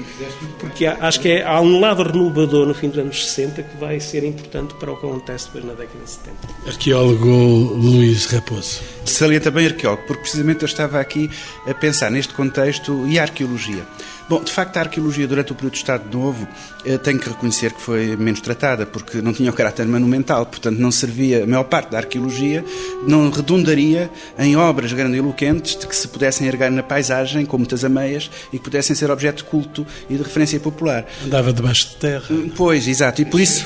porque 0.60 0.86
acho 0.86 1.20
que 1.20 1.30
é, 1.30 1.44
há 1.46 1.62
um 1.62 1.80
lado 1.80 2.04
renovador 2.04 2.66
no 2.66 2.74
fim 2.74 2.90
dos 2.90 2.98
anos 2.98 3.26
60 3.28 3.64
que 3.64 3.78
vai 3.78 4.00
ser 4.00 4.24
importante 4.24 4.74
para 4.76 4.92
o 4.92 4.98
que 4.98 5.06
acontece 5.06 5.46
depois 5.46 5.66
na 5.66 5.74
década 5.74 6.04
de 6.04 6.10
70. 6.10 6.38
Arqueólogo 6.68 7.28
Luís 7.28 8.26
Raposo. 8.26 8.82
Salienta 9.06 9.52
bem 9.52 9.68
arqueólogo, 9.68 10.04
porque 10.08 10.22
precisamente 10.22 10.62
eu 10.62 10.68
estava 10.68 11.00
aqui 11.00 11.30
a 11.66 11.74
pensar 11.74 12.10
neste 12.10 12.34
contexto 12.34 13.08
e 13.08 13.20
a 13.20 13.24
arqueologia. 13.24 13.86
Bom, 14.30 14.44
de 14.44 14.52
facto, 14.52 14.76
a 14.76 14.82
arqueologia 14.82 15.26
durante 15.26 15.54
o 15.54 15.56
período 15.56 15.74
do 15.74 15.78
Estado 15.78 16.18
Novo 16.18 16.46
eh, 16.86 16.98
tenho 16.98 17.18
que 17.18 17.30
reconhecer 17.30 17.72
que 17.72 17.82
foi 17.82 18.18
menos 18.18 18.42
tratada, 18.42 18.86
porque 18.86 19.22
não 19.22 19.32
tinha 19.32 19.50
o 19.50 19.54
caráter 19.54 19.86
monumental, 19.88 20.46
portanto, 20.46 20.78
não 20.78 20.92
servia, 20.92 21.44
a 21.44 21.48
maior 21.48 21.64
parte 21.64 21.92
da 21.92 21.98
arqueologia 22.00 22.64
não 23.08 23.30
redundaria 23.30 24.10
em 24.38 24.58
obras 24.58 24.92
grandiloquentes 24.92 25.78
de 25.78 25.88
que 25.88 25.96
se 25.96 26.10
pudessem 26.10 26.46
ergar 26.46 26.70
na 26.70 26.84
paisagem, 26.84 27.46
com 27.46 27.58
muitas 27.58 27.86
ameias, 27.86 28.30
e 28.52 28.58
que 28.58 28.66
pudessem 28.66 28.94
ser 28.96 29.10
objeto 29.10 29.44
de 29.44 29.50
culto 29.50 29.88
e 30.10 30.16
de 30.16 30.24
referência 30.24 30.60
popular. 30.60 31.06
Andava 31.26 31.54
debaixo 31.54 31.90
de 31.90 31.96
terra. 31.96 32.36
Pois, 32.56 32.86
exato, 32.86 33.22
e 33.22 33.26
por 33.26 33.40
isso. 33.40 33.66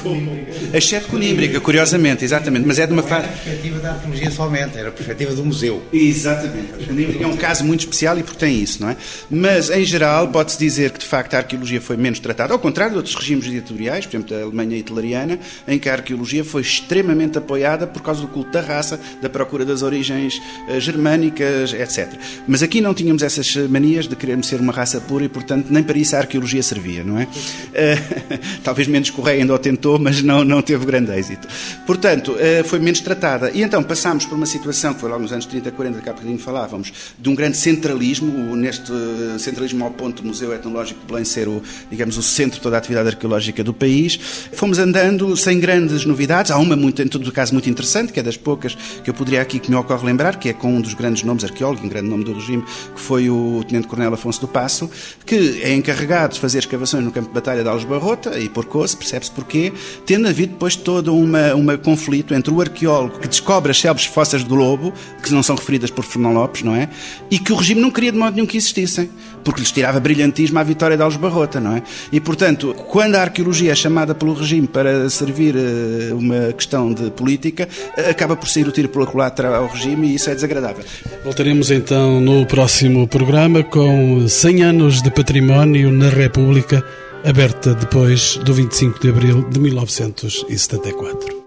Exceto 0.73 1.07
conímbrica, 1.07 1.59
curiosamente, 1.59 2.23
exatamente, 2.23 2.67
mas 2.67 2.77
é 2.77 2.85
de 2.85 2.93
uma 2.93 3.03
fase. 3.03 3.25
Era 3.25 3.33
a 3.33 3.37
perspectiva 3.37 3.79
da 3.79 3.91
arqueologia 3.93 4.31
somente, 4.31 4.77
era 4.77 4.89
a 4.89 4.91
perspectiva 4.91 5.33
do 5.33 5.43
museu. 5.43 5.81
Exatamente. 5.91 7.23
É 7.23 7.25
um 7.25 7.35
caso 7.35 7.63
muito 7.63 7.79
especial 7.79 8.19
e 8.19 8.23
porque 8.23 8.37
tem 8.37 8.61
isso, 8.61 8.79
não 8.79 8.89
é? 8.89 8.97
Mas, 9.27 9.71
em 9.71 9.83
geral, 9.83 10.27
pode 10.27 10.50
pode-se 10.51 10.57
dizer 10.59 10.91
que, 10.91 10.99
de 10.99 11.05
facto, 11.05 11.33
a 11.35 11.37
arqueologia 11.37 11.79
foi 11.79 11.95
menos 11.95 12.19
tratada, 12.19 12.53
ao 12.53 12.59
contrário 12.59 12.93
de 12.93 12.97
outros 12.97 13.15
regimes 13.15 13.45
ditatoriais, 13.45 14.05
por 14.05 14.15
exemplo, 14.15 14.35
da 14.35 14.43
Alemanha 14.43 14.77
hitleriana, 14.77 15.39
em 15.67 15.79
que 15.79 15.89
a 15.89 15.93
arqueologia 15.93 16.43
foi 16.43 16.61
extremamente 16.61 17.37
apoiada 17.37 17.87
por 17.87 18.01
causa 18.01 18.21
do 18.21 18.27
culto 18.27 18.51
da 18.51 18.61
raça, 18.61 18.99
da 19.21 19.29
procura 19.29 19.63
das 19.63 19.81
origens 19.81 20.41
uh, 20.67 20.79
germânicas, 20.79 21.73
etc. 21.73 22.13
Mas 22.47 22.63
aqui 22.63 22.81
não 22.81 22.93
tínhamos 22.93 23.23
essas 23.23 23.55
manias 23.69 24.07
de 24.07 24.15
querermos 24.15 24.47
ser 24.47 24.59
uma 24.59 24.73
raça 24.73 24.99
pura 24.99 25.23
e, 25.23 25.29
portanto, 25.29 25.67
nem 25.69 25.83
para 25.83 25.97
isso 25.97 26.15
a 26.15 26.19
arqueologia 26.19 26.63
servia, 26.63 27.03
não 27.03 27.19
é? 27.19 27.23
Uh, 27.23 28.39
talvez 28.63 28.87
menos 28.87 29.09
Correia 29.09 29.39
ainda 29.39 29.53
o 29.53 29.59
tentou, 29.59 29.99
mas 29.99 30.21
não, 30.21 30.43
não 30.43 30.61
teve 30.61 30.85
grande 30.85 31.11
êxito. 31.11 31.47
Portanto, 31.85 32.33
uh, 32.33 32.63
foi 32.65 32.79
menos 32.79 32.99
tratada. 32.99 33.51
E 33.51 33.61
então 33.61 33.83
passámos 33.83 34.25
por 34.25 34.35
uma 34.35 34.45
situação 34.45 34.93
que 34.93 34.99
foi 34.99 35.09
logo 35.09 35.21
nos 35.21 35.31
anos 35.31 35.45
30, 35.45 35.71
40, 35.71 36.01
que 36.01 36.09
há 36.09 36.13
bocadinho 36.13 36.39
falávamos, 36.39 36.91
de 37.17 37.29
um 37.29 37.35
grande 37.35 37.57
centralismo, 37.57 38.55
neste 38.55 38.91
centralismo 39.37 39.85
ao 39.85 39.91
ponto 39.91 40.25
museu 40.25 40.40
Museu 40.41 40.55
Etnológico 40.55 40.99
de 41.01 41.05
Belém 41.05 41.23
ser 41.23 41.47
o, 41.47 41.61
digamos, 41.89 42.17
o 42.17 42.23
centro 42.23 42.57
de 42.57 42.63
toda 42.63 42.75
a 42.75 42.79
atividade 42.79 43.09
arqueológica 43.09 43.63
do 43.63 43.73
país. 43.73 44.19
Fomos 44.53 44.79
andando 44.79 45.37
sem 45.37 45.59
grandes 45.59 46.03
novidades. 46.03 46.51
Há 46.51 46.57
uma, 46.57 46.75
muito, 46.75 46.99
em 47.01 47.07
todo 47.07 47.31
caso, 47.31 47.53
muito 47.53 47.69
interessante, 47.69 48.11
que 48.11 48.19
é 48.19 48.23
das 48.23 48.37
poucas 48.37 48.75
que 49.03 49.09
eu 49.09 49.13
poderia 49.13 49.41
aqui 49.41 49.59
que 49.59 49.69
me 49.69 49.75
ocorre 49.75 50.05
lembrar, 50.05 50.37
que 50.37 50.49
é 50.49 50.53
com 50.53 50.75
um 50.75 50.81
dos 50.81 50.95
grandes 50.95 51.21
nomes 51.23 51.43
arqueólogos, 51.43 51.83
um 51.83 51.89
grande 51.89 52.09
nome 52.09 52.23
do 52.23 52.33
regime, 52.33 52.63
que 52.95 52.99
foi 52.99 53.29
o 53.29 53.63
Tenente 53.67 53.87
Coronel 53.87 54.13
Afonso 54.13 54.41
do 54.41 54.47
Passo, 54.47 54.89
que 55.25 55.61
é 55.61 55.73
encarregado 55.75 56.33
de 56.33 56.39
fazer 56.39 56.59
escavações 56.59 57.03
no 57.03 57.11
campo 57.11 57.27
de 57.27 57.33
batalha 57.33 57.61
de 57.61 57.69
Alves 57.69 57.85
Barrota 57.85 58.39
e 58.39 58.49
Porcoço, 58.49 58.97
percebe-se 58.97 59.31
porquê, 59.31 59.71
tendo 60.05 60.27
havido 60.27 60.53
depois 60.53 60.75
todo 60.75 61.13
uma 61.15 61.77
conflito 61.77 62.33
entre 62.33 62.51
o 62.51 62.59
arqueólogo 62.59 63.19
que 63.19 63.27
descobre 63.27 63.71
as 63.71 63.79
célebres 63.79 64.07
fossas 64.07 64.43
do 64.43 64.55
Lobo, 64.55 64.91
que 65.21 65.31
não 65.31 65.43
são 65.43 65.55
referidas 65.55 65.91
por 65.91 66.03
Fernão 66.03 66.33
Lopes, 66.33 66.63
não 66.63 66.75
é? 66.75 66.89
E 67.29 67.37
que 67.37 67.53
o 67.53 67.55
regime 67.55 67.79
não 67.79 67.91
queria 67.91 68.11
de 68.11 68.17
modo 68.17 68.33
nenhum 68.33 68.47
que 68.47 68.57
existissem, 68.57 69.09
porque 69.43 69.59
lhes 69.59 69.71
tirava 69.71 69.99
brilhante 69.99 70.30
brilhantismo 70.31 70.57
à 70.59 70.63
vitória 70.63 70.97
de 70.97 71.03
Alves 71.03 71.19
Barrota, 71.19 71.59
não 71.59 71.75
é? 71.75 71.83
E, 72.11 72.19
portanto, 72.19 72.73
quando 72.87 73.15
a 73.15 73.21
arqueologia 73.21 73.71
é 73.71 73.75
chamada 73.75 74.15
pelo 74.15 74.33
regime 74.33 74.67
para 74.67 75.09
servir 75.09 75.55
uh, 75.55 76.17
uma 76.17 76.53
questão 76.53 76.93
de 76.93 77.11
política, 77.11 77.67
uh, 77.97 78.09
acaba 78.09 78.35
por 78.35 78.47
sair 78.47 78.67
o 78.67 78.71
tiro 78.71 78.89
pela 78.89 79.05
culatra 79.05 79.55
ao 79.55 79.67
regime 79.67 80.07
e 80.07 80.15
isso 80.15 80.29
é 80.29 80.35
desagradável. 80.35 80.83
Voltaremos 81.23 81.69
então 81.69 82.19
no 82.19 82.45
próximo 82.45 83.07
programa 83.07 83.63
com 83.63 84.27
100 84.27 84.63
anos 84.63 85.01
de 85.01 85.11
património 85.11 85.91
na 85.91 86.09
República, 86.09 86.83
aberta 87.23 87.73
depois 87.73 88.37
do 88.37 88.53
25 88.53 88.99
de 88.99 89.09
abril 89.09 89.47
de 89.49 89.59
1974. 89.59 91.40